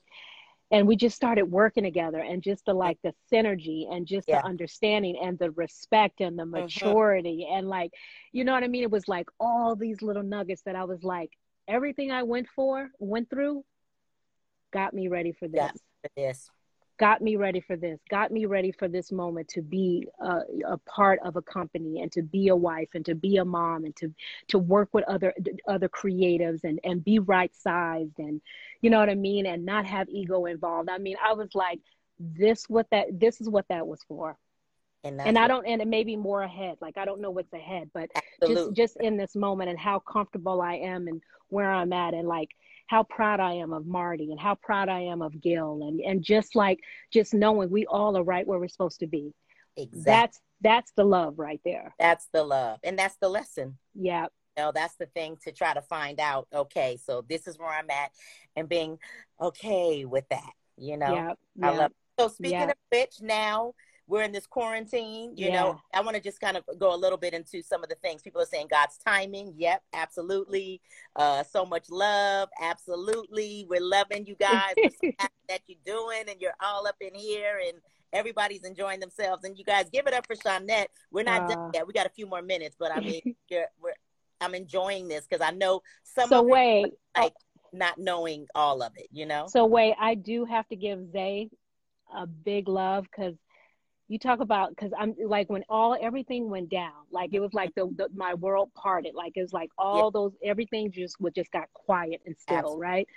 and 0.72 0.88
we 0.88 0.96
just 0.96 1.16
started 1.16 1.44
working 1.44 1.84
together 1.84 2.20
and 2.20 2.42
just 2.42 2.66
the 2.66 2.74
like 2.74 2.98
the 3.04 3.14
synergy 3.32 3.94
and 3.94 4.08
just 4.08 4.28
Yeah. 4.28 4.42
the 4.42 4.48
understanding 4.48 5.18
and 5.22 5.38
the 5.38 5.52
respect 5.52 6.22
and 6.22 6.40
the 6.40 6.44
mm-hmm. 6.44 6.64
maturity 6.64 7.48
and 7.52 7.68
like, 7.68 7.92
you 8.32 8.44
know 8.46 8.54
what 8.54 8.64
I 8.64 8.68
mean? 8.68 8.84
It 8.84 8.92
was 8.92 9.08
like 9.08 9.28
all 9.40 9.76
these 9.76 10.02
little 10.02 10.24
nuggets 10.24 10.62
that 10.64 10.76
I 10.76 10.86
was 10.86 11.04
like, 11.04 11.32
everything 11.68 12.12
I 12.12 12.24
went 12.24 12.48
for, 12.56 12.90
went 13.00 13.30
through, 13.30 13.66
got 14.72 14.94
me 14.94 15.10
ready 15.10 15.34
for 15.34 15.48
this 15.48 15.72
for 16.02 16.10
this. 16.16 16.50
Got 17.02 17.20
me 17.20 17.36
ready 17.36 17.60
for 17.60 17.76
this 17.76 18.00
got 18.12 18.30
me 18.30 18.46
ready 18.46 18.72
for 18.72 18.88
this 18.88 19.12
moment 19.12 19.48
to 19.48 19.64
be 19.64 20.08
a, 20.20 20.42
a 20.68 20.78
part 20.86 21.20
of 21.26 21.36
a 21.36 21.42
company 21.42 22.00
and 22.00 22.12
to 22.12 22.22
be 22.22 22.50
a 22.50 22.56
wife 22.56 22.90
and 22.94 23.04
to 23.04 23.16
be 23.16 23.38
a 23.38 23.44
mom 23.44 23.86
and 23.86 23.96
to 23.96 24.14
to 24.48 24.60
work 24.60 24.88
with 24.94 25.04
other 25.06 25.34
other 25.68 25.90
creatives 25.90 26.64
and 26.64 26.80
and 26.84 27.04
be 27.04 27.18
right 27.18 27.56
sized 27.56 28.20
and 28.20 28.40
you 28.82 28.92
know 28.92 29.00
what 29.00 29.10
i 29.10 29.16
mean? 29.16 29.48
And 29.48 29.66
not 29.66 29.84
have 29.88 30.08
ego 30.10 30.46
involved. 30.46 30.90
I 30.90 31.00
mean 31.00 31.18
i 31.26 31.34
was 31.34 31.50
like 31.56 31.80
this 32.20 32.66
what 32.70 32.86
that 32.92 33.20
this 33.20 33.42
is 33.42 33.50
what 33.50 33.66
that 33.70 33.88
was 33.88 34.04
for. 34.08 34.38
And, 35.04 35.20
and 35.20 35.40
i 35.40 35.48
don't 35.48 35.66
and 35.66 35.82
it 35.82 35.88
may 35.88 36.04
be 36.04 36.16
more 36.16 36.44
ahead. 36.44 36.78
Like 36.82 37.00
i 37.00 37.06
don't 37.06 37.20
know 37.20 37.32
what's 37.32 37.52
ahead 37.52 37.90
but 37.96 38.12
absolutely. 38.16 38.76
just 38.76 38.94
just 38.94 38.98
in 39.02 39.18
this 39.18 39.36
moment 39.36 39.72
and 39.72 39.80
how 39.80 39.98
comfortable 39.98 40.62
I 40.62 40.76
am 40.76 41.08
and 41.08 41.20
where 41.50 41.72
I'm 41.72 41.94
at 41.94 42.14
and 42.14 42.28
like 42.28 42.52
how 42.88 43.04
proud 43.04 43.40
I 43.40 43.54
am 43.54 43.74
of 43.74 43.86
Marty 43.86 44.32
and 44.32 44.40
how 44.40 44.56
proud 44.56 44.90
I 44.90 45.02
am 45.02 45.22
of 45.22 45.40
Gil 45.42 45.82
and 45.88 46.00
and 46.02 46.24
just 46.24 46.56
like 46.56 46.80
just 47.12 47.34
knowing 47.34 47.70
we 47.70 47.86
all 47.86 48.18
are 48.18 48.24
right 48.24 48.46
where 48.46 48.60
we're 48.60 48.68
supposed 48.68 49.00
to 49.00 49.08
be. 49.08 49.34
exactly. 49.78 50.04
That's 50.04 50.40
that's 50.62 50.92
the 50.96 51.04
love 51.04 51.40
right 51.40 51.62
there. 51.66 51.94
That's 52.00 52.28
the 52.34 52.44
love. 52.44 52.80
And 52.84 52.98
that's 52.98 53.16
the 53.22 53.30
lesson. 53.30 53.78
Yeah. 53.96 54.28
You 54.58 54.64
know, 54.66 54.72
that's 54.74 54.96
the 54.98 55.06
thing 55.08 55.38
to 55.46 55.52
try 55.52 55.74
to 55.74 55.82
find 55.82 56.20
out, 56.20 56.48
okay, 56.54 56.98
so 57.04 57.24
this 57.28 57.48
is 57.48 57.58
where 57.58 57.70
I'm 57.70 57.90
at 57.90 58.12
and 58.56 58.68
being 58.68 59.00
okay 59.42 60.06
with 60.06 60.28
that, 60.30 60.52
you 60.78 60.98
know. 60.98 61.14
Yeah. 61.14 61.34
I 61.64 61.72
yeah. 61.72 61.78
love 61.80 61.92
So 62.20 62.28
speaking 62.28 62.60
Yeah. 62.60 62.66
of 62.66 62.76
which, 62.92 63.22
now 63.22 63.74
we're 64.12 64.24
in 64.24 64.34
this 64.34 64.46
quarantine, 64.46 65.32
you 65.38 65.50
know, 65.52 65.80
I 65.94 66.02
want 66.02 66.18
to 66.18 66.22
just 66.22 66.42
kind 66.42 66.58
of 66.58 66.66
go 66.78 66.94
a 66.94 66.98
little 66.98 67.18
bit 67.18 67.34
into 67.34 67.64
some 67.64 67.82
of 67.82 67.88
the 67.88 67.96
things. 67.96 68.22
People 68.22 68.42
are 68.42 68.46
saying 68.46 68.68
God's 68.70 68.98
timing. 68.98 69.54
Yep, 69.56 69.82
absolutely. 69.94 70.82
Uh 71.16 71.44
so 71.44 71.66
much 71.66 71.90
love. 71.90 72.50
Absolutely. 72.62 73.66
We're 73.70 73.80
loving 73.80 74.26
you 74.26 74.36
guys. 74.36 74.74
So 74.78 75.12
that 75.48 75.62
you're 75.66 75.80
doing 75.86 76.24
and 76.28 76.42
you're 76.42 76.58
all 76.62 76.86
up 76.88 76.98
in 77.00 77.16
here 77.16 77.62
and 77.66 77.78
everybody's 78.12 78.66
enjoying 78.66 79.00
themselves. 79.00 79.46
And 79.46 79.58
you 79.58 79.64
guys 79.64 79.90
give 79.90 80.08
it 80.08 80.14
up 80.14 80.28
for 80.28 80.36
Shawnette. 80.36 80.88
We're 81.10 81.24
not 81.24 81.44
Uh. 81.44 81.48
done 81.48 81.72
yet. 81.74 81.88
We 81.88 81.94
got 81.94 82.06
a 82.06 82.10
few 82.10 82.28
more 82.28 82.42
minutes, 82.42 82.76
but 82.78 82.92
I 82.92 83.00
mean, 83.00 83.22
you're, 83.50 83.68
we're 83.82 83.94
I'm 84.42 84.56
enjoying 84.56 85.08
this 85.08 85.26
because 85.26 85.46
I 85.46 85.52
know 85.56 85.84
some 86.04 86.28
so 86.28 86.42
wait, 86.42 86.88
like 87.18 87.34
not 87.72 87.98
knowing 87.98 88.48
all 88.56 88.84
of 88.84 88.92
it, 88.98 89.08
you 89.10 89.26
know? 89.26 89.48
so 89.48 89.66
wait, 89.66 89.96
I 89.98 90.16
do 90.16 90.44
have 90.44 90.68
to 90.68 90.76
give 90.76 91.00
Zay 91.14 91.50
a 92.14 92.28
big 92.28 92.68
love 92.68 93.06
because 93.06 93.36
you 94.12 94.20
talk 94.20 94.42
about 94.42 94.72
because 94.72 94.92
I'm 95.00 95.16
like 95.26 95.50
when 95.50 95.64
all 95.70 95.98
everything 96.00 96.50
went 96.50 96.70
down, 96.70 96.92
like 97.12 97.34
it 97.34 97.40
was 97.40 97.54
like 97.54 97.74
the, 97.76 97.90
the 97.96 98.10
my 98.14 98.34
world 98.34 98.70
parted, 98.76 99.16
like 99.16 99.32
it 99.38 99.42
was 99.42 99.54
like 99.54 99.70
all 99.78 100.12
those 100.12 100.34
everything 100.44 100.92
just 100.92 101.16
would 101.22 101.34
just 101.34 101.50
got 101.52 101.72
quiet 101.74 102.22
and 102.26 102.36
still, 102.38 102.58
Absolutely. 102.58 102.82
right? 102.82 103.08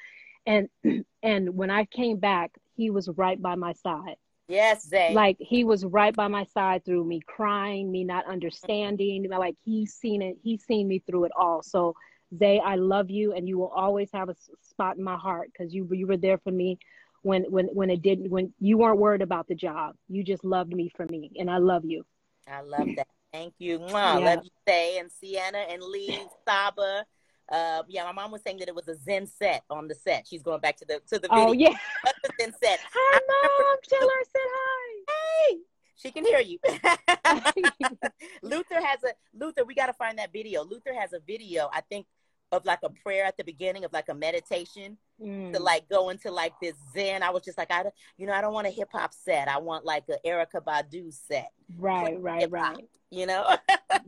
And 0.47 0.69
and 1.25 1.57
when 1.57 1.69
I 1.69 1.87
came 1.87 2.19
back, 2.19 2.53
he 2.77 2.91
was 2.91 3.09
right 3.17 3.43
by 3.43 3.57
my 3.57 3.73
side. 3.73 4.15
Yes, 4.47 4.87
Zay. 4.87 5.13
Like 5.13 5.37
he 5.41 5.65
was 5.65 5.85
right 5.85 6.15
by 6.15 6.29
my 6.29 6.45
side 6.45 6.85
through 6.85 7.05
me 7.05 7.21
crying, 7.27 7.91
me 7.91 8.05
not 8.05 8.27
understanding. 8.27 9.29
Like 9.29 9.57
he's 9.65 9.95
seen 9.95 10.23
it, 10.23 10.37
he's 10.45 10.63
seen 10.65 10.87
me 10.87 11.01
through 11.01 11.25
it 11.25 11.33
all. 11.37 11.65
So 11.65 11.97
Zay, 12.39 12.61
I 12.65 12.77
love 12.77 13.11
you, 13.11 13.33
and 13.33 13.49
you 13.49 13.59
will 13.59 13.73
always 13.75 14.11
have 14.13 14.29
a 14.29 14.37
spot 14.63 14.97
in 14.97 15.03
my 15.03 15.17
heart 15.17 15.51
because 15.53 15.75
you 15.75 15.89
you 15.91 16.07
were 16.07 16.17
there 16.17 16.39
for 16.39 16.53
me 16.53 16.79
when 17.25 17.45
when 17.45 17.67
when 17.67 17.91
it 17.91 18.03
didn't 18.03 18.31
when 18.31 18.53
you 18.61 18.79
weren't 18.79 18.99
worried 18.99 19.23
about 19.23 19.49
the 19.49 19.55
job. 19.55 19.97
You 20.09 20.23
just 20.23 20.45
loved 20.45 20.73
me 20.73 20.93
for 20.95 21.07
me, 21.07 21.33
and 21.39 21.51
I 21.51 21.57
love 21.57 21.85
you. 21.85 22.05
I 22.47 22.61
love 22.61 22.87
that. 22.97 23.09
Thank 23.33 23.55
you. 23.59 23.79
Mwah. 23.79 23.91
Yeah. 24.21 24.35
Love 24.35 24.45
you, 24.45 24.51
Say 24.69 24.99
and 24.99 25.11
Sienna 25.11 25.59
and 25.59 25.83
Lee, 25.83 26.21
Saba. 26.47 27.05
Uh, 27.51 27.83
yeah, 27.89 28.05
my 28.05 28.13
mom 28.13 28.31
was 28.31 28.43
saying 28.43 28.59
that 28.59 28.69
it 28.69 28.75
was 28.75 28.89
a 28.89 28.97
Zen 28.97 29.27
set 29.27 29.65
on 29.71 29.89
the 29.89 29.95
set. 29.95 30.27
She's 30.29 30.43
going 30.43 30.61
back 30.61 30.77
to 30.77 30.85
the 30.85 31.01
to 31.09 31.19
the 31.19 31.29
video. 31.29 31.49
Oh 31.49 31.53
yeah, 31.53 31.75
Zen 32.41 32.53
set? 32.63 32.81
hi 32.93 33.21
mom, 33.29 33.77
tell 33.89 34.01
her 34.01 34.07
I 34.07 34.25
said 34.31 34.49
hi. 34.55 35.05
Hey, 35.09 35.59
she 35.97 36.11
can 36.11 36.25
hear 36.25 36.41
you. 36.41 36.59
Luther 38.43 38.85
has 38.85 39.03
a 39.05 39.15
Luther. 39.35 39.65
We 39.65 39.75
got 39.75 39.87
to 39.87 39.95
find 39.95 40.19
that 40.19 40.33
video. 40.33 40.63
Luther 40.63 40.95
has 40.95 41.15
a 41.15 41.21
video. 41.27 41.71
I 41.73 41.81
think 41.81 42.07
of 42.55 42.65
like 42.65 42.81
a 42.83 42.91
prayer 42.91 43.25
at 43.25 43.37
the 43.37 43.45
beginning 43.45 43.85
of 43.85 43.93
like 43.93 44.09
a 44.09 44.15
meditation 44.15 44.97
Mm. 45.21 45.53
to 45.53 45.61
like 45.61 45.89
go 45.89 46.09
into 46.09 46.29
like 46.33 46.53
this 46.61 46.75
Zen. 46.93 47.23
I 47.23 47.31
was 47.31 47.45
just 47.45 47.57
like, 47.57 47.71
I 47.71 47.85
don't, 47.85 47.95
you 48.17 48.27
know, 48.27 48.33
I 48.33 48.41
don't 48.41 48.53
want 48.53 48.67
a 48.67 48.71
hip 48.71 48.89
hop 48.91 49.15
set. 49.15 49.47
I 49.47 49.59
want 49.59 49.85
like 49.85 50.03
a 50.09 50.19
Erykah 50.29 50.65
Badu 50.67 51.13
set. 51.13 51.53
Right, 51.79 52.21
right, 52.21 52.41
Hip-hop, 52.41 52.75
right. 52.77 52.89
You 53.11 53.27
know. 53.27 53.57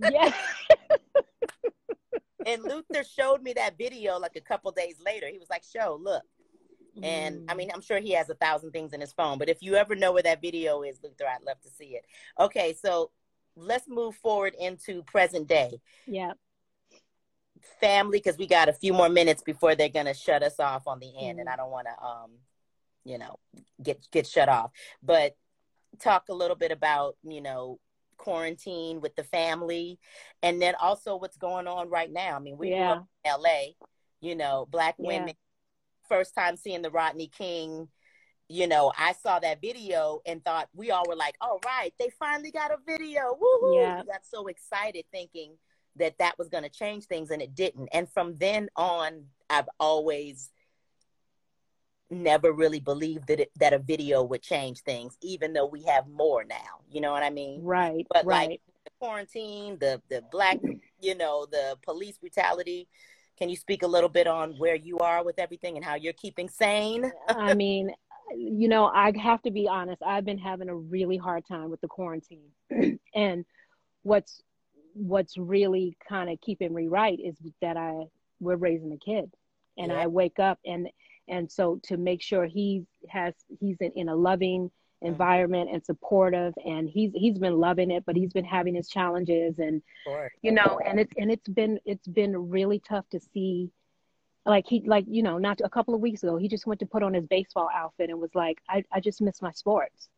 Yeah. 0.01 0.33
and 2.47 2.63
Luther 2.65 3.05
showed 3.05 3.43
me 3.43 3.53
that 3.53 3.79
video 3.79 4.19
like 4.19 4.35
a 4.35 4.41
couple 4.41 4.73
days 4.73 4.97
later. 5.05 5.29
He 5.29 5.39
was 5.39 5.49
like, 5.49 5.63
"Show, 5.63 5.99
look." 6.03 6.25
And 7.03 7.49
I 7.49 7.55
Mm. 7.55 7.57
mean, 7.57 7.71
I'm 7.73 7.81
sure 7.83 7.99
he 8.01 8.13
has 8.13 8.29
a 8.31 8.35
thousand 8.35 8.73
things 8.73 8.93
in 8.93 9.01
his 9.01 9.13
phone, 9.13 9.39
but 9.39 9.49
if 9.49 9.63
you 9.63 9.75
ever 9.77 9.95
know 9.95 10.13
where 10.13 10.23
that 10.25 10.41
video 10.43 10.83
is, 10.83 10.99
Luther, 11.05 11.27
I'd 11.29 11.43
love 11.45 11.61
to 11.63 11.71
see 11.71 11.95
it. 11.95 12.05
Okay, 12.41 12.75
so 12.75 13.11
let's 13.55 13.87
move 13.87 14.17
forward 14.17 14.55
into 14.59 15.03
present 15.05 15.47
day 15.47 15.81
yeah, 16.07 16.33
family 17.81 18.19
because 18.19 18.39
we 18.39 18.47
got 18.47 18.69
a 18.69 18.73
few 18.73 18.93
more 18.93 19.09
minutes 19.09 19.43
before 19.43 19.75
they're 19.75 19.89
gonna 19.89 20.15
shut 20.15 20.43
us 20.43 20.59
off 20.61 20.87
on 20.87 20.99
the 21.01 21.13
end, 21.19 21.39
and 21.41 21.49
Mhm. 21.49 21.53
I 21.53 21.57
don't 21.57 21.71
want 21.71 21.87
to, 21.89 22.05
um, 22.05 22.39
you 23.05 23.19
know, 23.19 23.39
get 23.83 24.09
get 24.11 24.27
shut 24.27 24.49
off. 24.49 24.73
But 25.03 25.37
talk 25.99 26.29
a 26.29 26.35
little 26.35 26.57
bit 26.57 26.73
about 26.73 27.17
you 27.23 27.41
know 27.41 27.81
quarantine 28.17 29.01
with 29.01 29.15
the 29.17 29.25
family, 29.25 29.99
and 30.43 30.61
then 30.61 30.75
also 30.77 31.17
what's 31.17 31.37
going 31.37 31.67
on 31.67 31.89
right 31.89 32.11
now. 32.11 32.37
I 32.37 32.39
mean, 32.39 32.57
we 32.59 32.71
yeah, 32.71 32.95
in 32.95 33.07
L.A. 33.25 33.77
You 34.21 34.35
know, 34.35 34.67
black 34.71 34.97
Yeah. 34.99 35.07
women. 35.07 35.35
First 36.09 36.35
time 36.35 36.57
seeing 36.57 36.83
the 36.83 36.91
Rodney 36.91 37.29
King. 37.29 37.89
You 38.49 38.69
know, 38.69 38.93
I 38.97 39.13
saw 39.13 39.41
that 39.41 39.61
video 39.61 40.21
and 40.25 40.45
thought 40.45 40.69
we 40.73 40.93
all 40.93 41.05
were 41.09 41.17
like, 41.17 41.37
"All 41.41 41.59
right, 41.65 41.93
they 41.99 42.11
finally 42.11 42.53
got 42.53 42.71
a 42.71 42.77
video!" 42.87 43.35
Woohoo! 43.35 43.75
Yeah. 43.75 44.01
We 44.03 44.07
got 44.07 44.25
so 44.25 44.47
excited, 44.47 45.05
thinking 45.11 45.59
that 45.99 46.19
that 46.19 46.39
was 46.39 46.49
going 46.49 46.65
to 46.65 46.71
change 46.71 47.05
things, 47.05 47.31
and 47.31 47.43
it 47.43 47.55
didn't. 47.55 47.89
And 47.93 48.09
from 48.09 48.37
then 48.39 48.69
on, 48.77 49.25
I've 49.49 49.69
always 49.79 50.51
never 52.11 52.53
really 52.53 52.81
believed 52.81 53.27
that 53.29 53.41
it, 53.41 53.51
that 53.57 53.73
a 53.73 53.79
video 53.79 54.23
would 54.23 54.43
change 54.43 54.81
things, 54.81 55.17
even 55.23 55.53
though 55.53 55.67
we 55.67 55.83
have 55.85 56.07
more 56.09 56.45
now. 56.45 56.81
You 56.91 57.01
know 57.01 57.13
what 57.13 57.23
I 57.23 57.31
mean? 57.31 57.63
right, 57.65 58.07
But 58.13 58.27
right. 58.27 58.51
like 58.51 58.61
the 58.85 58.91
quarantine, 59.01 59.79
the 59.81 60.01
the 60.09 60.23
black, 60.31 60.59
you 61.01 61.15
know, 61.15 61.47
the 61.51 61.77
police 61.85 62.19
brutality. 62.19 62.89
Can 63.39 63.51
you 63.51 63.57
speak 63.57 63.83
a 63.83 63.87
little 63.87 64.09
bit 64.09 64.27
on 64.27 64.53
where 64.53 64.77
you 64.77 64.99
are 64.99 65.23
with 65.23 65.39
everything 65.39 65.77
and 65.77 65.85
how 65.85 65.95
you're 65.95 66.15
keeping 66.15 66.49
sane? 66.49 67.13
I 67.29 67.53
mean, 67.55 67.91
you 68.35 68.67
know, 68.69 68.87
I 68.87 69.13
have 69.19 69.43
to 69.43 69.51
be 69.51 69.69
honest. 69.69 70.03
I've 70.03 70.25
been 70.25 70.39
having 70.39 70.71
a 70.71 70.75
really 70.75 71.19
hard 71.19 71.45
time 71.47 71.71
with 71.71 71.81
the 71.83 71.89
quarantine, 71.89 72.49
and 73.15 73.45
what's 74.05 74.43
what's 74.97 75.37
really 75.39 75.97
kind 76.09 76.31
of 76.31 76.41
keeping 76.41 76.75
me 76.75 76.89
right 76.89 77.19
is 77.21 77.37
that 77.63 77.77
I 77.77 78.05
we're 78.41 78.57
raising 78.57 78.93
a 78.93 78.99
kid 78.99 79.31
and 79.79 79.93
Yeah. 79.93 80.01
i 80.01 80.07
wake 80.07 80.39
up 80.39 80.59
and 80.67 80.89
and 81.29 81.51
so 81.51 81.81
to 81.85 81.97
make 81.97 82.23
sure 82.23 82.47
he 82.47 82.85
has 83.09 83.35
he's 83.61 83.77
in, 83.81 83.93
in 83.97 84.09
a 84.09 84.17
loving 84.17 84.71
Mm-hmm. 85.05 85.13
environment 85.13 85.71
and 85.73 85.85
supportive 85.85 86.55
and 86.65 86.89
he's 86.89 87.13
he's 87.15 87.39
been 87.39 87.59
loving 87.59 87.91
it 87.91 88.05
but 88.07 88.17
he's 88.17 88.33
been 88.33 88.45
having 88.47 88.75
his 88.75 88.89
challenges 88.89 89.59
and 89.59 89.83
course. 90.05 90.33
you 90.43 90.53
know 90.53 90.81
and 90.87 90.99
it's 91.01 91.13
and 91.19 91.31
it's 91.31 91.49
been 91.49 91.79
it's 91.85 92.07
been 92.09 92.49
really 92.51 92.81
tough 92.81 93.09
to 93.11 93.21
see 93.21 93.71
like 94.47 94.67
he 94.67 94.83
like 94.87 95.05
you 95.09 95.23
know 95.23 95.39
not 95.39 95.61
a 95.65 95.69
couple 95.69 95.95
of 95.95 96.01
weeks 96.01 96.23
ago 96.23 96.37
he 96.39 96.49
just 96.49 96.67
went 96.67 96.81
to 96.81 96.87
put 96.87 97.03
on 97.03 97.15
his 97.15 97.27
baseball 97.27 97.69
outfit 97.75 98.11
and 98.11 98.21
was 98.21 98.35
like 98.35 98.59
i, 98.71 98.83
I 98.93 99.01
just 99.01 99.21
miss 99.21 99.43
my 99.43 99.53
sports 99.53 100.09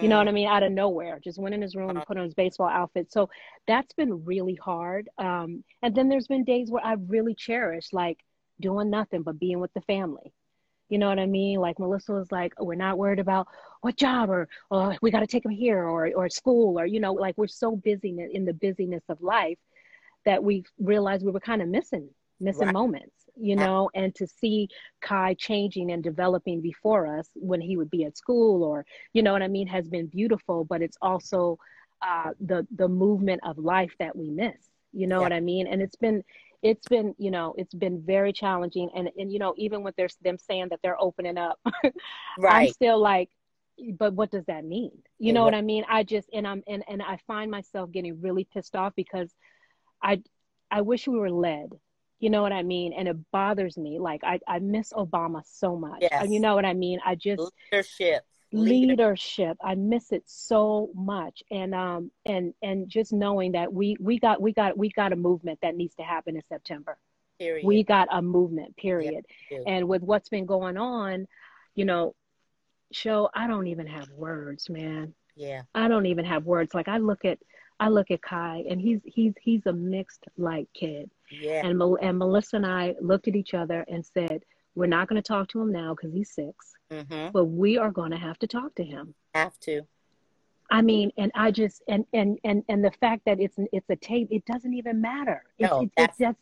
you 0.00 0.08
know 0.08 0.18
what 0.18 0.28
I 0.28 0.32
mean? 0.32 0.48
Out 0.48 0.62
of 0.62 0.72
nowhere, 0.72 1.18
just 1.22 1.38
went 1.38 1.54
in 1.54 1.62
his 1.62 1.74
room 1.74 1.96
and 1.96 2.04
put 2.06 2.16
on 2.18 2.24
his 2.24 2.34
baseball 2.34 2.68
outfit. 2.68 3.12
So 3.12 3.28
that's 3.66 3.92
been 3.94 4.24
really 4.24 4.54
hard. 4.56 5.08
Um, 5.18 5.64
and 5.82 5.94
then 5.94 6.08
there's 6.08 6.26
been 6.28 6.44
days 6.44 6.70
where 6.70 6.84
I've 6.84 7.08
really 7.08 7.34
cherished 7.34 7.92
like 7.94 8.18
doing 8.60 8.90
nothing 8.90 9.22
but 9.22 9.38
being 9.38 9.60
with 9.60 9.72
the 9.74 9.80
family. 9.82 10.32
You 10.88 10.98
know 10.98 11.08
what 11.08 11.18
I 11.18 11.26
mean? 11.26 11.60
Like 11.60 11.78
Melissa 11.78 12.12
was 12.12 12.30
like, 12.30 12.52
oh, 12.58 12.64
we're 12.64 12.74
not 12.74 12.98
worried 12.98 13.18
about 13.18 13.48
what 13.80 13.96
job 13.96 14.30
or, 14.30 14.48
or 14.70 14.96
we 15.02 15.10
got 15.10 15.20
to 15.20 15.26
take 15.26 15.44
him 15.44 15.50
here 15.50 15.82
or, 15.82 16.10
or 16.14 16.28
school 16.28 16.78
or, 16.78 16.86
you 16.86 17.00
know, 17.00 17.12
like 17.12 17.36
we're 17.36 17.46
so 17.48 17.76
busy 17.76 18.10
in- 18.10 18.30
in 18.32 18.44
the 18.44 18.54
busyness 18.54 19.02
of 19.08 19.20
life 19.22 19.58
that 20.24 20.42
we 20.42 20.64
realized 20.78 21.24
we 21.24 21.32
were 21.32 21.40
kind 21.40 21.62
of 21.62 21.68
missing, 21.68 22.08
missing 22.40 22.68
Right. 22.68 22.72
moments, 22.72 23.25
you 23.36 23.56
know, 23.56 23.90
and 23.94 24.14
to 24.16 24.26
see 24.26 24.68
Kai 25.00 25.34
changing 25.34 25.90
and 25.92 26.02
developing 26.02 26.60
before 26.60 27.18
us 27.18 27.28
when 27.34 27.60
he 27.60 27.76
would 27.76 27.90
be 27.90 28.04
at 28.04 28.16
school 28.16 28.62
or, 28.64 28.84
you 29.12 29.22
know 29.22 29.32
what 29.32 29.42
I 29.42 29.48
mean, 29.48 29.66
has 29.68 29.88
been 29.88 30.06
beautiful, 30.06 30.64
but 30.64 30.82
it's 30.82 30.96
also 31.02 31.58
uh, 32.02 32.30
the, 32.40 32.66
the 32.74 32.88
movement 32.88 33.40
of 33.44 33.58
life 33.58 33.92
that 33.98 34.16
we 34.16 34.30
miss, 34.30 34.70
you 34.92 35.06
know 35.06 35.16
Yeah. 35.20 35.24
what 35.24 35.32
I 35.32 35.40
mean? 35.40 35.66
And 35.66 35.82
it's 35.82 35.96
been, 35.96 36.24
it's 36.62 36.86
been, 36.88 37.14
you 37.18 37.30
know, 37.30 37.54
it's 37.58 37.74
been 37.74 38.00
very 38.02 38.32
challenging. 38.32 38.90
And, 38.94 39.10
and, 39.18 39.30
you 39.32 39.38
know, 39.38 39.54
even 39.56 39.82
with 39.82 39.96
their, 39.96 40.08
them 40.22 40.38
saying 40.38 40.68
that 40.70 40.80
they're 40.82 41.00
opening 41.00 41.38
up, 41.38 41.58
I'm 42.48 42.68
still 42.68 42.98
like, 43.00 43.30
but 43.98 44.14
what 44.14 44.30
does 44.30 44.44
that 44.46 44.64
mean? 44.64 44.92
You 45.18 45.32
know 45.32 45.44
what- 45.44 45.52
what 45.52 45.58
I 45.58 45.62
mean? 45.62 45.84
I 45.88 46.02
just, 46.02 46.28
and 46.32 46.46
I'm, 46.46 46.62
and, 46.66 46.82
and 46.88 47.02
I 47.02 47.18
find 47.26 47.50
myself 47.50 47.90
getting 47.92 48.20
really 48.20 48.44
pissed 48.44 48.74
off 48.74 48.94
because 48.96 49.30
I, 50.02 50.22
I 50.70 50.80
wish 50.82 51.06
we 51.06 51.18
were 51.18 51.30
led. 51.30 51.70
You 52.18 52.30
know 52.30 52.42
what 52.42 52.52
I 52.52 52.62
mean? 52.62 52.92
And 52.92 53.08
it 53.08 53.16
bothers 53.30 53.76
me. 53.76 53.98
Like 53.98 54.22
I, 54.24 54.40
I 54.48 54.58
miss 54.58 54.92
Obama 54.92 55.42
so 55.44 55.76
much. 55.76 55.98
Yes. 56.00 56.28
You 56.28 56.40
know 56.40 56.54
what 56.54 56.64
I 56.64 56.74
mean? 56.74 56.98
I 57.04 57.14
just 57.14 57.42
Leadership. 57.72 58.24
Leadership. 58.52 59.56
I 59.62 59.74
miss 59.74 60.12
it 60.12 60.22
so 60.26 60.90
much. 60.94 61.42
And 61.50 61.74
um 61.74 62.10
and 62.24 62.54
and 62.62 62.88
just 62.88 63.12
knowing 63.12 63.52
that 63.52 63.72
we 63.72 63.96
we 64.00 64.18
got 64.18 64.40
we 64.40 64.52
got 64.52 64.78
we 64.78 64.88
got 64.90 65.12
a 65.12 65.16
movement 65.16 65.58
that 65.62 65.76
needs 65.76 65.94
to 65.96 66.02
happen 66.02 66.36
in 66.36 66.42
September. 66.48 66.96
Period. 67.38 67.66
We 67.66 67.82
got 67.82 68.08
a 68.10 68.22
movement, 68.22 68.76
period. 68.76 69.26
And 69.66 69.88
with 69.88 70.02
what's 70.02 70.30
been 70.30 70.46
going 70.46 70.78
on, 70.78 71.26
you 71.74 71.84
know, 71.84 72.14
show 72.92 73.28
I 73.34 73.46
don't 73.46 73.66
even 73.66 73.86
have 73.88 74.08
words, 74.10 74.70
man. 74.70 75.12
yeah. 75.34 75.62
I 75.74 75.88
don't 75.88 76.06
even 76.06 76.24
have 76.24 76.46
words. 76.46 76.72
Like 76.72 76.88
I 76.88 76.96
look 76.98 77.26
at 77.26 77.38
I 77.78 77.88
look 77.88 78.10
at 78.10 78.22
Kai 78.22 78.64
and 78.70 78.80
he's 78.80 79.00
he's 79.04 79.34
he's 79.42 79.66
a 79.66 79.72
mixed 79.72 80.24
like 80.38 80.68
kid. 80.72 81.10
Yeah. 81.30 81.66
And 81.66 81.78
Mel- 81.78 81.98
and 82.00 82.18
Melissa 82.18 82.56
and 82.56 82.66
I 82.66 82.94
looked 83.00 83.28
at 83.28 83.36
each 83.36 83.54
other 83.54 83.84
and 83.88 84.04
said, 84.04 84.44
we're 84.74 84.86
not 84.86 85.08
going 85.08 85.20
to 85.20 85.26
talk 85.26 85.48
to 85.48 85.60
him 85.60 85.72
now 85.72 85.94
because 85.94 86.12
he's 86.12 86.30
6, 86.34 86.54
Mm-hmm. 86.92 87.30
but 87.32 87.46
we 87.46 87.78
are 87.78 87.90
going 87.90 88.12
to 88.12 88.16
have 88.16 88.38
to 88.40 88.46
talk 88.46 88.74
to 88.76 88.84
him. 88.84 89.14
Have 89.34 89.58
to. 89.60 89.82
I 90.70 90.82
mean, 90.82 91.10
and 91.16 91.30
I 91.34 91.50
just 91.52 91.82
and 91.88 92.04
and 92.12 92.38
and 92.44 92.62
and 92.68 92.84
the 92.84 92.90
fact 92.90 93.22
that 93.26 93.38
it's 93.40 93.56
it's 93.72 93.88
a 93.90 93.96
tape, 93.96 94.28
it 94.30 94.44
doesn't 94.46 94.74
even 94.74 95.00
matter. 95.00 95.44
It's 95.58 95.70
No, 95.70 95.80
it's, 95.82 95.92
that's- 95.96 96.34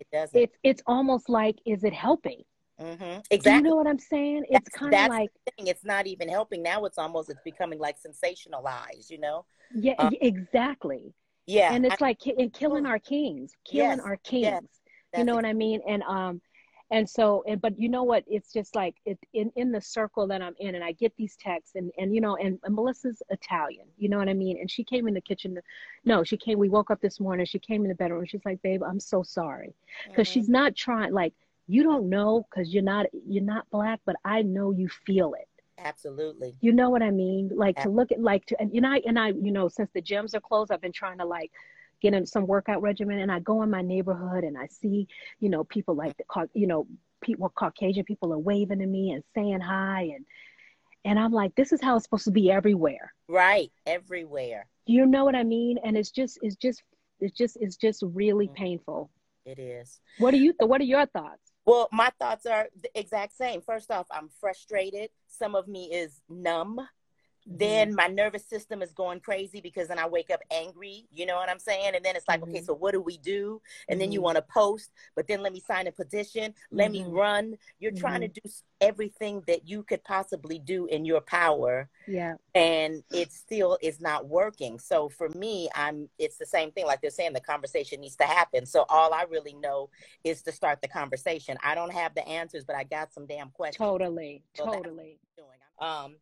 It 0.00 0.06
doesn't. 0.12 0.38
it's 0.40 0.56
it's 0.62 0.82
almost 0.86 1.28
like 1.28 1.56
is 1.66 1.82
it 1.84 1.92
helping? 1.94 2.42
mm-hmm. 2.80 3.20
Do 3.38 3.50
you 3.50 3.62
know 3.62 3.76
what 3.76 3.86
I'm 3.86 3.98
saying? 3.98 4.44
It's 4.50 4.68
kind 4.70 4.94
of 4.94 5.08
like 5.08 5.30
the 5.46 5.52
thing. 5.56 5.66
It's 5.68 5.84
not 5.84 6.06
even 6.06 6.28
helping. 6.28 6.62
Now 6.62 6.84
it's 6.84 6.98
almost 6.98 7.30
it's 7.30 7.40
becoming 7.44 7.78
like 7.78 7.96
sensationalized, 8.00 9.10
you 9.10 9.18
know? 9.18 9.44
yeah, 9.74 9.94
Uh, 9.98 10.10
exactly. 10.20 11.14
Yeah. 11.46 11.72
and 11.74 11.84
it's 11.84 12.00
I- 12.00 12.04
like 12.04 12.20
and 12.26 12.52
killing 12.52 12.86
our 12.86 12.98
kings, 12.98 13.54
killing 13.64 13.98
Yes, 13.98 14.00
our 14.00 14.16
kings. 14.18 14.42
yes, 14.42 14.62
you 15.16 15.24
know 15.24 15.34
what 15.34 15.44
I 15.44 15.52
mean? 15.52 15.80
And 15.86 16.02
um, 16.04 16.40
and 16.90 17.08
so 17.08 17.42
and 17.48 17.60
but 17.60 17.78
you 17.78 17.88
know 17.88 18.02
what? 18.02 18.24
It's 18.26 18.52
just 18.52 18.74
like 18.74 18.94
it 19.04 19.18
in 19.32 19.50
in 19.56 19.72
the 19.72 19.80
circle 19.80 20.26
that 20.28 20.42
I'm 20.42 20.54
in, 20.58 20.74
and 20.74 20.84
I 20.84 20.92
get 20.92 21.12
these 21.16 21.36
texts, 21.36 21.74
and 21.74 21.90
and 21.98 22.14
you 22.14 22.20
know, 22.20 22.36
and, 22.36 22.58
and 22.64 22.74
Melissa's 22.74 23.22
Italian, 23.30 23.86
you 23.98 24.08
know 24.08 24.18
what 24.18 24.28
I 24.28 24.34
mean? 24.34 24.58
And 24.60 24.70
she 24.70 24.84
came 24.84 25.08
in 25.08 25.14
the 25.14 25.20
kitchen. 25.20 25.58
No, 26.04 26.22
she 26.22 26.36
came. 26.36 26.58
We 26.58 26.68
woke 26.68 26.90
up 26.90 27.00
this 27.00 27.18
morning. 27.20 27.46
She 27.46 27.58
came 27.58 27.82
in 27.82 27.88
the 27.88 27.94
bedroom. 27.94 28.24
She's 28.26 28.44
like, 28.44 28.60
"Babe, 28.62 28.82
I'm 28.82 29.00
so 29.00 29.22
sorry," 29.22 29.74
because 30.08 30.28
Mhm. 30.28 30.32
she's 30.32 30.48
not 30.48 30.76
trying. 30.76 31.12
Like 31.12 31.34
you 31.66 31.82
don't 31.82 32.08
know 32.08 32.46
because 32.50 32.72
you're 32.74 32.82
not 32.82 33.06
you're 33.26 33.42
not 33.44 33.68
black, 33.70 34.00
but 34.04 34.16
I 34.24 34.42
know 34.42 34.70
you 34.70 34.88
feel 34.88 35.34
it. 35.34 35.48
Absolutely. 35.84 36.54
You 36.60 36.72
know 36.72 36.90
what 36.90 37.02
I 37.02 37.10
mean? 37.10 37.50
Like 37.54 37.76
Yeah. 37.78 37.84
to 37.84 37.90
look 37.90 38.12
at 38.12 38.20
like 38.20 38.46
to 38.46 38.60
and, 38.60 38.72
and 38.72 38.86
I 38.86 38.98
and 39.06 39.18
I 39.18 39.28
you 39.28 39.50
know 39.52 39.68
since 39.68 39.90
the 39.92 40.02
gyms 40.02 40.34
are 40.34 40.40
closed, 40.40 40.70
I've 40.70 40.80
been 40.80 40.92
trying 40.92 41.18
to 41.18 41.24
like 41.24 41.50
get 42.00 42.14
in 42.14 42.26
some 42.26 42.46
workout 42.46 42.82
regimen, 42.82 43.18
and 43.20 43.30
I 43.30 43.38
go 43.40 43.62
in 43.62 43.70
my 43.70 43.82
neighborhood 43.82 44.44
and 44.44 44.56
I 44.58 44.66
see 44.66 45.08
you 45.40 45.48
know 45.48 45.64
people 45.64 45.94
like 45.94 46.16
the 46.16 46.48
you 46.54 46.66
know 46.66 46.86
people 47.20 47.48
Caucasian 47.50 48.04
people 48.04 48.32
are 48.32 48.38
waving 48.38 48.80
to 48.80 48.86
me 48.86 49.12
and 49.12 49.22
saying 49.34 49.60
hi 49.60 50.10
and 50.14 50.24
and 51.04 51.18
I'm 51.18 51.32
like 51.32 51.54
this 51.54 51.72
is 51.72 51.80
how 51.80 51.96
it's 51.96 52.04
supposed 52.04 52.24
to 52.24 52.30
be 52.30 52.50
everywhere. 52.50 53.12
Right. 53.28 53.70
Everywhere. 53.86 54.66
You 54.86 55.06
know 55.06 55.24
what 55.24 55.34
I 55.34 55.44
mean? 55.44 55.78
And 55.84 55.96
it's 55.96 56.10
just 56.10 56.38
it's 56.42 56.56
just 56.56 56.82
it's 57.20 57.36
just 57.36 57.56
it's 57.60 57.76
just 57.76 58.02
really 58.04 58.48
Mhm. 58.48 58.54
painful. 58.54 59.10
It 59.44 59.58
is. 59.58 60.00
What 60.18 60.30
do 60.30 60.38
you 60.38 60.54
what 60.60 60.80
are 60.80 60.84
your 60.84 61.06
thoughts? 61.06 61.41
Well, 61.64 61.88
my 61.92 62.10
thoughts 62.18 62.46
are 62.46 62.68
the 62.82 62.90
exact 62.98 63.36
same. 63.36 63.60
First 63.60 63.90
off, 63.90 64.06
I'm 64.10 64.28
frustrated. 64.40 65.10
Some 65.28 65.54
of 65.54 65.68
me 65.68 65.84
is 65.92 66.20
numb. 66.28 66.80
Then 67.46 67.94
my 67.94 68.06
nervous 68.06 68.46
system 68.46 68.82
is 68.82 68.92
going 68.92 69.20
crazy 69.20 69.60
because 69.60 69.88
then 69.88 69.98
I 69.98 70.06
wake 70.06 70.30
up 70.30 70.40
angry. 70.50 71.06
You 71.10 71.26
know 71.26 71.36
what 71.36 71.48
I'm 71.48 71.58
saying? 71.58 71.92
And 71.94 72.04
then 72.04 72.14
it's 72.16 72.28
like, 72.28 72.42
okay, 72.42 72.60
Mhm. 72.60 72.64
so 72.66 72.74
what 72.74 72.92
do 72.92 73.00
we 73.00 73.18
do? 73.18 73.60
And 73.88 74.00
then 74.00 74.12
you 74.12 74.20
Mhm. 74.20 74.24
want 74.24 74.36
to 74.36 74.42
post, 74.42 74.92
but 75.16 75.26
then 75.26 75.42
let 75.42 75.52
me 75.52 75.60
sign 75.60 75.86
a 75.86 75.92
petition. 75.92 76.54
Let 76.70 76.90
me 76.92 77.02
Mhm. 77.02 77.12
run. 77.12 77.58
You're 77.78 77.92
trying 77.92 78.20
to 78.22 78.28
do 78.28 78.48
everything 78.80 79.42
that 79.46 79.68
you 79.68 79.82
could 79.82 80.04
possibly 80.04 80.58
do 80.58 80.86
in 80.86 81.04
your 81.04 81.20
power 81.20 81.88
Yeah. 82.06 82.36
and 82.54 83.02
it 83.12 83.32
still 83.32 83.78
is 83.80 83.98
not 84.00 84.26
working 84.26 84.78
so 84.78 85.08
for 85.08 85.28
me 85.30 85.70
i'm 85.74 86.10
it's 86.18 86.36
the 86.36 86.44
same 86.44 86.70
thing 86.72 86.84
like 86.84 87.00
they're 87.00 87.10
saying 87.10 87.32
the 87.32 87.40
conversation 87.40 88.00
needs 88.00 88.16
to 88.16 88.24
happen 88.24 88.66
so 88.66 88.84
all 88.90 89.14
i 89.14 89.22
really 89.22 89.54
know 89.54 89.88
is 90.24 90.42
to 90.42 90.52
start 90.52 90.82
the 90.82 90.88
conversation 90.88 91.56
i 91.62 91.74
don't 91.74 91.92
have 91.92 92.14
the 92.14 92.26
answers 92.28 92.64
but 92.64 92.74
i 92.76 92.82
got 92.84 93.10
some 93.12 93.24
damn 93.26 93.48
questions 93.50 93.78
Totally. 93.86 94.42
So 94.56 94.66
Totally. 94.66 95.18
um 95.78 96.16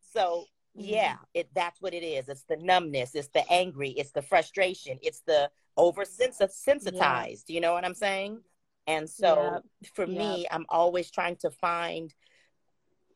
so 0.00 0.46
yeah 0.74 1.12
mm-hmm. 1.12 1.24
it 1.34 1.48
that's 1.54 1.80
what 1.80 1.94
it 1.94 2.02
is. 2.02 2.28
It's 2.28 2.44
the 2.44 2.56
numbness 2.56 3.14
it's 3.14 3.28
the 3.28 3.44
angry 3.50 3.90
it's 3.90 4.10
the 4.10 4.22
frustration 4.22 4.98
it's 5.02 5.20
the 5.20 5.50
over 5.76 6.04
sensitized 6.04 7.50
you 7.50 7.60
know 7.60 7.72
what 7.72 7.84
i'm 7.84 7.94
saying? 7.94 8.40
And 8.86 9.08
so 9.08 9.62
for 9.94 10.06
me 10.06 10.46
i'm 10.50 10.66
always 10.68 11.10
trying 11.10 11.36
to 11.36 11.50
find 11.50 12.12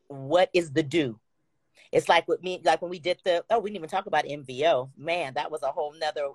what 0.06 0.50
is 0.54 0.72
the 0.72 0.82
do. 0.82 1.20
It's 1.92 2.08
like 2.08 2.26
with 2.28 2.42
me 2.42 2.60
like 2.64 2.80
when 2.82 2.90
we 2.90 2.98
did 2.98 3.18
the 3.24 3.44
oh 3.50 3.58
we 3.58 3.70
didn't 3.70 3.78
even 3.78 3.88
talk 3.88 4.06
about 4.06 4.24
mvo 4.24 4.90
man 4.96 5.34
that 5.34 5.50
was 5.50 5.62
a 5.62 5.68
whole 5.68 5.94
nother 5.98 6.28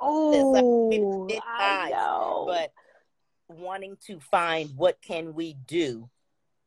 Oh, 0.00 1.28
I 1.44 1.90
know. 1.90 2.44
but 2.46 2.72
wanting 3.48 3.96
to 4.06 4.20
find 4.20 4.70
what 4.76 5.00
can 5.02 5.34
we 5.34 5.54
do 5.54 6.08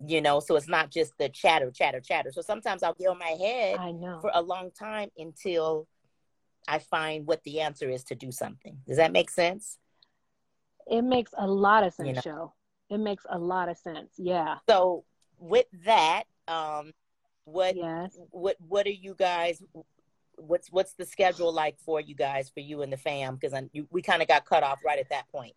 you 0.08 0.22
know 0.22 0.40
so 0.40 0.56
it's 0.56 0.68
not 0.68 0.90
just 0.90 1.14
the 1.20 1.30
chatter 1.30 1.70
chatter 1.72 2.00
chatter 2.00 2.32
so 2.32 2.42
sometimes 2.42 2.82
i'll 2.84 2.94
get 2.96 3.08
on 3.08 3.20
my 3.20 3.36
head 3.40 3.78
for 4.22 4.32
a 4.34 4.42
long 4.42 4.72
time 4.72 5.10
until 5.18 5.88
i 6.68 6.80
find 6.80 7.26
what 7.28 7.44
the 7.44 7.60
answer 7.60 7.90
is 7.90 8.04
to 8.04 8.16
do 8.16 8.32
something 8.32 8.78
does 8.88 8.98
that 8.98 9.12
make 9.12 9.30
sense 9.30 9.78
It 10.88 11.04
makes 11.04 11.32
a 11.38 11.48
lot 11.48 11.84
of 11.84 11.94
sense, 11.94 12.08
You 12.08 12.14
know. 12.16 12.22
show. 12.22 12.54
It 12.90 12.98
makes 12.98 13.26
a 13.30 13.38
lot 13.38 13.70
of 13.70 13.78
sense. 13.78 14.12
Yeah. 14.18 14.56
so 14.68 15.06
with 15.38 15.68
that 15.86 16.24
um 16.48 16.92
what 17.46 17.76
Yes. 17.76 18.18
what 18.32 18.56
what 18.68 18.86
are 18.88 18.92
you 19.06 19.14
guys 19.16 19.62
what's 20.36 20.70
what's 20.72 20.94
the 20.94 21.06
schedule 21.06 21.54
like 21.54 21.78
for 21.80 22.00
you 22.02 22.16
guys 22.16 22.50
for 22.50 22.62
you 22.62 22.82
and 22.82 22.92
the 22.92 22.98
fam 22.98 23.36
because 23.36 23.54
we 23.92 24.02
kind 24.02 24.22
of 24.22 24.28
got 24.28 24.46
cut 24.46 24.64
off 24.64 24.80
right 24.86 25.00
at 25.00 25.10
that 25.10 25.28
point 25.32 25.54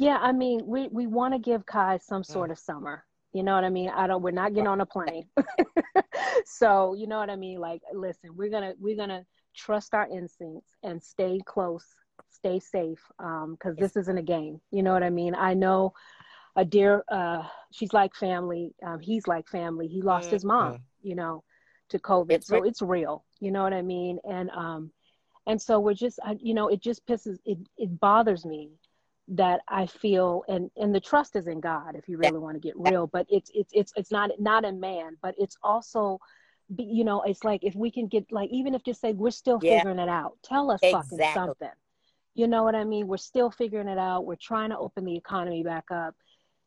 Yeah, 0.00 0.16
I 0.18 0.32
mean, 0.32 0.62
we 0.64 0.88
we 0.88 1.06
want 1.06 1.34
to 1.34 1.38
give 1.38 1.66
Kai 1.66 1.98
some 1.98 2.22
Mm. 2.22 2.26
sort 2.32 2.50
of 2.50 2.58
summer. 2.58 3.04
You 3.32 3.42
know 3.42 3.54
what 3.54 3.64
I 3.64 3.68
mean? 3.68 3.90
I 3.90 4.06
don't. 4.06 4.22
We're 4.22 4.30
not 4.30 4.54
getting 4.54 4.66
on 4.66 4.80
a 4.80 4.86
plane. 4.86 5.28
so 6.46 6.94
you 6.94 7.06
know 7.06 7.18
what 7.18 7.28
I 7.28 7.36
mean? 7.36 7.60
Like, 7.60 7.82
listen, 7.92 8.30
we're 8.34 8.48
gonna 8.48 8.72
we're 8.80 8.96
gonna 8.96 9.26
trust 9.54 9.92
our 9.92 10.08
instincts 10.08 10.72
and 10.82 11.02
stay 11.02 11.38
close, 11.44 11.84
stay 12.30 12.58
safe, 12.60 13.02
um, 13.18 13.56
because 13.58 13.76
this 13.76 13.94
isn't 13.96 14.16
a 14.16 14.22
game. 14.22 14.60
You 14.70 14.82
know 14.82 14.94
what 14.94 15.02
I 15.02 15.10
mean? 15.10 15.34
I 15.34 15.52
know 15.52 15.92
a 16.56 16.64
dear. 16.64 17.04
Uh, 17.10 17.42
she's 17.70 17.92
like 17.92 18.14
family. 18.14 18.74
Um, 18.82 19.00
he's 19.00 19.26
like 19.26 19.48
family. 19.48 19.86
He 19.86 20.00
lost 20.00 20.30
his 20.30 20.46
mom. 20.46 20.72
Mhm. 20.72 20.80
You 21.02 21.14
know, 21.14 21.44
to 21.90 21.98
COVID. 21.98 22.30
It's 22.32 22.46
so 22.46 22.56
real. 22.56 22.64
it's 22.64 22.82
real. 22.82 23.24
You 23.38 23.50
know 23.50 23.62
what 23.62 23.74
I 23.74 23.82
mean? 23.82 24.18
And 24.24 24.48
um, 24.50 24.92
and 25.46 25.60
so 25.60 25.78
we're 25.78 25.94
just, 25.94 26.18
I, 26.24 26.38
you 26.40 26.54
know, 26.54 26.68
it 26.68 26.80
just 26.80 27.06
pisses 27.06 27.38
it. 27.44 27.58
It 27.76 28.00
bothers 28.00 28.46
me 28.46 28.70
that 29.30 29.60
I 29.68 29.86
feel 29.86 30.42
and 30.48 30.70
and 30.76 30.92
the 30.94 31.00
trust 31.00 31.36
is 31.36 31.46
in 31.46 31.60
God 31.60 31.94
if 31.94 32.08
you 32.08 32.16
really 32.18 32.38
want 32.38 32.56
to 32.56 32.60
get 32.60 32.76
real 32.76 33.06
but 33.06 33.26
it's 33.30 33.50
it's 33.54 33.72
it's 33.72 33.92
it's 33.96 34.10
not 34.10 34.30
not 34.40 34.64
in 34.64 34.80
man 34.80 35.16
but 35.22 35.34
it's 35.38 35.56
also 35.62 36.18
you 36.76 37.04
know 37.04 37.22
it's 37.22 37.44
like 37.44 37.62
if 37.62 37.74
we 37.76 37.90
can 37.92 38.08
get 38.08 38.30
like 38.32 38.50
even 38.50 38.74
if 38.74 38.82
just 38.82 39.00
say 39.00 39.12
we're 39.12 39.30
still 39.30 39.60
Yeah. 39.62 39.78
figuring 39.78 40.00
it 40.00 40.08
out 40.08 40.36
tell 40.42 40.70
us 40.70 40.80
fucking 40.80 41.18
something. 41.34 41.68
You 42.34 42.46
know 42.48 42.62
what 42.62 42.74
I 42.76 42.84
mean? 42.84 43.06
We're 43.08 43.16
still 43.18 43.50
figuring 43.50 43.88
it 43.88 43.98
out. 43.98 44.24
We're 44.24 44.36
trying 44.36 44.70
to 44.70 44.78
open 44.78 45.04
the 45.04 45.16
economy 45.16 45.62
back 45.62 45.90
up 45.90 46.14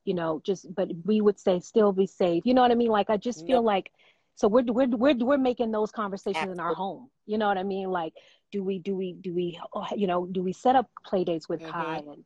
you 0.05 0.13
know 0.13 0.41
just 0.45 0.73
but 0.75 0.89
we 1.05 1.21
would 1.21 1.39
say 1.39 1.59
still 1.59 1.91
be 1.91 2.05
safe. 2.07 2.45
You 2.45 2.53
know 2.53 2.61
what 2.61 2.71
I 2.71 2.75
mean? 2.75 2.89
Like 2.89 3.09
I 3.09 3.17
just 3.17 3.45
feel 3.47 3.61
like 3.61 3.91
so 4.35 4.47
we're 4.47 4.63
we're 4.63 4.87
we're 4.87 5.15
we're 5.15 5.37
making 5.37 5.71
those 5.71 5.91
conversations 5.91 6.51
in 6.51 6.59
our 6.61 6.73
home. 6.75 7.09
You 7.25 7.37
know 7.37 7.47
what 7.47 7.57
I 7.57 7.63
mean? 7.63 7.89
Like 7.89 8.13
do 8.51 8.63
we 8.63 8.79
do 8.79 8.95
we 8.95 9.13
do 9.13 9.33
we 9.33 9.59
you 9.95 10.07
know 10.07 10.25
do 10.27 10.41
we 10.41 10.53
set 10.53 10.75
up 10.77 10.89
play 11.05 11.23
dates 11.25 11.49
with 11.49 11.61
Mhm. 11.61 11.69
Kai 11.71 11.97
and 11.97 12.23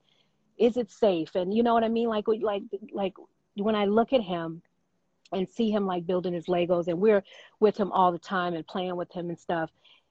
is 0.58 0.78
it 0.78 0.90
safe 0.92 1.36
and 1.36 1.54
you 1.54 1.64
know 1.64 1.74
what 1.74 1.84
i 1.84 1.88
mean 1.90 2.08
like 2.10 2.26
like 2.42 2.64
like 2.92 3.14
when 3.56 3.76
i 3.76 3.86
look 3.86 4.14
at 4.14 4.22
him 4.22 4.62
and 5.34 5.48
see 5.50 5.70
him 5.70 5.86
like 5.86 6.06
building 6.08 6.34
his 6.34 6.46
legos 6.46 6.88
and 6.88 7.00
we're 7.00 7.24
with 7.60 7.76
him 7.78 7.92
all 7.92 8.12
the 8.12 8.20
time 8.20 8.54
and 8.54 8.66
playing 8.68 8.96
with 8.96 9.12
him 9.12 9.30
and 9.30 9.38
stuff 9.40 9.70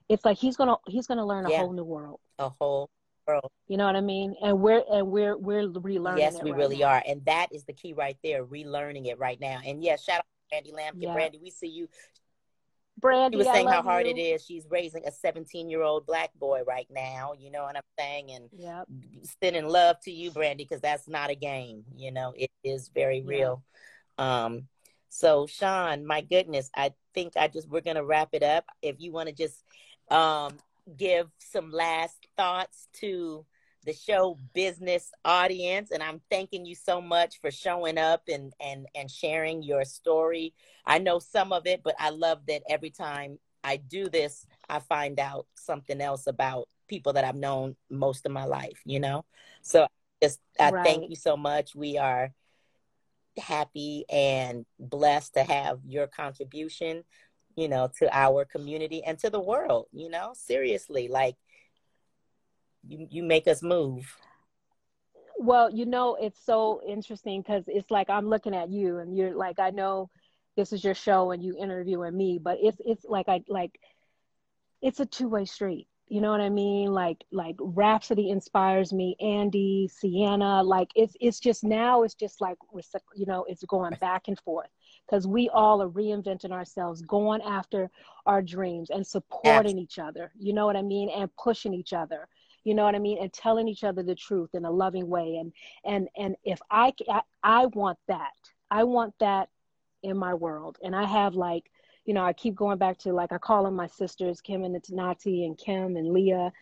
it's 0.08 0.24
like 0.24 0.36
he's 0.38 0.56
gonna 0.56 0.76
he's 0.86 1.06
gonna 1.06 1.24
learn 1.26 1.46
a 1.46 1.50
Yeah. 1.50 1.58
whole 1.58 1.72
new 1.72 1.84
world 1.84 2.20
A 2.38 2.48
whole 2.60 2.88
world. 3.26 3.50
you 3.66 3.76
know 3.76 3.86
what 3.86 3.96
i 3.96 4.00
mean 4.00 4.34
and 4.42 4.60
we're 4.60 4.82
and 4.92 5.06
we're 5.08 5.36
we're 5.36 5.66
relearning 5.68 6.18
Yes, 6.18 6.40
we 6.42 6.50
right 6.52 6.58
really 6.58 6.78
now. 6.78 6.86
are. 6.88 7.02
And 7.08 7.24
that 7.24 7.48
is 7.52 7.64
the 7.64 7.72
key 7.72 7.92
right 7.92 8.16
there, 8.22 8.44
relearning 8.44 9.06
it 9.06 9.18
right 9.18 9.40
now. 9.40 9.58
And 9.66 9.82
yes, 9.82 10.04
shout 10.04 10.18
out 10.18 10.24
to 10.24 10.62
Brandy 10.62 10.72
Lampkin. 10.72 11.02
Yeah. 11.02 11.12
Brandy, 11.12 11.38
we 11.42 11.50
see 11.50 11.66
you. 11.66 11.88
Brandy 12.98 13.36
She 13.36 13.38
was 13.38 13.46
saying 13.48 13.68
how 13.68 13.82
hard 13.82 14.06
you. 14.06 14.12
it 14.12 14.18
is. 14.18 14.44
She's 14.44 14.66
raising 14.70 15.06
a 15.06 15.12
17 15.12 15.68
year 15.68 15.82
old 15.82 16.06
black 16.06 16.30
boy 16.34 16.62
right 16.66 16.86
now. 16.90 17.32
You 17.38 17.50
know 17.50 17.62
what 17.62 17.76
I'm 17.76 17.82
saying? 17.98 18.30
And 18.32 18.48
yep 18.56 18.86
sending 19.42 19.66
love 19.68 20.00
to 20.00 20.10
you, 20.12 20.30
Brandy, 20.30 20.64
because 20.64 20.80
that's 20.80 21.08
not 21.08 21.30
a 21.30 21.34
game. 21.34 21.84
You 21.94 22.12
know, 22.12 22.32
it 22.36 22.50
is 22.64 22.88
very 22.94 23.18
Yeah. 23.20 23.28
real. 23.28 23.64
Um, 24.18 24.68
so 25.08 25.46
Sean, 25.46 26.06
my 26.06 26.20
goodness, 26.20 26.70
I 26.76 26.92
think 27.14 27.36
I 27.36 27.48
just 27.48 27.68
we're 27.68 27.80
gonna 27.80 28.04
wrap 28.04 28.30
it 28.32 28.42
up. 28.42 28.64
If 28.82 28.96
you 29.00 29.12
want 29.12 29.28
to 29.28 29.34
just 29.34 29.62
um 30.10 30.56
give 30.96 31.28
some 31.38 31.70
last 31.72 32.26
thoughts 32.36 32.88
to 33.00 33.44
the 33.86 33.92
show 33.92 34.36
business 34.52 35.12
audience 35.24 35.92
and 35.92 36.02
i'm 36.02 36.20
thanking 36.28 36.66
you 36.66 36.74
so 36.74 37.00
much 37.00 37.40
for 37.40 37.50
showing 37.52 37.96
up 37.96 38.22
and 38.28 38.52
and 38.60 38.86
and 38.94 39.10
sharing 39.10 39.62
your 39.62 39.84
story. 39.84 40.52
I 40.84 40.98
know 40.98 41.20
some 41.20 41.52
of 41.52 41.66
it 41.66 41.82
but 41.84 41.94
i 41.98 42.10
love 42.10 42.40
that 42.48 42.62
every 42.68 42.90
time 42.90 43.38
i 43.64 43.76
do 43.76 44.08
this 44.08 44.44
i 44.68 44.80
find 44.80 45.18
out 45.20 45.46
something 45.54 46.00
else 46.00 46.26
about 46.26 46.68
people 46.88 47.12
that 47.12 47.24
i've 47.24 47.36
known 47.36 47.76
most 47.88 48.26
of 48.26 48.32
my 48.32 48.44
life 48.44 48.80
you 48.84 49.00
know? 49.00 49.24
So 49.62 49.86
just 50.22 50.40
i 50.58 50.70
thank 50.70 51.08
you 51.08 51.16
so 51.16 51.36
much. 51.36 51.74
We 51.74 51.96
are 51.96 52.32
happy 53.38 54.04
and 54.10 54.66
blessed 54.78 55.34
to 55.34 55.44
have 55.44 55.78
your 55.86 56.06
contribution 56.06 57.04
you 57.54 57.68
know 57.68 57.90
to 57.98 58.08
our 58.16 58.44
community 58.44 59.04
and 59.04 59.18
to 59.20 59.30
the 59.30 59.40
world 59.40 59.86
you 59.92 60.10
know? 60.10 60.32
Seriously 60.34 61.06
like 61.06 61.36
you 62.88 63.06
you 63.10 63.22
make 63.22 63.46
us 63.46 63.62
move 63.62 64.16
Well, 65.38 65.70
you 65.70 65.84
know, 65.86 66.16
it's 66.20 66.42
so 66.44 66.80
interesting 66.86 67.42
because 67.42 67.64
it's 67.66 67.90
like 67.90 68.08
I'm 68.08 68.28
looking 68.28 68.54
at 68.54 68.70
you 68.70 68.98
and 68.98 69.16
you're 69.16 69.34
like, 69.34 69.58
I 69.58 69.70
know 69.70 70.08
this 70.56 70.72
is 70.72 70.82
your 70.82 70.94
show 70.94 71.30
and 71.30 71.42
you 71.42 71.56
interviewing 71.58 72.16
me, 72.16 72.38
but 72.42 72.58
it's 72.60 72.80
it's 72.84 73.04
like 73.04 73.28
I 73.28 73.42
like 73.48 73.78
it's 74.80 75.00
a 75.00 75.06
two 75.06 75.28
way 75.28 75.44
street. 75.44 75.88
You 76.08 76.20
know 76.20 76.30
what 76.30 76.40
I 76.40 76.48
mean? 76.48 76.92
Like 76.92 77.24
like 77.32 77.56
Rhapsody 77.58 78.30
inspires 78.30 78.92
me, 78.92 79.16
Andy, 79.20 79.90
Sienna, 79.92 80.62
like 80.62 80.88
it's 80.94 81.16
it's 81.20 81.40
just 81.40 81.64
now 81.64 82.02
it's 82.04 82.14
just 82.14 82.40
like 82.40 82.56
you 83.14 83.26
know, 83.26 83.44
it's 83.48 83.64
going 83.64 83.94
back 84.00 84.28
and 84.28 84.38
forth 84.40 84.70
because 85.06 85.26
we 85.26 85.48
all 85.50 85.82
are 85.82 85.88
reinventing 85.88 86.52
ourselves, 86.52 87.02
going 87.02 87.42
after 87.42 87.90
our 88.24 88.40
dreams 88.40 88.90
and 88.90 89.06
supporting 89.06 89.78
each 89.78 89.98
other. 89.98 90.32
You 90.38 90.52
know 90.52 90.66
what 90.66 90.76
I 90.76 90.82
mean? 90.82 91.10
And 91.10 91.30
pushing 91.36 91.74
each 91.74 91.92
other 91.92 92.28
you 92.66 92.74
know 92.74 92.82
what 92.82 92.96
i 92.96 92.98
mean? 92.98 93.18
And 93.22 93.32
telling 93.32 93.68
each 93.68 93.84
other 93.84 94.02
the 94.02 94.16
truth 94.16 94.50
in 94.54 94.64
a 94.64 94.70
loving 94.70 95.08
way. 95.08 95.36
And 95.36 95.52
and 95.84 96.08
and 96.16 96.36
if 96.44 96.58
I 96.68 96.92
I 97.42 97.66
want 97.66 97.98
that. 98.08 98.34
I 98.72 98.82
want 98.82 99.14
that 99.20 99.48
in 100.02 100.16
my 100.16 100.34
world. 100.34 100.76
And 100.82 100.94
i 100.94 101.04
have 101.04 101.36
like 101.36 101.70
you 102.04 102.12
know 102.12 102.24
i 102.24 102.32
keep 102.32 102.56
going 102.56 102.76
back 102.76 102.98
to 102.98 103.12
like 103.12 103.32
i 103.32 103.38
call 103.38 103.62
them 103.62 103.76
my 103.76 103.86
sisters 103.86 104.40
kim 104.40 104.64
and 104.64 104.76
Nati 104.90 105.44
and 105.44 105.56
kim 105.56 105.96
and 105.96 106.12
leah. 106.12 106.52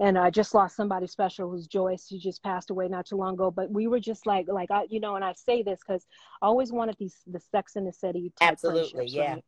And 0.00 0.16
i 0.16 0.30
just 0.30 0.54
lost 0.54 0.76
somebody 0.76 1.06
special 1.06 1.50
who's 1.50 1.66
joyce. 1.66 2.08
She 2.08 2.18
just 2.18 2.42
passed 2.42 2.70
away 2.70 2.88
not 2.88 3.04
too 3.04 3.16
long 3.16 3.34
ago. 3.34 3.50
But 3.50 3.70
we 3.70 3.86
were 3.86 4.00
just 4.00 4.24
like 4.24 4.46
like 4.48 4.70
i 4.70 4.86
you 4.88 4.98
know 4.98 5.16
and 5.16 5.24
i 5.24 5.34
say 5.34 5.62
this 5.62 5.80
because 5.86 6.06
i 6.40 6.46
always 6.46 6.72
wanted 6.72 6.96
these 6.98 7.18
the 7.26 7.40
sex 7.52 7.76
in 7.76 7.84
the 7.84 7.92
city 7.92 8.32
type 8.40 8.52
Absolutely, 8.52 9.08
yeah. 9.08 9.34
right? 9.34 9.44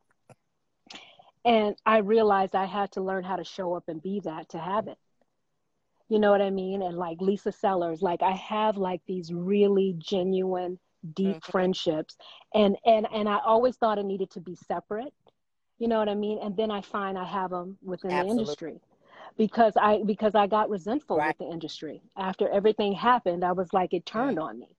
and 1.46 1.76
i 1.86 1.98
realized 1.98 2.54
i 2.54 2.66
had 2.66 2.90
to 2.92 3.00
learn 3.00 3.22
how 3.22 3.36
to 3.36 3.44
show 3.44 3.72
up 3.74 3.84
and 3.88 4.02
be 4.02 4.20
that 4.20 4.48
to 4.48 4.58
have 4.58 4.88
it 4.88 4.98
you 6.08 6.18
know 6.18 6.30
what 6.30 6.42
I 6.42 6.50
mean? 6.50 6.82
And 6.82 6.96
like 6.96 7.20
Lisa 7.20 7.52
Sellers, 7.52 8.02
like 8.02 8.22
I 8.22 8.32
have 8.32 8.76
like 8.76 9.02
these 9.06 9.32
really 9.32 9.94
genuine, 9.98 10.78
deep 11.14 11.42
Mhm. 11.42 11.42
friendships, 11.42 12.16
and 12.54 12.76
and 12.84 13.06
and 13.12 13.28
I 13.28 13.38
always 13.44 13.76
thought 13.76 13.98
it 13.98 14.04
needed 14.06 14.30
to 14.32 14.40
be 14.40 14.54
separate. 14.56 15.12
You 15.78 15.88
know 15.88 15.98
what 15.98 16.08
I 16.08 16.14
mean? 16.14 16.38
And 16.42 16.56
then 16.56 16.70
I 16.70 16.80
find 16.82 17.18
I 17.18 17.24
have 17.24 17.50
them 17.50 17.78
within 17.82 18.16
Absolutely. 18.16 18.16
the 18.16 18.26
industry 18.26 18.80
because 19.36 19.76
I 19.76 20.02
because 20.04 20.34
I 20.34 20.46
got 20.46 20.70
resentful 20.70 21.22
Right. 21.22 21.36
with 21.36 21.38
the 21.38 21.46
industry 21.48 22.02
after 22.16 22.48
everything 22.48 22.92
happened. 22.94 23.44
I 23.44 23.52
was 23.52 23.72
like 23.72 23.92
it 23.94 24.06
turned 24.06 24.38
on 24.38 24.58
me. 24.58 24.76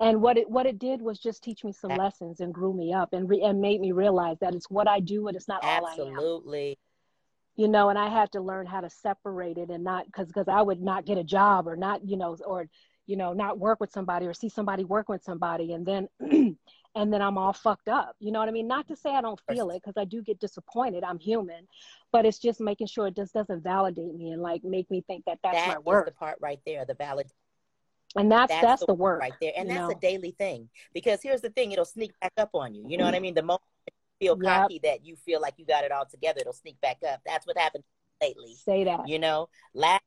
And 0.00 0.22
what 0.22 0.36
it 0.38 0.48
what 0.50 0.66
it 0.66 0.78
did 0.78 1.02
was 1.02 1.18
just 1.18 1.42
teach 1.42 1.64
me 1.64 1.72
some 1.72 1.94
lessons 1.94 2.40
and 2.40 2.54
grew 2.54 2.72
me 2.74 2.92
up 2.92 3.12
and 3.12 3.28
re, 3.28 3.42
and 3.42 3.60
made 3.60 3.80
me 3.80 3.92
realize 3.92 4.38
that 4.40 4.54
it's 4.54 4.70
what 4.70 4.88
I 4.88 5.00
do 5.00 5.28
and 5.28 5.36
it's 5.36 5.48
not 5.48 5.62
all 5.62 5.86
I 5.86 5.96
am 5.96 6.26
absolutely 6.26 6.78
you 7.56 7.68
know 7.68 7.88
and 7.88 7.98
i 7.98 8.08
had 8.08 8.30
to 8.32 8.40
learn 8.40 8.66
how 8.66 8.80
to 8.80 8.90
separate 8.90 9.58
it 9.58 9.70
and 9.70 9.84
not 9.84 10.06
because 10.06 10.26
because 10.26 10.48
i 10.48 10.60
would 10.60 10.80
not 10.80 11.04
get 11.04 11.18
a 11.18 11.24
job 11.24 11.66
or 11.68 11.76
not 11.76 12.06
you 12.06 12.16
know 12.16 12.36
or 12.46 12.68
you 13.06 13.16
know 13.16 13.32
not 13.32 13.58
work 13.58 13.80
with 13.80 13.92
somebody 13.92 14.26
or 14.26 14.34
see 14.34 14.48
somebody 14.48 14.84
work 14.84 15.08
with 15.08 15.22
somebody 15.22 15.72
and 15.72 15.86
then 15.86 16.08
and 16.94 17.12
then 17.12 17.20
i'm 17.20 17.38
all 17.38 17.52
fucked 17.52 17.88
up. 17.88 18.16
You 18.18 18.32
know 18.32 18.38
what 18.38 18.48
i 18.48 18.52
mean? 18.52 18.68
Not 18.68 18.88
to 18.88 18.96
say 18.96 19.10
i 19.14 19.20
don't 19.20 19.40
feel 19.50 19.70
it 19.70 19.82
because 19.82 20.00
i 20.00 20.04
do 20.04 20.22
get 20.22 20.40
disappointed. 20.40 21.04
I'm 21.04 21.18
human. 21.18 21.66
But 22.12 22.26
it's 22.26 22.38
just 22.38 22.60
making 22.60 22.86
sure 22.86 23.08
it 23.08 23.16
just 23.16 23.34
doesn't 23.34 23.62
validate 23.62 24.14
me 24.14 24.30
and 24.30 24.40
like 24.40 24.62
make 24.64 24.90
me 24.90 25.02
think 25.06 25.24
that 25.26 25.38
that's 25.42 25.56
That 25.56 25.68
my 25.68 25.78
worth. 25.78 26.06
the 26.06 26.12
part 26.12 26.38
right 26.40 26.60
there 26.64 26.84
the 26.84 26.94
valid 26.94 27.26
and 28.16 28.30
that's 28.30 28.52
that's, 28.60 28.84
the, 28.86 28.94
work 28.94 28.98
work 28.98 29.20
right 29.20 29.32
there. 29.40 29.52
And 29.56 29.68
that's 29.68 29.80
know? 29.80 29.90
a 29.90 29.94
daily 29.96 30.34
thing. 30.38 30.68
Because 30.92 31.20
here's 31.20 31.40
the 31.40 31.50
thing 31.50 31.72
it'll 31.72 31.84
sneak 31.84 32.12
back 32.20 32.32
up 32.36 32.50
on 32.54 32.74
you. 32.74 32.84
You 32.88 32.96
know 32.96 33.04
what 33.04 33.14
mm-hmm. 33.14 33.16
i 33.16 33.20
mean? 33.20 33.34
The 33.34 33.42
moment 33.42 33.62
feel 34.20 34.36
Yep. 34.40 34.52
cocky 34.52 34.80
that 34.82 35.04
you 35.04 35.16
feel 35.16 35.40
like 35.40 35.54
you 35.56 35.66
got 35.66 35.84
it 35.84 35.92
all 35.92 36.06
together 36.06 36.40
it'll 36.40 36.52
sneak 36.52 36.80
back 36.80 36.98
up 37.08 37.20
that's 37.26 37.46
what 37.46 37.58
happened 37.58 37.84
lately 38.22 38.54
say 38.64 38.84
that 38.84 39.08
you 39.08 39.18
know 39.18 39.48
last 39.74 40.02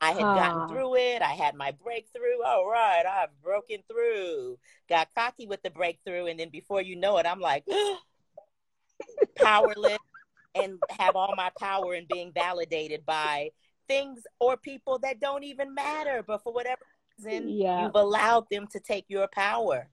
I 0.00 0.12
had 0.12 0.32
gotten 0.34 0.66
through 0.66 0.96
it. 0.96 1.20
I 1.20 1.32
had 1.34 1.54
my 1.54 1.72
breakthrough. 1.72 2.42
All 2.46 2.66
right, 2.70 3.04
I've 3.06 3.38
broken 3.42 3.78
through. 3.90 4.58
Got 4.88 5.08
cocky 5.14 5.46
with 5.46 5.62
the 5.62 5.70
breakthrough, 5.70 6.26
and 6.26 6.40
then 6.40 6.48
before 6.48 6.80
you 6.80 6.96
know 6.96 7.18
it, 7.18 7.26
I'm 7.26 7.40
like 7.40 7.64
powerless 9.36 9.98
and 10.54 10.78
have 10.98 11.16
all 11.16 11.34
my 11.36 11.50
power 11.58 11.94
and 11.94 12.08
being 12.08 12.32
validated 12.32 13.04
by 13.06 13.50
things 13.88 14.22
or 14.38 14.56
people 14.56 14.98
that 15.00 15.20
don't 15.20 15.44
even 15.44 15.74
matter. 15.74 16.22
But 16.26 16.42
for 16.42 16.52
whatever 16.52 16.80
reason, 17.18 17.48
Yeah. 17.48 17.84
you've 17.84 17.94
allowed 17.94 18.46
them 18.50 18.66
to 18.68 18.80
take 18.80 19.04
your 19.08 19.28
power. 19.32 19.88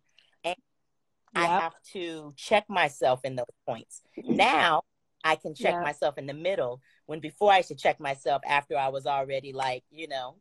And 1.36 1.43
I 1.43 1.47
have 1.47 1.73
to 1.93 2.34
check 2.36 2.65
myself 2.69 3.21
in 3.23 3.36
those 3.36 3.45
points. 3.67 4.01
Now 4.17 4.84
I 5.23 5.36
can 5.36 5.53
check 5.55 5.73
Yeah. 5.73 5.84
myself 5.84 6.17
in 6.17 6.25
the 6.25 6.34
middle 6.34 6.82
when 7.05 7.19
before 7.19 7.51
I 7.51 7.61
should 7.61 7.78
check 7.78 7.99
myself 7.99 8.41
after 8.47 8.78
I 8.78 8.89
was 8.89 9.05
already 9.05 9.53
like, 9.53 9.84
you 9.91 10.07
know, 10.07 10.38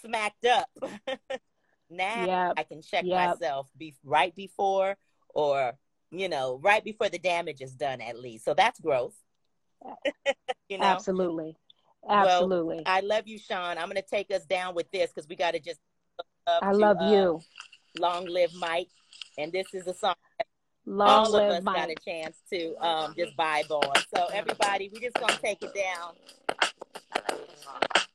smacked 0.02 0.46
up. 0.46 0.68
now 1.90 2.24
Yep. 2.26 2.52
I 2.56 2.62
can 2.64 2.82
check 2.82 3.04
Yep. 3.04 3.28
myself 3.28 3.70
be 3.76 3.94
right 4.04 4.34
before 4.34 4.96
or 5.28 5.74
you 6.10 6.28
know, 6.28 6.58
right 6.62 6.84
before 6.84 7.08
the 7.08 7.18
damage 7.18 7.60
is 7.60 7.72
done 7.72 8.00
at 8.00 8.18
least. 8.18 8.44
So 8.44 8.54
that's 8.54 8.80
growth. 8.80 9.14
you 10.68 10.78
know. 10.78 10.84
absolutely 10.84 11.56
absolutely 12.08 12.82
I 12.86 13.00
love 13.00 13.26
you, 13.26 13.38
Sean. 13.38 13.78
I'm 13.78 13.88
gonna 13.88 14.02
take 14.02 14.30
us 14.30 14.44
down 14.46 14.74
with 14.74 14.90
this 14.90 15.12
because 15.12 15.28
we 15.28 15.36
gotta 15.36 15.58
just 15.60 15.80
love 16.48 16.62
i 16.62 16.72
to, 16.72 16.78
love 16.78 16.96
uh, 17.00 17.10
you 17.10 17.40
Long 17.98 18.26
live 18.26 18.54
Mike. 18.54 18.88
And 19.38 19.52
this 19.52 19.66
is 19.74 19.86
a 19.86 19.94
song 19.94 20.14
long 20.86 21.08
all 21.08 21.26
of 21.26 21.32
live 21.32 21.52
us 21.58 21.64
got 21.64 21.90
a 21.90 21.94
chance 21.96 22.36
to 22.52 22.74
um, 22.76 23.14
just 23.16 23.36
vibe 23.36 23.70
on. 23.70 23.96
So 24.14 24.26
everybody, 24.32 24.90
we 24.92 25.00
just 25.00 25.14
gonna 25.14 25.36
take 25.42 25.62
it 25.62 25.74
down. 25.74 26.14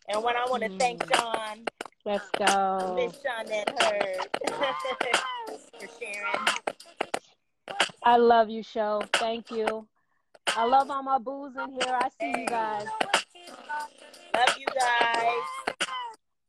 And 0.07 0.23
when 0.23 0.35
I 0.35 0.45
want 0.49 0.63
to 0.63 0.69
thank 0.77 1.03
Mm. 1.05 1.15
Sean, 1.15 1.65
let's 2.05 2.29
go 2.37 2.95
Miss 2.95 3.13
Shawnette 3.21 3.83
Heard, 3.83 4.27
for 5.79 5.87
sharing. 5.99 6.47
I 8.03 8.17
love 8.17 8.49
you, 8.49 8.63
show. 8.63 9.03
Thank 9.13 9.51
you. 9.51 9.87
I 10.47 10.65
love 10.65 10.89
all 10.89 11.03
my 11.03 11.17
booze 11.17 11.53
in 11.55 11.73
here. 11.73 11.97
I 11.97 12.09
see 12.19 12.41
you 12.41 12.47
guys. 12.47 12.87
Love 14.33 14.55
you 14.57 14.65
guys. 14.73 15.25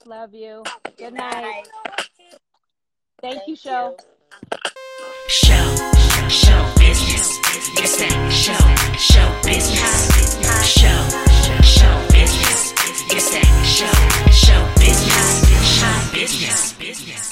Love 0.06 0.32
Love 0.32 0.34
you. 0.34 0.62
Good 0.84 0.96
Good 0.96 1.14
night. 1.14 1.42
night. 1.42 2.08
Thank, 3.22 3.36
Thank 3.36 3.48
you, 3.50 3.54
Show. 3.54 3.96
Show, 5.28 5.76
show 6.28 6.74
business. 6.76 7.38
It's 7.78 7.96
that 7.98 8.32
show, 8.32 8.58
show 8.98 9.30
business. 9.46 10.10
Show, 10.66 10.90
show 11.62 12.08
business. 12.10 12.72
It's 13.14 13.30
that 13.30 13.46
show, 13.64 13.86
show 14.32 14.66
business. 14.74 15.46
Show 15.62 16.12
business. 16.12 17.31